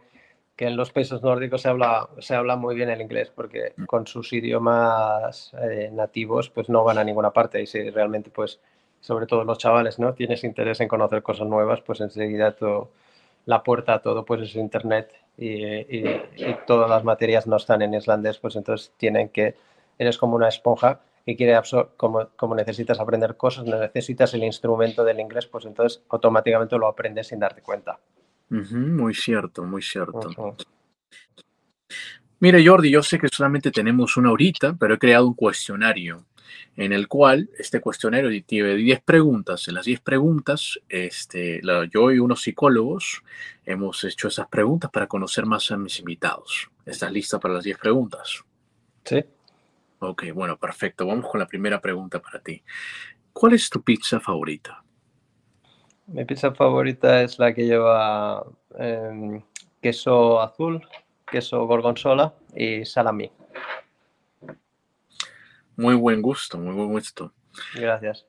que, 0.56 0.68
en 0.68 0.78
los 0.78 0.94
países 0.94 1.22
nórdicos 1.22 1.63
se 1.63 1.68
habla, 1.68 2.08
se 2.20 2.34
habla 2.34 2.56
muy 2.56 2.76
bien 2.76 2.89
el 2.89 3.02
inglés 3.02 3.30
porque 3.30 3.74
mm. 3.76 3.84
con 3.84 4.08
sus 4.08 4.32
idiomas 4.32 5.52
eh, 5.70 5.89
nativos 5.92 6.50
pues 6.50 6.70
no 6.70 6.86
van 6.86 6.98
a 6.98 7.04
ninguna 7.04 7.32
parte 7.32 7.62
y 7.62 7.68
si 7.68 7.89
realmente 7.89 8.30
pues 8.30 8.62
sobre 9.01 9.25
todo 9.25 9.43
los 9.43 9.57
chavales 9.57 9.99
no 9.99 10.13
tienes 10.13 10.43
interés 10.43 10.79
en 10.81 10.88
conocer 10.88 11.21
cosas 11.23 11.47
nuevas 11.47 11.81
pues 11.81 12.01
enseguida 12.01 12.51
todo, 12.51 12.91
la 13.45 13.63
puerta 13.63 13.95
a 13.95 14.01
todo 14.01 14.25
pues 14.25 14.41
es 14.41 14.55
internet 14.55 15.13
y, 15.38 15.65
y, 15.65 16.21
todas 16.67 16.89
las 16.89 17.03
materias 17.03 17.47
no 17.47 17.57
están 17.57 17.81
en 17.81 17.93
islandés 17.93 18.38
pues 18.38 18.55
entonces 18.55 18.91
tienen 18.97 19.29
que 19.29 19.55
eres 19.97 20.17
como 20.17 20.35
una 20.35 20.47
esponja 20.47 21.01
que 21.25 21.35
quiere 21.35 21.59
como, 21.97 22.29
como 22.35 22.55
necesitas 22.55 22.99
aprender 22.99 23.38
cosas, 23.38 23.65
necesitas 23.65 24.33
el 24.33 24.43
instrumento 24.43 25.03
del 25.03 25.19
inglés, 25.19 25.45
pues 25.45 25.65
entonces 25.65 26.01
automáticamente 26.09 26.77
lo 26.77 26.88
aprendes 26.88 27.27
sin 27.27 27.39
darte 27.39 27.62
cuenta. 27.62 27.99
muy 28.49 29.13
cierto, 29.13 29.63
muy 29.63 29.81
cierto. 29.81 30.55
Mira, 32.39 32.57
Jordi, 32.63 32.89
yo 32.89 33.03
sé 33.03 33.19
que 33.19 33.27
solamente 33.27 33.69
tenemos 33.69 34.15
una 34.17 34.31
horita, 34.31 34.75
pero 34.79 34.95
he 34.95 34.97
creado 34.97 35.27
un 35.27 35.33
cuestionario 35.33 36.25
en 36.75 36.93
el 36.93 37.07
cual 37.07 37.49
este 37.57 37.81
cuestionario 37.81 38.29
tiene 38.45 38.75
10 38.75 39.01
preguntas. 39.01 39.67
En 39.67 39.75
las 39.75 39.85
10 39.85 40.01
preguntas, 40.01 40.79
este, 40.89 41.62
yo 41.91 42.12
y 42.12 42.19
unos 42.19 42.41
psicólogos 42.41 43.23
hemos 43.65 44.03
hecho 44.03 44.27
esas 44.27 44.47
preguntas 44.47 44.89
para 44.91 45.07
conocer 45.07 45.45
más 45.45 45.69
a 45.71 45.77
mis 45.77 45.99
invitados. 45.99 46.69
¿Estás 46.85 47.12
lista 47.12 47.39
para 47.39 47.55
las 47.55 47.63
10 47.63 47.77
preguntas? 47.77 48.43
Sí. 49.03 49.23
Ok, 49.99 50.23
bueno, 50.33 50.57
perfecto. 50.57 51.05
Vamos 51.05 51.29
con 51.29 51.39
la 51.39 51.47
primera 51.47 51.81
pregunta 51.81 52.19
para 52.19 52.39
ti. 52.39 52.63
¿Cuál 53.33 53.53
es 53.53 53.69
tu 53.69 53.81
pizza 53.81 54.19
favorita? 54.19 54.83
Mi 56.07 56.25
pizza 56.25 56.51
favorita 56.51 57.21
es 57.21 57.38
la 57.38 57.53
que 57.53 57.65
lleva 57.65 58.43
em, 58.77 59.41
queso 59.81 60.41
azul, 60.41 60.81
queso 61.29 61.67
gorgonzola 61.67 62.33
y 62.55 62.83
salami. 62.85 63.29
Muy 65.80 65.96
buen 65.96 66.22
gusto, 66.22 66.58
muy 66.58 66.74
buen 66.74 66.89
gusto. 66.89 67.32
Gracias. 67.74 68.26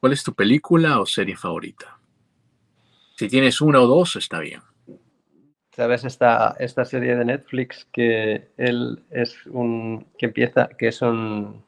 ¿Cuál 0.00 0.14
es 0.14 0.24
tu 0.24 0.32
película 0.32 1.00
o 1.00 1.04
serie 1.04 1.36
favorita? 1.36 1.98
Si 3.14 3.28
tienes 3.28 3.60
una 3.60 3.82
o 3.82 3.86
dos, 3.86 4.16
está 4.16 4.40
bien. 4.40 4.62
¿Sabes 5.72 6.04
esta, 6.04 6.56
esta 6.58 6.86
serie 6.86 7.14
de 7.14 7.26
Netflix 7.26 7.86
que 7.92 8.48
él 8.56 9.04
es 9.10 9.44
un. 9.48 10.06
que 10.16 10.24
empieza. 10.24 10.68
que 10.78 10.88
es 10.88 11.02
un. 11.02 11.62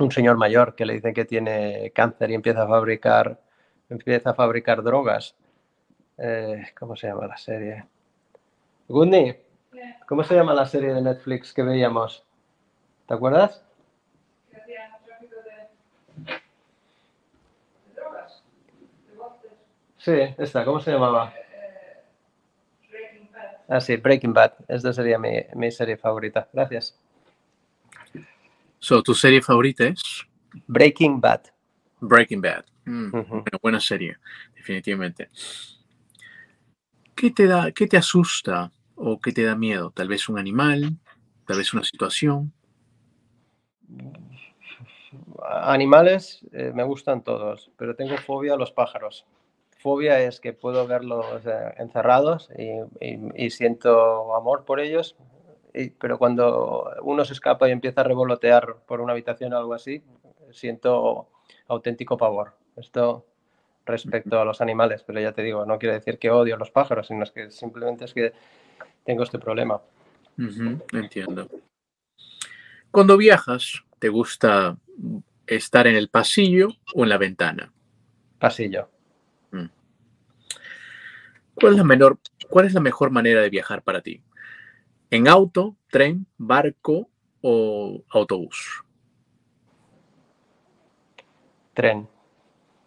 un 0.00 0.10
señor 0.10 0.36
mayor 0.36 0.74
que 0.74 0.84
le 0.84 0.94
dicen 0.94 1.14
que 1.14 1.24
tiene 1.24 1.92
cáncer 1.94 2.32
y 2.32 2.34
empieza 2.34 2.64
a 2.64 2.66
fabricar. 2.66 3.40
empieza 3.88 4.30
a 4.30 4.34
fabricar 4.34 4.82
drogas. 4.82 5.36
Eh, 6.18 6.72
¿Cómo 6.76 6.96
se 6.96 7.06
llama 7.06 7.28
la 7.28 7.36
serie? 7.36 7.84
Gunny, 8.88 9.32
¿cómo 10.08 10.24
se 10.24 10.34
llama 10.34 10.54
la 10.54 10.66
serie 10.66 10.92
de 10.92 11.02
Netflix 11.02 11.54
que 11.54 11.62
veíamos? 11.62 12.24
¿Te 13.06 13.14
acuerdas? 13.14 13.69
Sí, 20.00 20.12
esta, 20.38 20.64
¿cómo 20.64 20.80
se 20.80 20.92
llamaba? 20.92 21.34
Ah, 23.68 23.80
sí, 23.82 23.96
Breaking 23.96 24.32
Bad. 24.32 24.54
Esta 24.66 24.94
sería 24.94 25.18
mi, 25.18 25.70
serie 25.70 25.98
favorita. 25.98 26.48
Gracias. 26.54 26.98
So, 28.78 29.02
¿Tu 29.02 29.14
serie 29.14 29.42
favorita 29.42 29.84
es? 29.84 30.02
Breaking 30.66 31.20
Bad. 31.20 31.42
Breaking 32.00 32.40
Bad. 32.40 32.64
Mm, 32.86 33.10
buena 33.60 33.78
serie, 33.78 34.16
definitivamente. 34.56 35.28
¿Qué 37.14 37.30
te 37.30 37.46
da, 37.46 37.70
qué 37.70 37.86
te 37.86 37.98
asusta 37.98 38.72
o 38.94 39.20
qué 39.20 39.32
te 39.32 39.42
da 39.44 39.54
miedo? 39.54 39.90
Tal 39.90 40.08
vez 40.08 40.30
un 40.30 40.38
animal, 40.38 40.96
tal 41.46 41.58
vez 41.58 41.74
una 41.74 41.84
situación. 41.84 42.54
Animales 45.44 46.40
eh, 46.52 46.72
me 46.74 46.84
gustan 46.84 47.22
todos, 47.22 47.70
pero 47.76 47.94
tengo 47.94 48.16
fobia 48.16 48.54
a 48.54 48.56
los 48.56 48.72
pájaros 48.72 49.26
fobia 49.80 50.20
es 50.20 50.40
que 50.40 50.52
puedo 50.52 50.86
verlos 50.86 51.26
encerrados 51.76 52.50
y, 52.56 53.50
siento 53.50 54.34
amor 54.34 54.64
por 54.64 54.80
ellos, 54.80 55.16
pero 55.98 56.18
cuando 56.18 56.90
uno 57.02 57.24
se 57.24 57.32
escapa 57.32 57.68
y 57.68 57.72
empieza 57.72 58.02
a 58.02 58.04
revolotear 58.04 58.76
por 58.86 59.00
una 59.00 59.12
habitación 59.12 59.52
o 59.52 59.58
algo 59.58 59.74
así, 59.74 60.02
siento 60.52 61.28
auténtico 61.68 62.16
pavor. 62.16 62.52
Esto 62.76 63.26
respecto 63.86 64.40
a 64.40 64.44
los 64.44 64.60
animales, 64.60 65.02
pero 65.04 65.20
ya 65.20 65.32
te 65.32 65.42
digo, 65.42 65.64
no 65.64 65.78
quiere 65.78 65.94
decir 65.94 66.18
que 66.18 66.30
odio 66.30 66.54
a 66.54 66.58
los 66.58 66.70
pájaros, 66.70 67.06
sino 67.06 67.22
es 67.22 67.30
que 67.30 67.50
simplemente 67.50 68.04
es 68.04 68.14
que 68.14 68.32
tengo 69.04 69.22
este 69.22 69.38
problema. 69.38 69.80
entiendo. 70.92 71.48
Cuando 72.90 73.16
viajas, 73.16 73.82
¿te 73.98 74.08
gusta 74.08 74.76
estar 75.46 75.86
en 75.86 75.96
el 75.96 76.08
pasillo 76.08 76.68
o 76.94 77.04
en 77.04 77.08
la 77.08 77.18
ventana? 77.18 77.72
Pasillo. 78.38 78.88
¿Cuál 81.60 81.74
es 81.74 81.78
la 81.78 81.84
menor, 81.84 82.18
cuál 82.48 82.64
es 82.64 82.72
la 82.72 82.80
mejor 82.80 83.10
manera 83.10 83.42
de 83.42 83.50
viajar 83.50 83.82
para 83.82 84.00
ti? 84.00 84.22
¿En 85.10 85.28
auto, 85.28 85.76
tren, 85.90 86.26
barco 86.38 87.10
o 87.42 88.02
autobús? 88.08 88.82
Tren. 91.74 92.08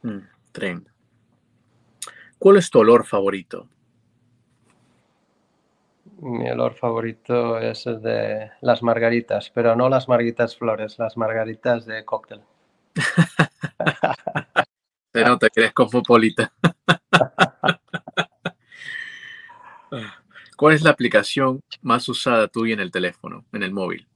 Mm, 0.02 0.20
tren. 0.52 0.90
¿Cuál 2.40 2.58
es 2.58 2.72
tu 2.72 2.80
olor 2.80 3.06
favorito? 3.06 3.70
Mi 6.18 6.50
olor 6.50 6.74
favorito 6.74 7.60
es 7.60 7.86
el 7.86 8.02
de 8.02 8.52
las 8.62 8.82
margaritas, 8.82 9.52
pero 9.52 9.76
no 9.76 9.88
las 9.88 10.08
margaritas 10.08 10.58
flores, 10.58 10.98
las 10.98 11.16
margaritas 11.16 11.86
de 11.86 12.04
cóctel. 12.06 12.42
Se 15.14 15.24
nota 15.24 15.50
que 15.50 15.60
eres 15.60 15.74
cosmopolita. 15.74 16.52
¿Cuál 20.64 20.76
es 20.76 20.82
la 20.82 20.92
aplicación 20.92 21.60
más 21.82 22.08
usada 22.08 22.48
tuya 22.48 22.74
en 22.74 22.80
el 22.80 22.90
teléfono, 22.90 23.44
en 23.52 23.64
el 23.64 23.74
móvil? 23.74 24.08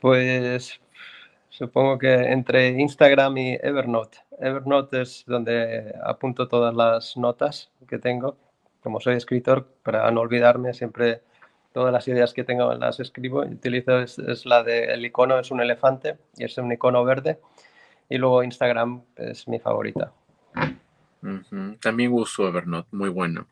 Pues 0.00 0.78
supongo 1.48 1.98
que 1.98 2.12
entre 2.12 2.68
Instagram 2.78 3.38
y 3.38 3.54
Evernote. 3.54 4.18
Evernote 4.38 5.00
es 5.00 5.24
donde 5.26 5.94
apunto 6.04 6.46
todas 6.46 6.74
las 6.74 7.16
notas 7.16 7.70
que 7.88 7.98
tengo. 7.98 8.36
Como 8.82 9.00
soy 9.00 9.14
escritor, 9.14 9.66
para 9.82 10.10
no 10.10 10.20
olvidarme, 10.20 10.74
siempre 10.74 11.22
todas 11.72 11.90
las 11.90 12.06
ideas 12.06 12.34
que 12.34 12.44
tengo 12.44 12.74
las 12.74 13.00
escribo. 13.00 13.40
Utilizo 13.46 13.98
es, 14.00 14.44
la 14.44 14.62
del 14.62 15.06
icono, 15.06 15.38
es 15.38 15.50
un 15.50 15.62
elefante 15.62 16.18
y 16.36 16.44
es 16.44 16.58
un 16.58 16.70
icono 16.70 17.02
verde. 17.02 17.40
Y 18.10 18.18
luego 18.18 18.44
Instagram 18.44 19.04
es 19.16 19.48
mi 19.48 19.58
favorita. 19.58 20.12
También 21.80 22.12
uso 22.12 22.46
Evernote, 22.46 22.88
muy 22.92 23.08
bueno. 23.08 23.46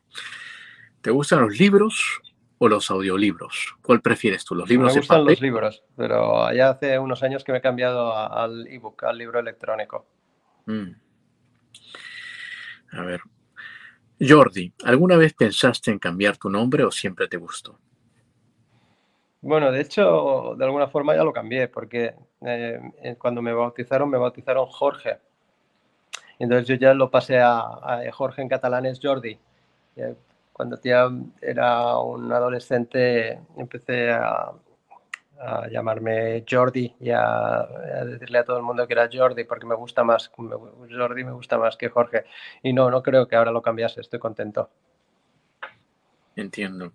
¿Te 1.01 1.11
gustan 1.11 1.41
los 1.41 1.57
libros 1.57 2.21
o 2.59 2.67
los 2.67 2.89
audiolibros? 2.91 3.75
¿Cuál 3.81 4.01
prefieres 4.01 4.45
tú? 4.45 4.55
¿Los 4.55 4.69
libros 4.69 4.93
Me 4.93 4.99
gustan 4.99 5.25
los 5.25 5.41
libros, 5.41 5.83
pero 5.95 6.51
ya 6.53 6.69
hace 6.69 6.97
unos 6.99 7.23
años 7.23 7.43
que 7.43 7.51
me 7.51 7.57
he 7.57 7.61
cambiado 7.61 8.15
al 8.15 8.67
ebook, 8.67 9.03
al 9.03 9.17
libro 9.17 9.39
electrónico. 9.39 10.05
Mm. 10.65 10.91
A 12.93 13.01
ver. 13.03 13.21
Jordi, 14.19 14.73
¿alguna 14.85 15.17
vez 15.17 15.33
pensaste 15.33 15.91
en 15.91 15.99
cambiar 15.99 16.37
tu 16.37 16.49
nombre 16.49 16.83
o 16.83 16.91
siempre 16.91 17.27
te 17.27 17.37
gustó? 17.37 17.79
Bueno, 19.41 19.71
de 19.71 19.81
hecho, 19.81 20.55
de 20.57 20.63
alguna 20.63 20.87
forma 20.87 21.15
ya 21.15 21.23
lo 21.23 21.33
cambié, 21.33 21.67
porque 21.67 22.15
eh, 22.45 23.15
cuando 23.19 23.41
me 23.41 23.51
bautizaron, 23.51 24.09
me 24.09 24.17
bautizaron 24.17 24.67
Jorge. 24.67 25.19
Entonces 26.39 26.67
yo 26.67 26.75
ya 26.75 26.93
lo 26.93 27.09
pasé 27.09 27.39
a, 27.39 28.01
Jorge 28.11 28.41
en 28.41 28.49
catalán 28.49 28.85
es 28.85 28.99
Jordi. 29.01 29.37
Cuando 30.51 30.79
ya 30.81 31.09
era 31.41 31.97
un 31.97 32.31
adolescente 32.31 33.39
empecé 33.57 34.11
a, 34.11 34.51
llamarme 35.69 36.45
Jordi 36.49 36.95
y 37.01 37.09
a, 37.09 37.67
decirle 38.05 38.37
a 38.37 38.45
todo 38.45 38.57
el 38.57 38.63
mundo 38.63 38.87
que 38.87 38.93
era 38.93 39.09
Jordi 39.11 39.43
porque 39.43 39.65
me 39.65 39.75
gusta 39.75 40.03
más, 40.03 40.31
Jordi 40.35 41.23
me 41.25 41.33
gusta 41.33 41.57
más 41.57 41.75
que 41.75 41.89
Jorge. 41.89 42.25
Y 42.61 42.71
no, 42.71 42.89
no 42.89 43.03
creo 43.03 43.27
que 43.27 43.35
ahora 43.35 43.51
lo 43.51 43.61
cambiase, 43.61 44.01
estoy 44.01 44.19
contento. 44.19 44.69
Entiendo. 46.35 46.93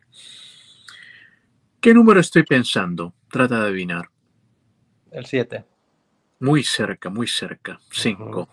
¿Qué 1.81 1.95
número 1.95 2.21
estoy 2.21 2.43
pensando? 2.43 3.15
Trata 3.31 3.61
de 3.61 3.69
adivinar. 3.69 4.09
El 5.11 5.27
7. 5.27 5.65
Muy 6.41 6.63
cerca, 6.63 7.09
muy 7.09 7.27
cerca. 7.27 7.79
5. 7.91 8.49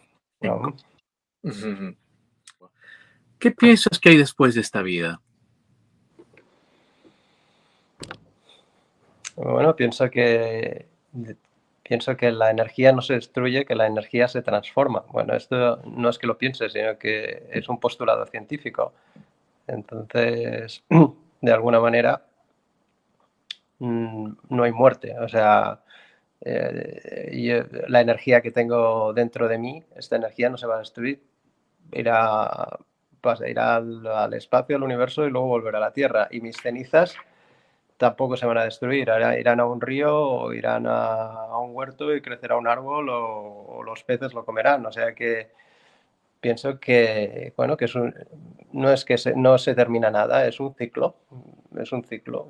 ¿Qué 3.39 3.51
piensas 3.51 3.99
que 3.99 4.09
hay 4.09 4.17
después 4.17 4.55
de 4.55 4.61
esta 4.61 4.81
vida? 4.81 5.21
Bueno, 9.35 9.75
pienso 9.75 10.09
que 10.09 10.87
pienso 11.87 12.17
que 12.17 12.31
la 12.31 12.49
energía 12.49 12.91
no 12.91 13.01
se 13.01 13.13
destruye, 13.13 13.65
que 13.65 13.75
la 13.75 13.85
energía 13.85 14.27
se 14.27 14.41
transforma. 14.41 15.03
Bueno, 15.11 15.35
esto 15.35 15.81
no 15.85 16.09
es 16.09 16.17
que 16.17 16.25
lo 16.25 16.37
piense, 16.37 16.67
sino 16.69 16.97
que 16.97 17.47
es 17.51 17.69
un 17.69 17.79
postulado 17.79 18.25
científico. 18.25 18.93
Entonces, 19.67 20.83
de 21.41 21.51
alguna 21.51 21.79
manera, 21.79 22.25
mm, 23.79 24.29
no 24.49 24.63
hay 24.63 24.71
muerte. 24.71 25.15
O 25.19 25.29
sea, 25.29 25.81
eh, 26.45 27.29
y 27.33 27.49
eh, 27.49 27.65
la 27.87 28.01
energía 28.01 28.41
que 28.41 28.51
tengo 28.51 29.13
dentro 29.13 29.47
de 29.47 29.57
mí, 29.57 29.83
esta 29.95 30.15
energía 30.15 30.49
no 30.49 30.57
se 30.57 30.67
va 30.67 30.75
a 30.75 30.79
destruir, 30.79 31.23
irá, 31.91 32.79
irá 33.47 33.75
al, 33.77 34.33
espacio, 34.35 34.75
al 34.75 34.83
universo 34.83 35.25
y 35.25 35.31
luego 35.31 35.47
volverá 35.47 35.79
a 35.79 35.81
la 35.81 35.93
Tierra. 35.93 36.27
Y 36.31 36.41
mis 36.41 36.57
cenizas 36.57 37.15
tampoco 37.97 38.37
se 38.37 38.45
van 38.45 38.59
a 38.59 38.65
destruir, 38.65 39.09
irán 39.39 39.59
a 39.59 39.65
un 39.65 39.81
río 39.81 40.15
o 40.15 40.53
irán 40.53 40.85
a, 40.87 41.57
un 41.57 41.75
huerto 41.75 42.15
y 42.15 42.21
crecerá 42.21 42.57
un 42.57 42.67
árbol 42.67 43.09
o, 43.09 43.81
los 43.83 44.03
peces 44.03 44.33
lo 44.33 44.45
comerán. 44.45 44.85
O 44.85 44.91
sea 44.91 45.15
que 45.15 45.51
pienso 46.41 46.79
que, 46.79 47.53
bueno, 47.57 47.77
que 47.77 47.85
es 47.85 47.95
no 48.71 48.91
es 48.91 49.05
que 49.05 49.15
no 49.35 49.57
se 49.57 49.75
termina 49.75 50.11
nada, 50.11 50.47
es 50.47 50.59
un 50.59 50.75
ciclo, 50.75 51.15
es 51.79 51.91
un 51.91 52.03
ciclo, 52.03 52.47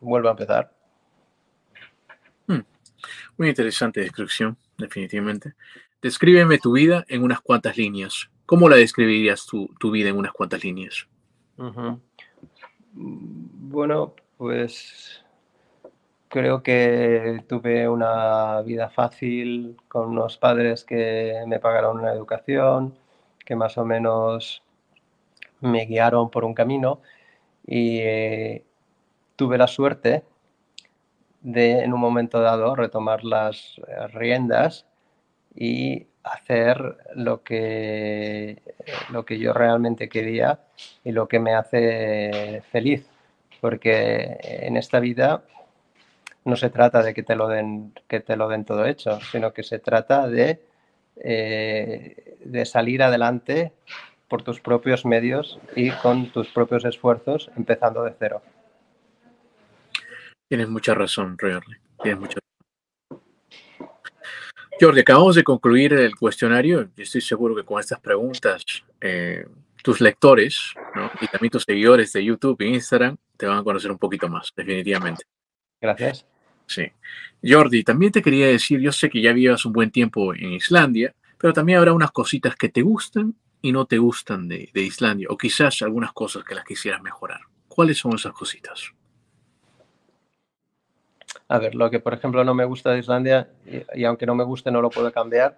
vuelve 0.00 0.28
a 0.28 0.32
empezar. 0.32 0.77
Muy 3.38 3.50
interesante 3.50 4.00
descripción, 4.00 4.58
definitivamente. 4.76 5.54
Descríbeme 6.02 6.58
tu 6.58 6.72
vida 6.72 7.04
en 7.08 7.22
unas 7.22 7.40
cuantas 7.40 7.76
líneas. 7.76 8.28
¿Cómo 8.46 8.68
la 8.68 8.74
describirías 8.74 9.46
tu, 9.46 9.68
vida 9.92 10.08
en 10.08 10.16
unas 10.16 10.32
cuantas 10.32 10.64
líneas? 10.64 11.06
Bueno, 12.92 14.14
pues 14.36 15.24
creo 16.26 16.64
que 16.64 17.44
tuve 17.48 17.88
una 17.88 18.60
vida 18.62 18.90
fácil 18.90 19.76
con 19.86 20.08
unos 20.08 20.36
padres 20.36 20.82
que 20.82 21.44
me 21.46 21.60
pagaron 21.60 22.00
una 22.00 22.12
educación, 22.12 22.98
que 23.44 23.54
más 23.54 23.78
o 23.78 23.84
menos 23.84 24.64
me 25.60 25.86
guiaron 25.86 26.28
por 26.28 26.44
un 26.44 26.54
camino 26.54 27.02
y 27.64 27.98
eh, 27.98 28.64
tuve 29.36 29.58
la 29.58 29.68
suerte 29.68 30.24
de 31.40 31.80
en 31.80 31.92
un 31.92 32.00
momento 32.00 32.40
dado 32.40 32.74
retomar 32.74 33.24
las 33.24 33.80
eh, 33.86 34.06
riendas 34.08 34.86
y 35.54 36.06
hacer 36.24 36.96
lo 37.14 37.42
que, 37.42 38.62
lo 39.10 39.24
que 39.24 39.38
yo 39.38 39.52
realmente 39.52 40.08
quería 40.08 40.60
y 41.04 41.12
lo 41.12 41.26
que 41.28 41.38
me 41.38 41.54
hace 41.54 42.62
feliz. 42.70 43.06
Porque 43.60 44.38
en 44.42 44.76
esta 44.76 45.00
vida 45.00 45.42
no 46.44 46.56
se 46.56 46.70
trata 46.70 47.02
de 47.02 47.12
que 47.14 47.22
te 47.22 47.34
lo 47.34 47.48
den, 47.48 47.92
que 48.06 48.20
te 48.20 48.36
lo 48.36 48.48
den 48.48 48.64
todo 48.64 48.86
hecho, 48.86 49.20
sino 49.20 49.52
que 49.52 49.62
se 49.62 49.78
trata 49.78 50.28
de, 50.28 50.60
eh, 51.16 52.36
de 52.44 52.64
salir 52.64 53.02
adelante 53.02 53.72
por 54.28 54.42
tus 54.42 54.60
propios 54.60 55.04
medios 55.04 55.58
y 55.74 55.90
con 55.90 56.30
tus 56.30 56.48
propios 56.48 56.84
esfuerzos, 56.84 57.50
empezando 57.56 58.04
de 58.04 58.14
cero. 58.18 58.42
Tienes 60.48 60.68
mucha 60.68 60.94
razón, 60.94 61.36
Jordi. 61.38 61.76
Tienes 62.02 62.20
mucha 62.20 62.38
Jordi, 64.80 65.00
acabamos 65.00 65.34
de 65.34 65.42
concluir 65.42 65.92
el 65.92 66.14
cuestionario 66.14 66.88
estoy 66.96 67.20
seguro 67.20 67.56
que 67.56 67.64
con 67.64 67.80
estas 67.80 67.98
preguntas 67.98 68.62
eh, 69.00 69.44
tus 69.82 70.00
lectores 70.00 70.72
y 71.20 71.26
también 71.26 71.50
tus 71.50 71.64
seguidores 71.64 72.12
de 72.12 72.24
YouTube 72.24 72.60
e 72.60 72.66
Instagram 72.66 73.16
te 73.36 73.46
van 73.46 73.58
a 73.58 73.64
conocer 73.64 73.90
un 73.90 73.98
poquito 73.98 74.28
más, 74.28 74.52
definitivamente. 74.56 75.24
Gracias. 75.80 76.26
Sí. 76.66 76.92
Jordi, 77.42 77.82
también 77.82 78.12
te 78.12 78.22
quería 78.22 78.46
decir, 78.48 78.78
yo 78.80 78.92
sé 78.92 79.10
que 79.10 79.20
ya 79.20 79.32
vivas 79.32 79.64
un 79.64 79.72
buen 79.72 79.90
tiempo 79.90 80.32
en 80.34 80.52
Islandia, 80.52 81.14
pero 81.38 81.52
también 81.52 81.78
habrá 81.78 81.92
unas 81.92 82.12
cositas 82.12 82.54
que 82.54 82.68
te 82.68 82.82
gustan 82.82 83.34
y 83.62 83.72
no 83.72 83.86
te 83.86 83.98
gustan 83.98 84.46
de, 84.46 84.70
de 84.72 84.82
Islandia, 84.82 85.28
o 85.30 85.36
quizás 85.36 85.82
algunas 85.82 86.12
cosas 86.12 86.44
que 86.44 86.54
las 86.54 86.64
quisieras 86.64 87.02
mejorar. 87.02 87.40
¿Cuáles 87.66 87.98
son 87.98 88.14
esas 88.14 88.32
cositas? 88.32 88.92
A 91.46 91.58
ver, 91.58 91.74
lo 91.74 91.90
que 91.90 92.00
por 92.00 92.14
ejemplo 92.14 92.44
no 92.44 92.54
me 92.54 92.64
gusta 92.64 92.90
de 92.90 92.98
Islandia, 92.98 93.48
y, 93.94 94.04
aunque 94.04 94.26
no 94.26 94.34
me 94.34 94.44
guste 94.44 94.70
no 94.70 94.82
lo 94.82 94.90
puedo 94.90 95.12
cambiar, 95.12 95.56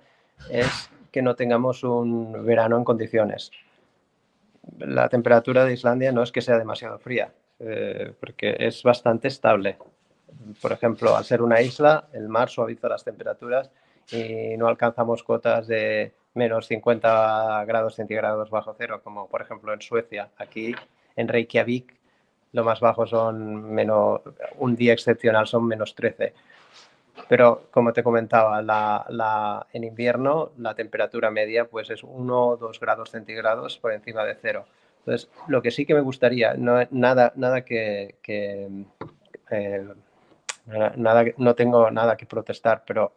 es 0.51 0.91
que 1.11 1.23
no 1.23 1.35
tengamos 1.35 1.83
un 1.83 2.45
verano 2.45 2.77
en 2.77 2.85
condiciones. 2.85 3.51
La 4.79 5.09
temperatura 5.09 5.65
de 5.65 5.73
Islandia 5.73 6.13
no 6.13 6.23
es 6.23 6.31
que 6.31 6.43
sea 6.43 6.59
demasiado 6.59 6.99
fría, 6.99 7.33
eh, 7.59 8.13
porque 8.21 8.57
es 8.59 8.83
bastante 8.83 9.29
estable. 9.29 9.79
Por 10.61 10.73
ejemplo, 10.73 11.17
al 11.17 11.25
ser 11.25 11.43
una 11.43 11.61
isla, 11.61 12.09
el 12.13 12.29
mar 12.29 12.49
suaviza 12.49 12.89
las 12.89 13.05
temperaturas 13.05 13.71
y 14.13 14.57
no 14.57 14.69
alcanzamos 14.69 15.23
cotas 15.23 15.67
de 15.67 16.13
menos 16.35 16.67
50 16.67 17.65
grados 17.65 17.97
centígrados 17.97 18.51
bajo 18.51 18.75
cero, 18.79 19.01
como 19.03 19.29
por 19.29 19.43
ejemplo 19.43 19.73
en 19.73 19.81
Suecia. 19.81 20.31
Aquí 20.37 20.75
en 21.17 21.29
Reykjavik 21.29 22.00
lo 22.53 22.65
más 22.65 22.81
bajo 22.81 23.07
son 23.07 23.73
menos, 23.73 24.21
un 24.59 24.77
día 24.77 24.93
excepcional 24.93 25.47
son 25.47 25.67
menos 25.67 25.95
13. 25.95 26.35
Pero 27.29 27.65
como 27.71 27.93
te 27.93 28.03
comentaba, 28.03 28.63
la, 28.63 29.67
en 29.73 29.85
invierno 29.85 30.53
la 30.59 30.75
temperatura 30.75 31.31
media 31.31 31.67
pues 31.67 31.91
es 31.91 32.03
1 32.03 32.47
o 32.47 32.57
2 32.57 32.81
grados 32.81 33.11
centígrados 33.11 33.79
por 33.79 33.93
encima 33.93 34.25
de 34.25 34.37
cero. 34.41 34.65
Entonces, 35.01 35.31
lo 35.49 35.63
que 35.63 35.71
sí 35.71 35.87
que 35.87 35.95
me 35.95 36.01
gustaría, 36.01 36.55
no, 36.55 36.79
nada, 36.91 37.33
nada 37.37 37.65
que, 37.65 38.17
eh, 39.51 39.89
nada, 40.97 41.25
no 41.37 41.55
tengo 41.55 41.91
nada 41.91 42.17
que 42.17 42.27
protestar, 42.27 42.85
pero 42.87 43.15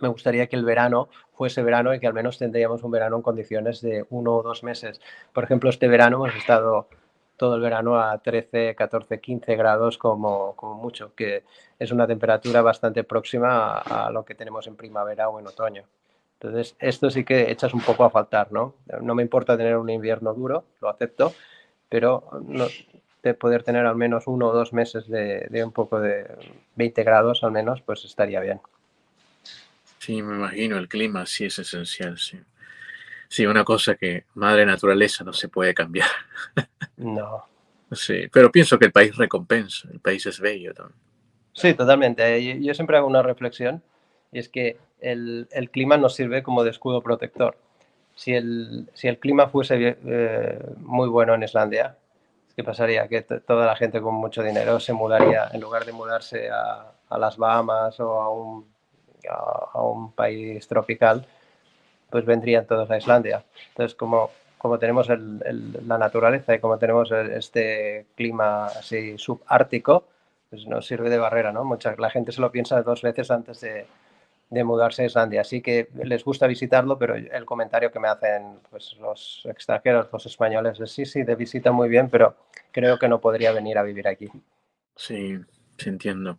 me 0.00 0.08
gustaría 0.08 0.46
que 0.46 0.56
el 0.56 0.64
verano 0.64 1.08
fuese 1.34 1.62
verano 1.62 1.94
y 1.94 2.00
que 2.00 2.06
al 2.06 2.14
menos 2.14 2.38
tendríamos 2.38 2.82
un 2.82 2.90
verano 2.90 3.16
en 3.16 3.22
condiciones 3.22 3.80
de 3.80 4.06
uno 4.10 4.36
o 4.36 4.42
dos 4.42 4.62
meses. 4.62 5.00
Por 5.32 5.44
ejemplo, 5.44 5.70
este 5.70 5.88
verano 5.88 6.16
hemos 6.16 6.34
estado 6.36 6.88
todo 7.40 7.54
el 7.54 7.62
verano 7.62 7.98
a 7.98 8.18
13, 8.18 8.74
14, 8.74 9.18
15 9.18 9.56
grados 9.56 9.96
como, 9.96 10.54
como 10.56 10.74
mucho, 10.74 11.14
que 11.14 11.44
es 11.78 11.90
una 11.90 12.06
temperatura 12.06 12.60
bastante 12.60 13.02
próxima 13.02 13.78
a, 13.78 14.10
lo 14.10 14.26
que 14.26 14.34
tenemos 14.34 14.66
en 14.66 14.76
primavera 14.76 15.30
o 15.30 15.40
en 15.40 15.46
otoño. 15.46 15.84
Entonces, 16.34 16.76
esto 16.78 17.08
sí 17.08 17.24
que 17.24 17.50
echas 17.50 17.72
un 17.72 17.80
poco 17.80 18.04
a 18.04 18.10
faltar, 18.10 18.52
¿no? 18.52 18.74
No 19.00 19.14
me 19.14 19.22
importa 19.22 19.56
tener 19.56 19.78
un 19.78 19.88
invierno 19.88 20.34
duro, 20.34 20.64
lo 20.82 20.90
acepto, 20.90 21.32
pero 21.88 22.28
de 23.22 23.32
poder 23.32 23.62
tener 23.62 23.86
al 23.86 23.96
menos 23.96 24.26
uno 24.26 24.48
o 24.48 24.52
dos 24.52 24.74
meses 24.74 25.08
de, 25.08 25.46
de, 25.48 25.64
un 25.64 25.72
poco 25.72 25.98
de 25.98 26.26
20 26.74 27.02
grados 27.04 27.42
al 27.42 27.52
menos, 27.52 27.80
pues 27.80 28.04
estaría 28.04 28.40
bien. 28.40 28.60
Sí, 29.98 30.20
me 30.20 30.36
imagino, 30.36 30.76
el 30.76 30.88
clima 30.88 31.24
sí 31.24 31.46
es 31.46 31.58
esencial, 31.58 32.18
sí. 32.18 32.38
Sí, 33.30 33.46
una 33.46 33.62
cosa 33.62 33.94
que 33.94 34.24
madre 34.34 34.66
naturaleza 34.66 35.22
no 35.22 35.32
se 35.32 35.48
puede 35.48 35.72
cambiar. 35.72 36.08
No. 36.96 37.44
Sí, 37.92 38.26
pero 38.32 38.50
pienso 38.50 38.76
que 38.76 38.86
el 38.86 38.92
país 38.92 39.16
recompensa, 39.16 39.88
el 39.92 40.00
país 40.00 40.26
es 40.26 40.40
bello 40.40 40.74
también. 40.74 40.98
Sí, 41.52 41.72
totalmente. 41.74 42.60
Yo 42.60 42.74
siempre 42.74 42.96
hago 42.96 43.06
una 43.06 43.22
reflexión 43.22 43.84
y 44.32 44.40
es 44.40 44.48
que 44.48 44.78
el, 45.00 45.46
el 45.52 45.70
clima 45.70 45.96
nos 45.96 46.16
sirve 46.16 46.42
como 46.42 46.64
de 46.64 46.70
escudo 46.70 47.02
protector. 47.02 47.56
Si 48.16 48.34
el, 48.34 48.90
si 48.94 49.06
el 49.06 49.20
clima 49.20 49.48
fuese 49.48 49.96
eh, 50.04 50.58
muy 50.78 51.08
bueno 51.08 51.32
en 51.34 51.44
Islandia, 51.44 51.96
¿qué 52.56 52.64
pasaría? 52.64 53.06
Que 53.06 53.22
toda 53.22 53.64
la 53.64 53.76
gente 53.76 54.00
con 54.00 54.14
mucho 54.16 54.42
dinero 54.42 54.80
se 54.80 54.92
mudaría, 54.92 55.48
en 55.52 55.60
lugar 55.60 55.84
de 55.84 55.92
mudarse 55.92 56.50
a, 56.50 56.92
a 57.08 57.18
las 57.18 57.36
Bahamas 57.36 58.00
o 58.00 58.20
a 58.20 58.28
un, 58.28 58.66
a, 59.30 59.70
a 59.72 59.82
un 59.82 60.12
país 60.12 60.66
tropical, 60.66 61.24
pues 62.10 62.24
vendrían 62.24 62.66
todos 62.66 62.90
a 62.90 62.96
Islandia. 62.96 63.44
Entonces, 63.68 63.94
como, 63.94 64.30
como 64.58 64.78
tenemos 64.78 65.08
la 65.08 65.98
naturaleza 65.98 66.54
y 66.54 66.58
como 66.58 66.78
tenemos 66.78 67.10
este 67.12 68.06
clima 68.14 68.66
así 68.66 69.16
subártico, 69.16 70.04
pues 70.50 70.66
nos 70.66 70.86
sirve 70.86 71.08
de 71.08 71.18
barrera, 71.18 71.52
¿no? 71.52 71.64
Mucha, 71.64 71.94
la 71.96 72.10
gente 72.10 72.32
se 72.32 72.40
lo 72.40 72.50
piensa 72.50 72.82
dos 72.82 73.02
veces 73.02 73.30
antes 73.30 73.60
de, 73.60 73.86
mudarse 74.64 75.02
a 75.02 75.06
Islandia. 75.06 75.42
Así 75.42 75.62
que 75.62 75.88
les 76.02 76.24
gusta 76.24 76.48
visitarlo, 76.48 76.98
pero 76.98 77.14
el 77.14 77.44
comentario 77.44 77.92
que 77.92 78.00
me 78.00 78.08
hacen 78.08 78.58
pues, 78.68 78.96
los 79.00 79.42
extranjeros, 79.44 80.08
los 80.12 80.26
españoles, 80.26 80.80
es 80.80 80.90
sí, 80.90 81.06
sí, 81.06 81.22
de 81.22 81.36
visita 81.36 81.70
muy 81.70 81.88
bien, 81.88 82.10
pero 82.10 82.34
creo 82.72 82.98
que 82.98 83.08
no 83.08 83.20
podría 83.20 83.52
venir 83.52 83.78
a 83.78 83.84
vivir 83.84 84.08
aquí. 84.08 84.28
Sí, 84.96 85.38
sí 85.78 85.88
entiendo. 85.88 86.36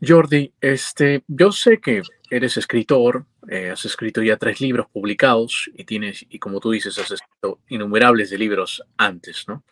Jordi, 0.00 0.52
este, 0.60 1.22
yo 1.26 1.50
sé 1.52 1.80
que 1.80 2.02
eres 2.30 2.56
escritor, 2.56 3.24
eh, 3.48 3.70
has 3.70 3.84
escrito 3.84 4.22
ya 4.22 4.36
tres 4.36 4.60
libros 4.60 4.86
publicados 4.92 5.70
y 5.74 5.84
tienes, 5.84 6.24
y 6.28 6.38
como 6.38 6.60
tú 6.60 6.70
dices, 6.70 6.98
has 6.98 7.10
escrito 7.10 7.60
innumerables 7.68 8.30
de 8.30 8.38
libros 8.38 8.82
antes, 8.96 9.46
¿no? 9.48 9.64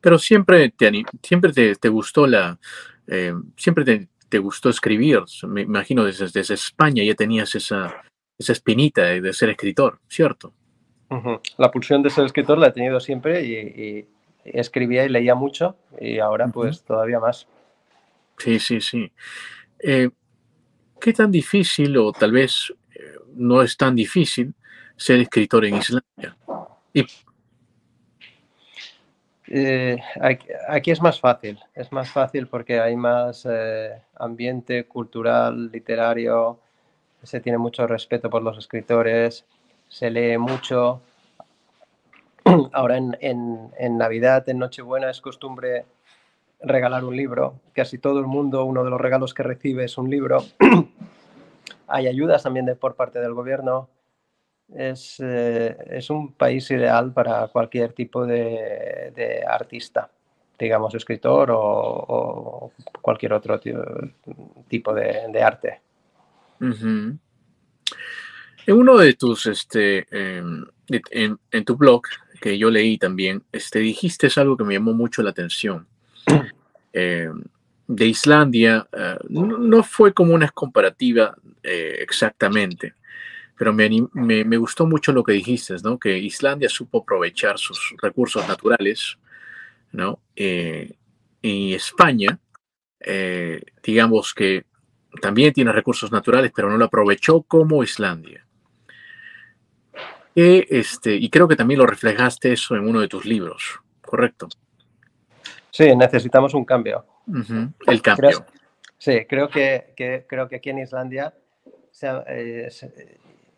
Pero 0.00 0.18
siempre 0.18 0.70
te, 0.70 1.04
siempre 1.22 1.52
te, 1.52 1.88
gustó 1.88 2.26
la, 2.26 2.58
eh, 3.06 3.34
siempre 3.56 4.08
te, 4.28 4.38
gustó 4.38 4.68
escribir. 4.68 5.20
Me 5.48 5.62
imagino 5.62 6.04
desde, 6.04 6.28
desde 6.28 6.54
España 6.54 7.02
ya 7.02 7.14
tenías 7.14 7.54
esa, 7.54 8.02
esa 8.38 8.52
espinita 8.52 9.02
de, 9.02 9.32
ser 9.32 9.50
escritor, 9.50 10.00
¿cierto? 10.08 10.52
La 11.56 11.70
pulsión 11.70 12.02
de 12.02 12.10
ser 12.10 12.24
escritor 12.24 12.58
la 12.58 12.68
he 12.68 12.72
tenido 12.72 13.00
siempre 13.00 13.44
y, 13.44 14.08
escribía 14.44 15.04
y 15.04 15.10
leía 15.10 15.34
mucho 15.34 15.76
y 16.00 16.18
ahora 16.18 16.48
pues 16.48 16.82
todavía 16.82 17.20
más. 17.20 17.46
Sí, 18.40 18.58
sí, 18.58 18.80
sí. 18.80 19.12
Eh, 19.78 20.08
¿Qué 20.98 21.12
tan 21.12 21.30
difícil, 21.30 21.96
o 21.98 22.12
tal 22.12 22.32
vez 22.32 22.72
eh, 22.94 23.16
no 23.34 23.62
es 23.62 23.76
tan 23.76 23.94
difícil, 23.94 24.54
ser 24.96 25.20
escritor 25.20 25.64
en 25.66 25.76
Islandia? 25.76 26.36
Eh, 29.52 29.98
aquí, 30.68 30.90
es 30.90 31.02
más 31.02 31.20
fácil, 31.20 31.58
es 31.74 31.92
más 31.92 32.10
fácil 32.10 32.46
porque 32.46 32.80
hay 32.80 32.96
más 32.96 33.46
ambiente 34.14 34.84
cultural, 34.84 35.70
literario, 35.70 36.60
se 37.22 37.40
tiene 37.40 37.58
mucho 37.58 37.86
respeto 37.86 38.30
por 38.30 38.42
los 38.42 38.56
escritores, 38.56 39.44
se 39.88 40.10
lee 40.10 40.38
mucho. 40.38 41.02
Ahora 42.72 42.96
en, 42.96 43.16
en 43.20 43.98
Navidad, 43.98 44.48
en 44.48 44.60
Nochebuena, 44.60 45.10
es 45.10 45.20
costumbre 45.20 45.84
regalar 46.62 47.04
un 47.04 47.16
libro. 47.16 47.60
Casi 47.72 47.98
todo 47.98 48.20
el 48.20 48.26
mundo, 48.26 48.64
uno 48.64 48.84
de 48.84 48.90
los 48.90 49.00
regalos 49.00 49.34
que 49.34 49.42
recibe 49.42 49.84
es 49.84 49.98
un 49.98 50.10
libro. 50.10 50.44
Hay 51.88 52.06
ayudas 52.06 52.42
también 52.42 52.66
de, 52.66 52.76
por 52.76 52.94
parte 52.94 53.18
del 53.20 53.34
gobierno. 53.34 53.88
Es, 54.72 55.16
eh, 55.18 55.76
es 55.90 56.10
un 56.10 56.32
país 56.34 56.70
ideal 56.70 57.12
para 57.12 57.48
cualquier 57.48 57.92
tipo 57.92 58.24
de, 58.24 59.42
artista, 59.48 60.10
digamos, 60.56 60.94
escritor 60.94 61.50
o, 61.52 62.72
cualquier 63.02 63.32
otro 63.32 63.58
tipo 64.68 64.94
de, 64.94 65.42
arte. 65.42 65.80
En 66.60 67.18
uno 68.76 68.96
de 68.96 69.14
tus, 69.14 69.46
este, 69.46 70.06
em, 70.10 70.64
en, 71.10 71.36
en, 71.50 71.64
tu 71.64 71.76
blog, 71.76 72.02
que 72.40 72.56
yo 72.56 72.70
leí 72.70 72.96
también, 72.96 73.42
este, 73.50 73.80
dijiste 73.80 74.28
algo 74.36 74.56
que 74.56 74.64
me 74.64 74.74
llamó 74.74 74.92
mucho 74.92 75.22
la 75.24 75.30
atención. 75.30 75.88
Eh, 76.92 77.30
de 77.86 78.06
Islandia 78.06 78.86
eh, 78.92 79.18
no, 79.28 79.82
fue 79.82 80.14
como 80.14 80.32
una 80.32 80.48
comparativa 80.50 81.34
eh, 81.62 81.96
exactamente, 82.00 82.94
pero 83.58 83.72
me, 83.72 83.88
me, 84.12 84.56
gustó 84.56 84.86
mucho 84.86 85.12
lo 85.12 85.24
que 85.24 85.32
dijiste, 85.32 85.74
¿no? 85.82 85.98
Que 85.98 86.16
Islandia 86.16 86.68
supo 86.68 86.98
aprovechar 86.98 87.58
sus 87.58 87.94
recursos 88.00 88.46
naturales, 88.48 89.18
¿no? 89.92 90.20
y 91.42 91.74
España, 91.74 92.38
digamos 93.82 94.32
que 94.32 94.64
también 95.20 95.52
tiene 95.52 95.72
recursos 95.72 96.10
naturales, 96.12 96.52
pero 96.54 96.70
no 96.70 96.78
lo 96.78 96.86
aprovechó 96.86 97.42
como 97.42 97.82
Islandia. 97.82 98.46
este, 100.34 101.16
y 101.16 101.28
creo 101.28 101.48
que 101.48 101.56
también 101.56 101.80
lo 101.80 101.86
reflejaste 101.86 102.52
eso 102.52 102.76
en 102.76 102.88
uno 102.88 103.00
de 103.00 103.08
tus 103.08 103.26
libros, 103.26 103.80
¿correcto? 104.00 104.48
Sí, 105.70 105.94
necesitamos 105.94 106.54
un 106.54 106.64
cambio. 106.64 107.04
El 107.86 108.02
cambio. 108.02 108.44
sí, 108.98 109.24
creo 109.26 109.48
que, 109.48 110.24
creo 110.26 110.48
que 110.48 110.56
aquí 110.56 110.70
en 110.70 110.80
Islandia, 110.80 111.32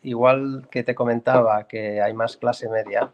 igual 0.03 0.69
que 0.71 0.83
te 0.83 0.95
comentaba 0.95 1.67
que 1.67 2.01
hay 2.01 2.13
más 2.13 2.37
clase 2.37 2.69
media, 2.69 3.11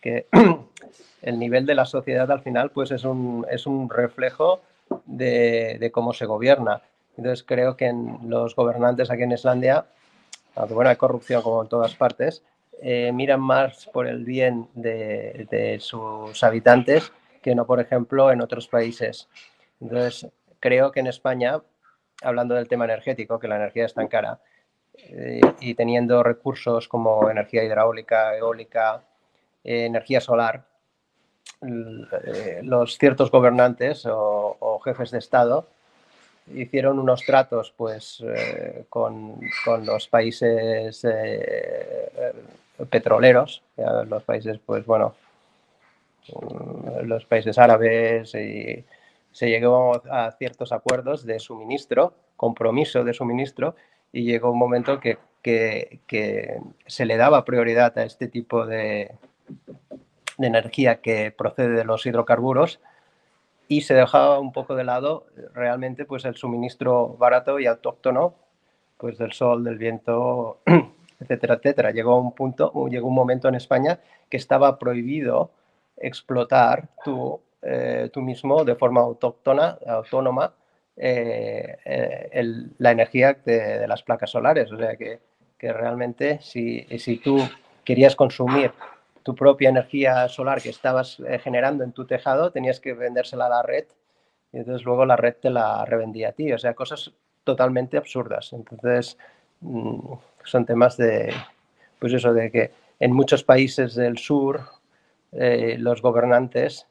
que 0.00 0.26
el 1.22 1.38
nivel 1.38 1.66
de 1.66 1.74
la 1.74 1.84
sociedad 1.84 2.30
al 2.30 2.40
final 2.40 2.70
pues 2.70 2.90
es 2.90 3.04
un, 3.04 3.46
es 3.50 3.66
un 3.66 3.90
reflejo 3.90 4.60
de, 5.06 5.90
cómo 5.92 6.12
se 6.12 6.26
gobierna. 6.26 6.82
Entonces 7.16 7.44
creo 7.44 7.76
que 7.76 7.86
en 7.86 8.18
los 8.28 8.54
gobernantes 8.54 9.10
aquí 9.10 9.24
en 9.24 9.32
Islandia, 9.32 9.84
aunque 10.54 10.74
bueno, 10.74 10.90
hay 10.90 10.96
corrupción 10.96 11.42
como 11.42 11.62
en 11.62 11.68
todas 11.68 11.94
partes, 11.94 12.42
eh, 12.82 13.12
miran 13.12 13.40
más 13.40 13.86
por 13.92 14.06
el 14.06 14.24
bien 14.24 14.68
de, 14.74 15.46
de 15.50 15.80
sus 15.80 16.42
habitantes 16.42 17.12
que 17.42 17.54
no, 17.54 17.66
por 17.66 17.80
ejemplo, 17.80 18.30
en 18.30 18.40
otros 18.40 18.68
países. 18.68 19.28
Entonces, 19.80 20.30
creo 20.60 20.92
que 20.92 21.00
en 21.00 21.06
España, 21.06 21.60
hablando 22.22 22.54
del 22.54 22.68
tema 22.68 22.84
energético, 22.84 23.38
que 23.38 23.48
la 23.48 23.56
energía 23.56 23.86
es 23.86 23.94
tan 23.94 24.08
cara, 24.08 24.40
eh, 25.08 25.40
y 25.60 25.74
teniendo 25.74 26.22
recursos 26.22 26.88
como 26.88 27.30
energía 27.30 27.64
hidráulica, 27.64 28.36
eólica, 28.36 29.02
eh, 29.64 29.86
energía 29.86 30.20
solar, 30.20 30.64
eh, 31.62 32.60
los 32.62 32.98
ciertos 32.98 33.30
gobernantes 33.30 34.06
o, 34.06 34.80
jefes 34.84 35.10
de 35.10 35.18
Estado 35.18 35.66
hicieron 36.54 36.98
unos 36.98 37.22
tratos 37.26 37.72
pues, 37.76 38.24
con, 38.88 39.38
con, 39.64 39.84
los 39.84 40.08
países 40.08 41.06
petroleros, 42.88 43.62
los 44.08 44.22
países, 44.24 44.58
pues 44.64 44.86
bueno, 44.86 45.14
los 47.02 47.24
países 47.26 47.58
árabes 47.58 48.34
y 48.34 48.84
se 49.32 49.48
llegó 49.48 50.02
a 50.10 50.32
ciertos 50.32 50.72
acuerdos 50.72 51.24
de 51.24 51.38
suministro, 51.38 52.14
compromiso 52.36 53.04
de 53.04 53.14
suministro, 53.14 53.76
y 54.12 54.24
llegó 54.24 54.50
un 54.50 54.58
momento 54.58 54.98
que 54.98 55.18
que, 55.42 56.60
se 56.86 57.04
le 57.04 57.16
daba 57.16 57.44
prioridad 57.44 57.96
a 57.98 58.04
este 58.04 58.28
tipo 58.28 58.66
de, 58.66 59.14
de 60.38 60.46
energía 60.46 61.00
que 61.00 61.30
procede 61.30 61.70
de 61.70 61.84
los 61.84 62.04
hidrocarburos 62.06 62.80
y 63.68 63.82
se 63.82 63.94
dejaba 63.94 64.38
un 64.40 64.52
poco 64.52 64.74
de 64.74 64.84
lado 64.84 65.26
realmente 65.54 66.04
pues 66.04 66.24
el 66.24 66.36
suministro 66.36 67.16
barato 67.18 67.60
y 67.60 67.66
autóctono 67.66 68.34
pues 68.96 69.16
del 69.16 69.32
sol, 69.32 69.64
del 69.64 69.78
viento, 69.78 70.58
etcétera, 71.20 71.54
etcétera. 71.54 71.90
Llegó 71.90 72.18
un 72.18 72.34
punto, 72.34 72.70
llegó 72.88 73.08
un 73.08 73.14
momento 73.14 73.48
en 73.48 73.54
España 73.54 74.00
que 74.28 74.36
estaba 74.36 74.78
prohibido 74.78 75.52
explotar 76.00 76.88
tú, 77.04 77.40
eh, 77.62 78.08
tú 78.12 78.22
mismo 78.22 78.64
de 78.64 78.74
forma 78.74 79.02
autóctona, 79.02 79.78
autónoma 79.86 80.52
eh, 80.96 81.76
eh, 81.84 82.44
la 82.78 82.90
energía 82.90 83.34
de, 83.44 83.86
las 83.86 84.02
placas 84.02 84.30
solares. 84.30 84.72
O 84.72 84.76
sea 84.76 84.96
que, 84.96 85.20
que 85.58 85.72
realmente 85.72 86.38
si, 86.40 86.82
si, 86.98 87.18
tú 87.18 87.38
querías 87.84 88.16
consumir 88.16 88.72
tu 89.22 89.34
propia 89.34 89.68
energía 89.68 90.28
solar 90.28 90.62
que 90.62 90.70
estabas 90.70 91.22
generando 91.42 91.84
en 91.84 91.92
tu 91.92 92.06
tejado, 92.06 92.50
tenías 92.50 92.80
que 92.80 92.94
vendérsela 92.94 93.46
a 93.46 93.50
la 93.50 93.62
red 93.62 93.84
y 94.52 94.58
entonces 94.58 94.84
luego 94.84 95.04
la 95.04 95.16
red 95.16 95.36
te 95.40 95.50
la 95.50 95.84
revendía 95.84 96.30
a 96.30 96.32
ti. 96.32 96.52
O 96.52 96.58
sea, 96.58 96.74
cosas 96.74 97.12
totalmente 97.44 97.96
absurdas. 97.96 98.52
Entonces, 98.52 99.16
mm, 99.60 100.12
son 100.44 100.66
temas 100.66 100.96
de, 100.96 101.32
pues 101.98 102.12
eso, 102.12 102.32
de 102.32 102.50
que 102.50 102.70
en 102.98 103.12
muchos 103.12 103.44
países 103.44 103.94
del 103.94 104.18
sur 104.18 104.62
eh, 105.32 105.76
los 105.78 106.02
gobernantes 106.02 106.86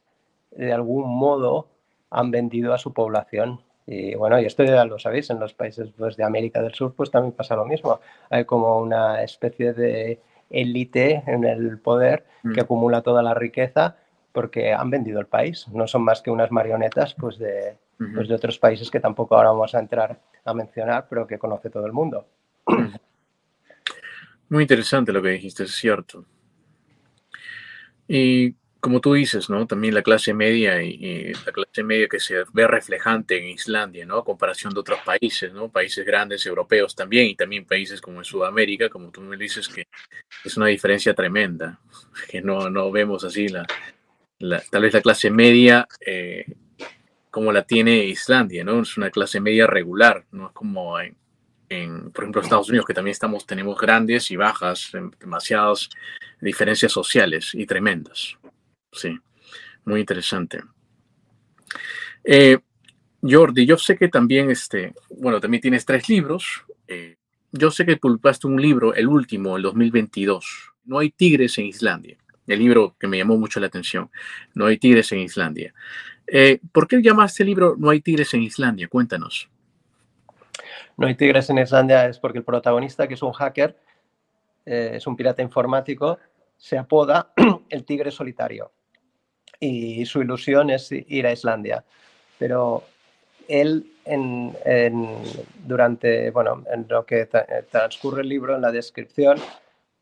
de 0.50 0.72
algún 0.72 1.08
modo 1.08 1.68
han 2.10 2.30
vendido 2.30 2.74
a 2.74 2.78
su 2.78 2.92
población. 2.92 3.60
Y 3.86 4.14
bueno, 4.14 4.40
y 4.40 4.44
esto 4.44 4.64
ya 4.64 4.84
lo 4.84 4.98
sabéis, 4.98 5.30
en 5.30 5.40
los 5.40 5.54
países 5.54 5.90
pues, 5.96 6.16
de 6.16 6.24
América 6.24 6.62
del 6.62 6.74
Sur 6.74 6.94
pues 6.94 7.10
también 7.10 7.32
pasa 7.32 7.56
lo 7.56 7.64
mismo. 7.64 8.00
Hay 8.30 8.44
como 8.44 8.80
una 8.80 9.22
especie 9.22 9.72
de 9.72 10.20
élite 10.50 11.22
en 11.26 11.44
el 11.44 11.78
poder 11.78 12.24
que 12.42 12.60
mm. 12.60 12.64
acumula 12.64 13.02
toda 13.02 13.22
la 13.22 13.34
riqueza 13.34 13.96
porque 14.32 14.72
han 14.72 14.90
vendido 14.90 15.20
el 15.20 15.26
país. 15.26 15.66
No 15.68 15.86
son 15.86 16.02
más 16.02 16.22
que 16.22 16.30
unas 16.30 16.50
marionetas 16.50 17.14
pues, 17.14 17.38
de, 17.38 17.76
pues, 18.14 18.28
de 18.28 18.34
otros 18.34 18.58
países 18.58 18.90
que 18.90 19.00
tampoco 19.00 19.36
ahora 19.36 19.50
vamos 19.50 19.74
a 19.74 19.80
entrar 19.80 20.18
a 20.44 20.54
mencionar, 20.54 21.06
pero 21.08 21.26
que 21.26 21.38
conoce 21.38 21.70
todo 21.70 21.86
el 21.86 21.92
mundo. 21.92 22.26
Muy 24.48 24.62
interesante 24.62 25.12
lo 25.12 25.22
que 25.22 25.30
dijiste, 25.30 25.64
es 25.64 25.72
cierto. 25.72 26.24
Y 28.12 28.56
como 28.80 29.00
tú 29.00 29.14
dices, 29.14 29.48
¿no? 29.48 29.68
También 29.68 29.94
la 29.94 30.02
clase 30.02 30.34
media 30.34 30.82
y, 30.82 31.32
la 31.46 31.52
clase 31.52 31.84
media 31.84 32.08
que 32.08 32.18
se 32.18 32.42
ve 32.52 32.66
reflejante 32.66 33.38
en 33.38 33.46
Islandia, 33.50 34.04
¿no? 34.04 34.16
A 34.18 34.24
comparación 34.24 34.74
de 34.74 34.80
otros 34.80 34.98
países, 35.04 35.52
¿no? 35.52 35.68
Países 35.68 36.04
grandes 36.04 36.44
europeos 36.44 36.96
también 36.96 37.26
y 37.28 37.36
también 37.36 37.64
países 37.66 38.00
como 38.00 38.18
en 38.18 38.24
Sudamérica, 38.24 38.88
como 38.88 39.12
tú 39.12 39.20
me 39.20 39.36
dices, 39.36 39.68
que 39.68 39.86
es 40.44 40.56
una 40.56 40.66
diferencia 40.66 41.14
tremenda, 41.14 41.78
que 42.28 42.42
no, 42.42 42.68
no 42.68 42.90
vemos 42.90 43.22
así 43.22 43.46
la, 43.46 43.64
tal 44.72 44.82
vez 44.82 44.92
la 44.92 45.02
clase 45.02 45.30
media 45.30 45.86
eh, 46.04 46.46
como 47.30 47.52
la 47.52 47.62
tiene 47.62 48.06
Islandia, 48.06 48.64
¿no? 48.64 48.82
Es 48.82 48.96
una 48.96 49.10
clase 49.10 49.38
media 49.38 49.68
regular, 49.68 50.26
no 50.32 50.48
es 50.48 50.52
como 50.52 50.98
en, 50.98 51.16
en, 51.70 52.10
por 52.10 52.24
ejemplo, 52.24 52.42
Estados 52.42 52.68
Unidos, 52.68 52.84
que 52.84 52.94
también 52.94 53.12
estamos, 53.12 53.46
tenemos 53.46 53.80
grandes 53.80 54.30
y 54.30 54.36
bajas, 54.36 54.92
em, 54.92 55.10
demasiadas 55.18 55.88
diferencias 56.40 56.92
sociales 56.92 57.54
y 57.54 57.64
tremendas. 57.64 58.36
Sí, 58.92 59.18
muy 59.84 60.00
interesante. 60.00 60.62
Eh, 62.24 62.58
Jordi, 63.22 63.64
yo 63.64 63.78
sé 63.78 63.96
que 63.96 64.08
también, 64.08 64.50
este, 64.50 64.94
bueno, 65.10 65.40
también 65.40 65.60
tienes 65.60 65.86
tres 65.86 66.08
libros. 66.08 66.64
Eh, 66.88 67.16
yo 67.52 67.70
sé 67.70 67.86
que 67.86 67.96
publicaste 67.96 68.48
un 68.48 68.60
libro, 68.60 68.92
el 68.94 69.06
último, 69.06 69.56
el 69.56 69.62
2022. 69.62 70.72
No 70.84 70.98
hay 70.98 71.10
tigres 71.10 71.56
en 71.58 71.66
Islandia. 71.66 72.18
El 72.46 72.58
libro 72.58 72.96
que 72.98 73.06
me 73.06 73.18
llamó 73.18 73.38
mucho 73.38 73.60
la 73.60 73.68
atención. 73.68 74.10
No 74.54 74.66
hay 74.66 74.78
tigres 74.78 75.12
en 75.12 75.20
Islandia. 75.20 75.72
Eh, 76.26 76.58
¿Por 76.72 76.88
qué 76.88 77.00
llamaste 77.00 77.42
el 77.44 77.48
libro 77.48 77.76
No 77.78 77.90
hay 77.90 78.00
tigres 78.00 78.34
en 78.34 78.42
Islandia? 78.42 78.88
Cuéntanos. 78.88 79.48
No 81.00 81.06
hay 81.06 81.14
tigres 81.14 81.48
en 81.48 81.56
Islandia 81.56 82.04
es 82.04 82.18
porque 82.18 82.36
el 82.36 82.44
protagonista, 82.44 83.08
que 83.08 83.14
es 83.14 83.22
un 83.22 83.32
hacker, 83.32 83.74
eh, 84.66 84.90
es 84.96 85.06
un 85.06 85.16
pirata 85.16 85.40
informático, 85.40 86.18
se 86.58 86.76
apoda 86.76 87.32
el 87.70 87.86
tigre 87.86 88.10
solitario. 88.10 88.70
Y 89.58 90.04
su 90.04 90.20
ilusión 90.20 90.68
es 90.68 90.92
ir 90.92 91.26
a 91.26 91.32
Islandia. 91.32 91.82
Pero 92.38 92.84
él, 93.48 93.86
durante, 95.64 96.30
bueno, 96.32 96.64
en 96.70 96.84
lo 96.86 97.06
que 97.06 97.26
transcurre 97.70 98.20
el 98.20 98.28
libro, 98.28 98.54
en 98.56 98.60
la 98.60 98.70
descripción, 98.70 99.38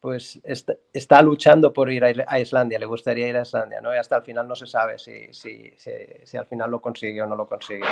pues 0.00 0.40
está, 0.44 1.22
luchando 1.22 1.72
por 1.72 1.90
ir 1.90 2.04
a, 2.04 2.40
Islandia, 2.40 2.78
le 2.78 2.86
gustaría 2.86 3.28
ir 3.28 3.36
a 3.36 3.42
Islandia, 3.42 3.80
¿no? 3.80 3.92
Y 3.92 3.98
hasta 3.98 4.16
el 4.16 4.22
final 4.22 4.46
no 4.46 4.54
se 4.54 4.66
sabe 4.66 4.98
si, 4.98 5.32
si, 5.32 5.72
si, 5.76 6.36
al 6.36 6.46
final 6.46 6.70
lo 6.70 6.80
consigue 6.80 7.20
o 7.20 7.26
no 7.26 7.34
lo 7.34 7.48
consigue. 7.48 7.84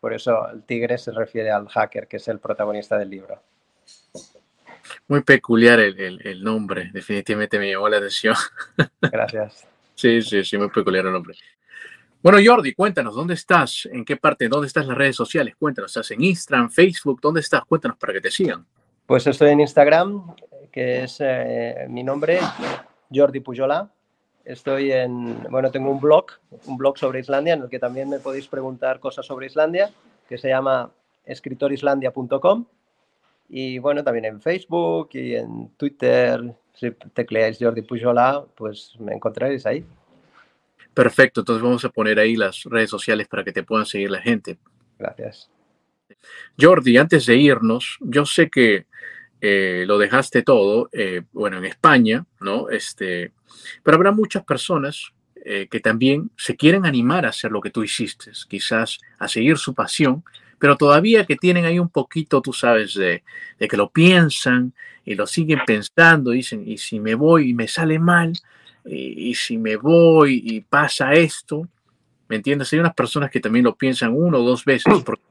por 0.00 0.12
eso 0.12 0.48
el 0.50 0.62
tigre 0.64 0.98
se 0.98 1.12
refiere 1.12 1.50
al 1.50 1.68
hacker, 1.68 2.06
que 2.06 2.18
es 2.18 2.28
el 2.28 2.38
protagonista 2.38 2.98
del 2.98 3.10
libro. 3.10 3.40
Muy 5.08 5.22
peculiar 5.22 5.80
el, 5.80 6.20
el, 6.22 6.44
nombre, 6.44 6.90
definitivamente 6.92 7.58
me 7.58 7.70
llamó 7.70 7.88
la 7.88 7.96
atención. 7.96 8.34
Gracias. 9.00 9.66
sí, 9.94 10.20
sí, 10.20 10.44
sí, 10.44 10.58
muy 10.58 10.68
peculiar 10.68 11.06
el 11.06 11.12
nombre. 11.12 11.34
Bueno, 12.22 12.38
Jordi, 12.44 12.74
cuéntanos, 12.74 13.14
¿dónde 13.14 13.34
estás? 13.34 13.88
¿En 13.90 14.04
qué 14.04 14.16
parte? 14.16 14.48
¿Dónde 14.48 14.66
estás 14.66 14.84
en 14.84 14.90
las 14.90 14.98
redes 14.98 15.16
sociales? 15.16 15.54
Cuéntanos, 15.58 15.90
¿estás 15.90 16.10
en 16.10 16.24
Instagram, 16.24 16.70
Facebook? 16.70 17.20
¿Dónde 17.20 17.40
estás? 17.40 17.62
Cuéntanos 17.64 17.96
para 17.98 18.12
que 18.12 18.20
te 18.20 18.30
sigan. 18.30 18.66
Pues 19.06 19.26
estoy 19.26 19.50
en 19.50 19.60
Instagram, 19.60 20.34
que 20.74 21.04
es 21.04 21.18
eh, 21.20 21.86
mi 21.88 22.02
nombre, 22.02 22.40
Jordi 23.08 23.38
Pujola. 23.38 23.88
Estoy 24.44 24.90
en, 24.90 25.44
bueno, 25.48 25.70
tengo 25.70 25.88
un 25.88 26.00
blog, 26.00 26.26
un 26.66 26.76
blog 26.76 26.98
sobre 26.98 27.20
Islandia, 27.20 27.54
en 27.54 27.62
el 27.62 27.68
que 27.68 27.78
también 27.78 28.10
me 28.10 28.18
podéis 28.18 28.48
preguntar 28.48 28.98
cosas 28.98 29.24
sobre 29.24 29.46
Islandia, 29.46 29.92
que 30.28 30.36
se 30.36 30.48
llama 30.48 30.90
escritorislandia.com. 31.26 32.66
Y 33.50 33.78
bueno, 33.78 34.02
también 34.02 34.24
en 34.24 34.42
Facebook 34.42 35.10
y 35.12 35.36
en 35.36 35.68
Twitter, 35.76 36.42
si 36.74 36.90
tecleáis 36.90 37.56
Jordi 37.60 37.82
Pujola, 37.82 38.44
pues 38.56 38.94
me 38.98 39.12
encontraréis 39.14 39.64
ahí. 39.66 39.86
Perfecto, 40.92 41.42
entonces 41.42 41.62
vamos 41.62 41.84
a 41.84 41.90
poner 41.90 42.18
ahí 42.18 42.34
las 42.34 42.64
redes 42.64 42.90
sociales 42.90 43.28
para 43.28 43.44
que 43.44 43.52
te 43.52 43.62
puedan 43.62 43.86
seguir 43.86 44.10
la 44.10 44.20
gente. 44.20 44.58
Gracias. 44.98 45.48
Jordi, 46.58 46.96
antes 46.96 47.26
de 47.26 47.36
irnos, 47.36 47.96
yo 48.00 48.26
sé 48.26 48.50
que 48.50 48.86
eh, 49.46 49.84
lo 49.86 49.98
dejaste 49.98 50.42
todo, 50.42 50.88
eh, 50.90 51.20
bueno, 51.34 51.58
en 51.58 51.66
España, 51.66 52.24
¿no? 52.40 52.70
Este, 52.70 53.30
pero 53.82 53.96
habrá 53.96 54.10
muchas 54.10 54.42
personas 54.42 55.12
eh, 55.44 55.68
que 55.70 55.80
también 55.80 56.30
se 56.34 56.56
quieren 56.56 56.86
animar 56.86 57.26
a 57.26 57.28
hacer 57.28 57.52
lo 57.52 57.60
que 57.60 57.68
tú 57.68 57.82
hiciste, 57.82 58.32
quizás 58.48 59.00
a 59.18 59.28
seguir 59.28 59.58
su 59.58 59.74
pasión, 59.74 60.24
pero 60.58 60.78
todavía 60.78 61.26
que 61.26 61.36
tienen 61.36 61.66
ahí 61.66 61.78
un 61.78 61.90
poquito, 61.90 62.40
tú 62.40 62.54
sabes, 62.54 62.94
de, 62.94 63.22
que 63.58 63.76
lo 63.76 63.90
piensan 63.90 64.72
y 65.04 65.14
lo 65.14 65.26
siguen 65.26 65.60
pensando, 65.66 66.30
dicen, 66.30 66.66
y 66.66 66.78
si 66.78 66.98
me 66.98 67.14
voy 67.14 67.50
y 67.50 67.52
me 67.52 67.68
sale 67.68 67.98
mal, 67.98 68.32
y, 68.86 69.34
si 69.34 69.58
me 69.58 69.76
voy 69.76 70.42
y 70.42 70.62
pasa 70.62 71.12
esto, 71.12 71.68
¿me 72.28 72.36
entiendes? 72.36 72.72
Hay 72.72 72.78
unas 72.78 72.94
personas 72.94 73.30
que 73.30 73.40
también 73.40 73.66
lo 73.66 73.76
piensan 73.76 74.14
uno 74.14 74.38
o 74.38 74.42
dos 74.42 74.64
veces, 74.64 75.02
porque 75.04 75.22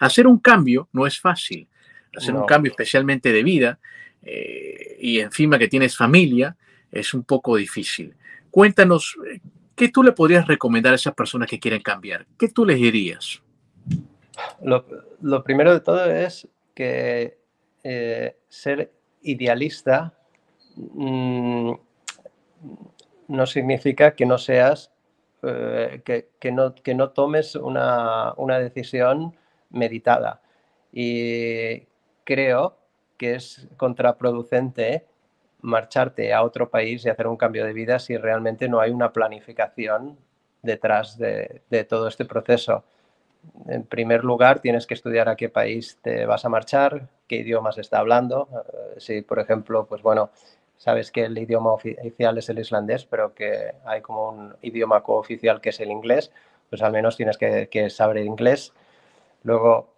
hacer 0.00 0.26
un 0.26 0.40
cambio 0.40 0.88
no 0.92 1.06
es 1.06 1.20
fácil 1.20 1.68
hacer 2.16 2.34
un 2.34 2.46
cambio 2.46 2.70
especialmente 2.70 3.32
de 3.32 3.42
vida 3.42 3.78
eh, 4.22 4.96
y 5.00 5.20
encima 5.20 5.58
que 5.58 5.68
tienes 5.68 5.96
familia, 5.96 6.56
es 6.90 7.14
un 7.14 7.24
poco 7.24 7.56
difícil. 7.56 8.14
Cuéntanos, 8.50 9.16
¿qué 9.74 9.88
tú 9.88 10.02
le 10.02 10.12
podrías 10.12 10.46
recomendar 10.46 10.92
a 10.92 10.96
esas 10.96 11.14
personas 11.14 11.48
que 11.48 11.58
quieren 11.58 11.82
cambiar? 11.82 12.26
¿Qué 12.38 12.48
tú 12.48 12.64
les 12.64 12.76
dirías? 12.76 13.42
Lo, 14.62 15.44
primero 15.44 15.72
de 15.72 15.80
todo 15.80 16.04
es 16.04 16.46
que 16.74 17.38
eh, 17.82 18.36
ser 18.48 18.92
idealista 19.22 20.14
mm, 20.76 21.72
no 23.28 23.46
significa 23.46 24.14
que 24.14 24.26
no 24.26 24.38
seas, 24.38 24.92
eh, 25.42 26.02
que, 26.04 26.52
no, 26.52 26.74
que 26.74 26.94
no 26.94 27.10
tomes 27.10 27.56
una, 27.56 28.34
una 28.36 28.58
decisión 28.58 29.36
meditada. 29.70 30.42
Y 30.92 31.86
creo 32.32 32.78
que 33.18 33.34
es 33.34 33.68
contraproducente 33.76 35.04
marcharte 35.60 36.32
a 36.32 36.42
otro 36.42 36.70
país 36.70 37.04
y 37.04 37.10
hacer 37.10 37.26
un 37.26 37.36
cambio 37.36 37.66
de 37.66 37.74
vida 37.74 37.98
si 37.98 38.16
realmente 38.16 38.70
no 38.70 38.80
hay 38.80 38.90
una 38.90 39.12
planificación 39.12 40.16
detrás 40.62 41.18
de, 41.18 41.60
todo 41.88 42.08
este 42.08 42.24
proceso. 42.24 42.84
En 43.68 43.84
primer 43.84 44.24
lugar, 44.24 44.60
tienes 44.60 44.86
que 44.86 44.94
estudiar 44.94 45.28
a 45.28 45.36
qué 45.36 45.50
país 45.50 45.98
te 46.00 46.24
vas 46.24 46.46
a 46.46 46.48
marchar, 46.48 47.06
qué 47.28 47.36
idiomas 47.36 47.76
está 47.76 47.98
hablando. 47.98 48.48
Eh, 48.50 49.00
si, 49.00 49.20
por 49.20 49.38
ejemplo, 49.38 49.84
pues 49.84 50.00
bueno, 50.00 50.30
sabes 50.78 51.10
que 51.10 51.24
el 51.24 51.36
idioma 51.36 51.72
oficial 51.72 52.38
es 52.38 52.48
el 52.48 52.60
islandés, 52.60 53.04
pero 53.04 53.34
que 53.34 53.74
hay 53.84 54.00
como 54.00 54.30
un 54.30 54.56
idioma 54.62 55.02
cooficial 55.02 55.60
que 55.60 55.68
es 55.68 55.80
el 55.80 55.90
inglés, 55.90 56.32
pues 56.70 56.80
al 56.80 56.92
menos 56.92 57.18
tienes 57.18 57.36
que, 57.36 57.68
que 57.68 57.90
saber 57.90 58.24
inglés. 58.24 58.72
Luego, 59.42 59.91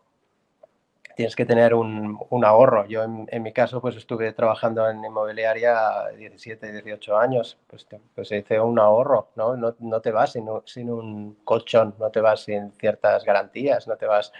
tienes 1.14 1.36
que 1.36 1.46
tener 1.46 1.74
un, 1.74 2.18
ahorro. 2.44 2.86
Yo 2.86 3.02
en, 3.02 3.42
mi 3.42 3.52
caso 3.52 3.80
pues 3.80 3.96
estuve 3.96 4.32
trabajando 4.32 4.88
en 4.88 5.04
inmobiliaria 5.04 6.08
17, 6.16 6.72
18 6.72 7.16
años, 7.16 7.58
pues, 7.66 7.86
pues 8.14 8.32
hice 8.32 8.60
un 8.60 8.78
ahorro, 8.78 9.28
¿no? 9.36 9.56
No, 9.56 10.00
te 10.00 10.10
vas 10.10 10.32
sin, 10.32 10.46
sin, 10.64 10.90
un 10.90 11.38
colchón, 11.44 11.94
no 11.98 12.10
te 12.10 12.20
vas 12.20 12.44
sin 12.44 12.72
ciertas 12.72 13.24
garantías, 13.24 13.86
no 13.88 13.96
te 13.96 14.06
vas... 14.06 14.32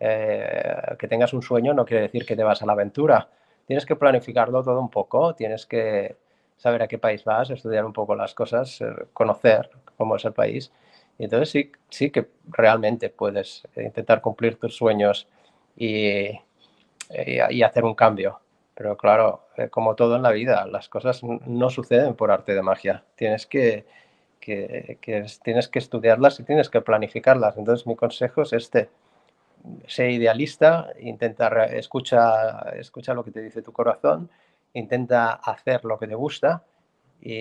Eh, 0.00 0.94
que 0.96 1.08
tengas 1.08 1.32
un 1.32 1.42
sueño 1.42 1.74
no 1.74 1.84
quiere 1.84 2.04
decir 2.04 2.24
que 2.24 2.36
te 2.36 2.44
vas 2.44 2.62
a 2.62 2.66
la 2.66 2.72
aventura. 2.72 3.28
Tienes 3.66 3.84
que 3.84 3.96
planificarlo 3.96 4.62
todo 4.62 4.80
un 4.80 4.90
poco, 4.90 5.34
tienes 5.34 5.66
que 5.66 6.16
saber 6.56 6.82
a 6.82 6.88
qué 6.88 6.98
país 6.98 7.24
vas, 7.24 7.50
estudiar 7.50 7.84
un 7.84 7.92
poco 7.92 8.14
las 8.14 8.34
cosas, 8.34 8.80
eh, 8.80 8.86
conocer 9.12 9.70
cómo 9.96 10.16
es 10.16 10.24
el 10.24 10.32
país. 10.32 10.72
Y 11.18 11.24
entonces 11.24 11.50
sí, 11.50 11.72
sí 11.88 12.10
que 12.10 12.28
realmente 12.46 13.10
puedes 13.10 13.66
intentar 13.76 14.20
cumplir 14.20 14.58
tus 14.58 14.76
sueños 14.76 15.26
y, 15.78 16.40
y, 17.10 17.62
hacer 17.62 17.84
un 17.84 17.94
cambio. 17.94 18.40
Pero 18.74 18.96
claro, 18.96 19.46
eh, 19.56 19.68
como 19.68 19.94
todo 19.94 20.16
en 20.16 20.22
la 20.22 20.32
vida, 20.32 20.66
las 20.66 20.88
cosas 20.88 21.22
no 21.22 21.70
suceden 21.70 22.14
por 22.14 22.30
arte 22.30 22.54
de 22.54 22.62
magia. 22.62 23.04
Tienes 23.14 23.46
que, 23.46 23.86
que, 24.40 24.98
tienes 25.42 25.68
que 25.68 25.78
estudiarlas 25.78 26.40
y 26.40 26.44
tienes 26.44 26.68
que 26.68 26.80
planificarlas. 26.80 27.56
Entonces 27.56 27.86
mi 27.86 27.96
consejo 27.96 28.42
es 28.42 28.52
este. 28.52 28.90
Sé 29.86 30.10
idealista, 30.10 30.90
intenta 31.00 31.48
escucha, 31.66 32.60
escucha 32.76 33.14
lo 33.14 33.24
que 33.24 33.32
te 33.32 33.42
dice 33.42 33.62
tu 33.62 33.72
corazón, 33.72 34.30
intenta 34.72 35.32
hacer 35.32 35.84
lo 35.84 35.98
que 35.98 36.06
te 36.06 36.14
gusta 36.14 36.62
y 37.20 37.34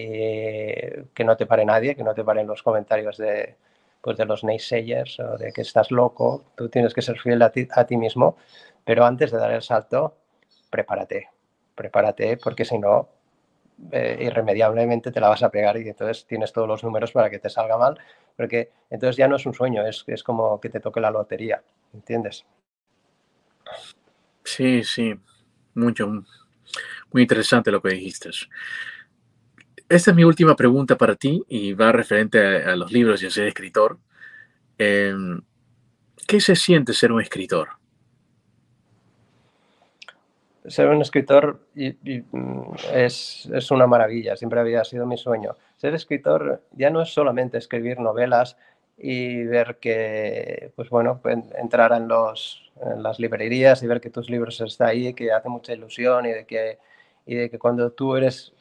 que 1.13 1.23
no 1.23 1.37
te 1.37 1.45
pare 1.45 1.65
nadie, 1.65 1.95
que 1.95 2.03
no 2.03 2.15
te 2.15 2.23
paren 2.23 2.47
los 2.47 2.63
comentarios 2.63 3.17
de, 3.17 3.55
pues 4.01 4.17
de 4.17 4.25
los 4.25 4.43
naysayers 4.43 5.19
o 5.19 5.37
de 5.37 5.51
que 5.51 5.61
estás 5.61 5.91
loco, 5.91 6.51
tú 6.55 6.69
tienes 6.69 6.93
que 6.93 7.01
ser 7.01 7.19
fiel 7.19 7.41
a 7.41 7.51
ti, 7.51 7.67
a 7.71 7.85
ti 7.85 7.97
mismo, 7.97 8.37
pero 8.83 9.05
antes 9.05 9.31
de 9.31 9.37
dar 9.37 9.51
el 9.51 9.61
salto, 9.61 10.17
prepárate, 10.69 11.29
prepárate 11.75 12.37
porque 12.37 12.65
si 12.65 12.77
no, 12.77 13.09
eh, 13.91 14.17
irremediablemente 14.21 15.11
te 15.11 15.19
la 15.19 15.29
vas 15.29 15.43
a 15.43 15.51
pegar 15.51 15.77
y 15.77 15.87
entonces 15.87 16.25
tienes 16.25 16.51
todos 16.51 16.67
los 16.67 16.83
números 16.83 17.11
para 17.11 17.29
que 17.29 17.39
te 17.39 17.49
salga 17.49 17.77
mal, 17.77 17.99
porque 18.35 18.71
entonces 18.89 19.17
ya 19.17 19.27
no 19.27 19.35
es 19.35 19.45
un 19.45 19.53
sueño, 19.53 19.85
es, 19.85 20.03
es 20.07 20.23
como 20.23 20.59
que 20.59 20.69
te 20.69 20.79
toque 20.79 20.99
la 20.99 21.11
lotería, 21.11 21.61
¿entiendes? 21.93 22.45
Sí, 24.43 24.83
sí, 24.83 25.13
mucho, 25.75 26.07
muy 27.11 27.21
interesante 27.21 27.71
lo 27.71 27.81
que 27.81 27.89
dijiste. 27.89 28.29
Esta 29.89 30.11
es 30.11 30.17
mi 30.17 30.25
última 30.25 30.55
pregunta 30.55 30.97
para 30.97 31.15
ti 31.15 31.41
y 31.47 31.73
va 31.73 31.93
referente 31.93 32.39
a, 32.39 32.75
los 32.75 32.91
libros 32.91 33.23
y 33.23 33.27
a 33.27 33.29
ser 33.29 33.47
escritor. 33.47 33.97
Em, 34.77 35.41
¿Qué 36.27 36.41
se 36.41 36.57
siente 36.57 36.91
ser 36.91 37.13
un 37.13 37.21
escritor? 37.21 37.69
Ser 40.65 40.89
un 40.89 41.01
escritor 41.01 41.61
mm, 41.73 42.73
es, 42.93 43.49
es, 43.53 43.71
una 43.71 43.87
maravilla, 43.87 44.35
siempre 44.35 44.59
había 44.59 44.83
sido 44.83 45.05
mi 45.05 45.15
sueño. 45.15 45.55
Ser 45.77 45.95
escritor 45.95 46.63
ya 46.73 46.89
no 46.89 47.01
es 47.01 47.13
solamente 47.13 47.57
escribir 47.57 47.99
novelas 47.99 48.57
y 48.97 49.45
ver 49.45 49.77
que, 49.79 50.73
pues 50.75 50.89
bueno, 50.89 51.21
entrar 51.57 51.93
en, 51.93 52.09
los, 52.09 52.73
las 52.97 53.19
librerías 53.19 53.81
y 53.83 53.87
ver 53.87 54.01
que 54.01 54.09
tus 54.09 54.29
libros 54.29 54.59
están 54.59 54.89
ahí, 54.89 55.13
que 55.13 55.31
hace 55.31 55.47
mucha 55.47 55.71
ilusión 55.71 56.25
y 56.25 56.33
de 56.33 56.45
que, 56.45 56.77
y 57.25 57.35
de 57.35 57.49
que 57.49 57.57
cuando 57.57 57.91
tú 57.91 58.17
eres 58.17 58.53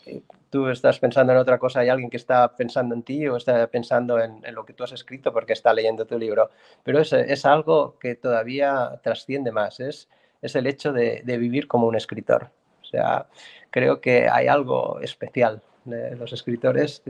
tú 0.50 0.68
estás 0.68 0.98
pensando 0.98 1.32
en 1.32 1.38
otra 1.38 1.58
cosa, 1.58 1.80
hay 1.80 1.88
alguien 1.88 2.10
que 2.10 2.16
está 2.16 2.56
pensando 2.56 2.94
en 2.94 3.02
ti 3.02 3.26
o 3.28 3.36
está 3.36 3.66
pensando 3.68 4.20
en, 4.20 4.42
lo 4.54 4.64
que 4.64 4.72
tú 4.72 4.84
has 4.84 4.92
escrito 4.92 5.32
porque 5.32 5.52
está 5.52 5.72
leyendo 5.72 6.06
tu 6.06 6.18
libro. 6.18 6.50
Pero 6.82 7.00
es, 7.00 7.12
es 7.12 7.44
algo 7.44 7.98
que 7.98 8.14
todavía 8.14 9.00
trasciende 9.02 9.52
más, 9.52 9.80
es, 9.80 10.08
es 10.42 10.54
el 10.56 10.66
hecho 10.66 10.92
de, 10.92 11.22
de, 11.24 11.38
vivir 11.38 11.66
como 11.68 11.86
un 11.86 11.96
escritor. 11.96 12.50
O 12.82 12.84
sea, 12.84 13.26
creo 13.70 14.00
que 14.00 14.28
hay 14.28 14.46
algo 14.46 15.00
especial 15.00 15.62
de 15.84 16.16
los 16.16 16.32
escritores. 16.32 17.02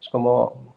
Es 0.00 0.08
como, 0.10 0.76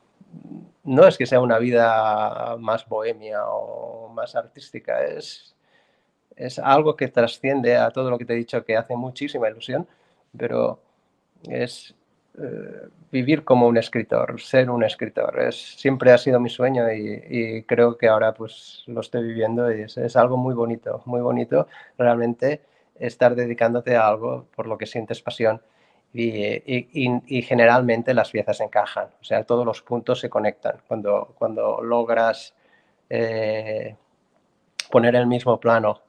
no 0.84 1.08
es 1.08 1.18
que 1.18 1.26
sea 1.26 1.40
una 1.40 1.60
vida 1.60 2.56
más 2.60 2.88
bohemia 2.88 3.46
o 3.46 4.10
más 4.10 4.36
artística, 4.36 5.04
es, 5.04 5.56
es 6.36 6.60
algo 6.60 6.96
que 6.96 7.08
trasciende 7.08 7.78
a 7.78 7.92
todo 7.92 8.10
lo 8.10 8.18
que 8.18 8.26
te 8.26 8.34
he 8.34 8.38
dicho 8.38 8.64
que 8.66 8.78
hace 8.78 8.96
muchísima 8.96 9.50
ilusión, 9.50 9.88
pero 10.38 10.82
es 11.50 11.96
eh, 12.38 12.88
vivir 13.12 13.44
como 13.44 13.68
un 13.68 13.78
escritor, 13.78 14.40
ser 14.40 14.70
un 14.70 14.84
escritor. 14.84 15.40
Es, 15.42 15.56
siempre 15.78 16.12
ha 16.12 16.18
sido 16.18 16.40
mi 16.40 16.50
sueño 16.50 16.92
y, 16.92 17.64
creo 17.64 17.98
que 17.98 18.08
ahora 18.08 18.34
pues 18.34 18.84
lo 18.88 19.02
estoy 19.02 19.24
viviendo 19.24 19.72
y 19.72 19.82
es, 19.82 20.16
algo 20.16 20.38
muy 20.38 20.54
bonito, 20.54 21.02
muy 21.06 21.22
bonito 21.22 21.68
realmente 21.98 22.62
estar 22.96 23.36
dedicándote 23.36 23.96
a 23.98 24.08
algo 24.08 24.48
por 24.56 24.68
lo 24.68 24.78
que 24.78 24.86
sientes 24.86 25.22
pasión 25.22 25.62
y, 26.14 27.42
generalmente 27.44 28.14
las 28.14 28.32
piezas 28.32 28.62
encajan, 28.62 29.10
o 29.22 29.24
sea, 29.24 29.44
todos 29.44 29.66
los 29.66 29.82
puntos 29.82 30.20
se 30.20 30.30
conectan. 30.30 30.78
Cuando, 30.88 31.34
cuando 31.38 31.82
logras 31.82 32.54
eh, 33.10 33.96
poner 34.90 35.16
el 35.16 35.28
mismo 35.28 35.60
plano 35.60 36.02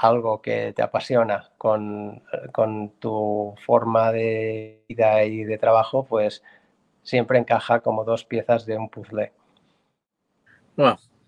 algo 0.00 0.42
que 0.42 0.72
te 0.72 0.82
apasiona 0.82 1.50
con, 1.56 2.22
tu 2.98 3.54
forma 3.64 4.12
de 4.12 4.84
vida 4.88 5.24
y 5.24 5.44
de 5.44 5.58
trabajo, 5.58 6.04
pues 6.04 6.42
siempre 7.02 7.38
encaja 7.38 7.80
como 7.80 8.04
dos 8.04 8.24
piezas 8.24 8.66
de 8.66 8.76
un 8.76 8.88
puzzle. 8.88 9.32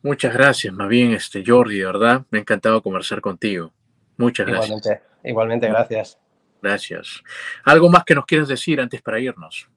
muchas 0.02 0.34
gracias, 0.34 0.74
más 0.74 0.88
bien, 0.88 1.12
este 1.12 1.44
Jordi, 1.46 1.82
¿verdad? 1.82 2.22
Me 2.30 2.38
ha 2.38 2.40
encantado 2.40 2.82
conversar 2.82 3.20
contigo. 3.20 3.72
Muchas 4.16 4.46
gracias. 4.46 4.68
Igualmente, 4.68 5.02
igualmente 5.24 5.68
gracias. 5.68 6.18
Gracias. 6.62 7.22
¿Algo 7.64 7.88
más 7.88 8.04
que 8.04 8.14
nos 8.14 8.26
quieras 8.26 8.48
decir 8.48 8.80
antes 8.80 9.00
para 9.02 9.20
irnos? 9.20 9.68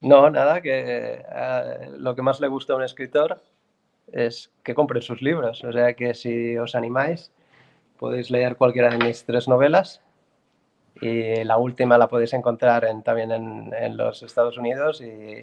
No, 0.00 0.28
nada, 0.28 0.60
que 0.60 1.22
eh, 1.24 1.90
lo 1.96 2.14
que 2.14 2.22
más 2.22 2.40
le 2.40 2.48
gusta 2.48 2.72
a 2.72 2.76
un 2.76 2.82
escritor 2.82 3.40
es 4.08 4.52
que 4.64 4.74
compre 4.74 5.00
sus 5.00 5.22
libros. 5.22 5.62
O 5.64 5.72
sea 5.72 5.94
que 5.94 6.12
si 6.14 6.58
os 6.58 6.74
animáis, 6.74 7.32
podéis 8.02 8.32
leer 8.32 8.56
cualquiera 8.56 8.90
de 8.90 8.98
mis 8.98 9.24
tres 9.24 9.46
novelas 9.46 10.02
y 11.00 11.44
la 11.44 11.56
última 11.56 11.96
la 11.96 12.08
podéis 12.08 12.32
encontrar 12.32 12.84
también 13.04 13.30
en, 13.30 13.96
los 13.96 14.24
Estados 14.24 14.58
Unidos 14.58 15.00
y 15.00 15.40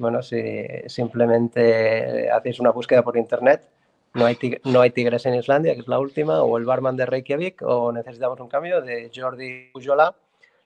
bueno, 0.00 0.20
si 0.20 0.42
simplemente 0.88 2.28
hacéis 2.32 2.58
una 2.58 2.70
búsqueda 2.70 3.04
por 3.04 3.16
internet, 3.16 3.68
no 4.12 4.26
hay, 4.26 4.36
no 4.64 4.80
hay 4.80 4.90
tigres 4.90 5.24
en 5.26 5.36
Islandia, 5.36 5.74
que 5.74 5.82
es 5.82 5.88
la 5.88 6.00
última, 6.00 6.42
o 6.42 6.58
el 6.58 6.64
barman 6.64 6.96
de 6.96 7.06
Reykjavik, 7.06 7.62
o 7.62 7.92
necesitamos 7.92 8.40
un 8.40 8.48
cambio 8.48 8.82
de 8.82 9.12
Jordi 9.14 9.70
Pujola, 9.72 10.16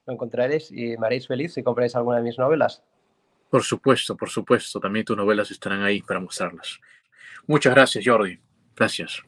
lo 0.06 0.12
encontraréis 0.14 0.72
y 0.72 0.96
me 0.96 1.08
haréis 1.08 1.26
feliz 1.26 1.52
si 1.52 1.62
compráis 1.62 1.94
alguna 1.94 2.16
de 2.16 2.22
mis 2.22 2.38
novelas. 2.38 2.82
Por 3.50 3.62
supuesto, 3.62 4.16
por 4.16 4.30
supuesto, 4.30 4.80
también 4.80 5.04
tus 5.04 5.16
novelas 5.16 5.50
estarán 5.50 5.82
ahí 5.82 6.00
para 6.00 6.20
mostrarlas. 6.20 6.80
Muchas 7.46 7.74
gracias, 7.74 8.02
Jordi. 8.06 8.38
Gracias. 8.74 9.27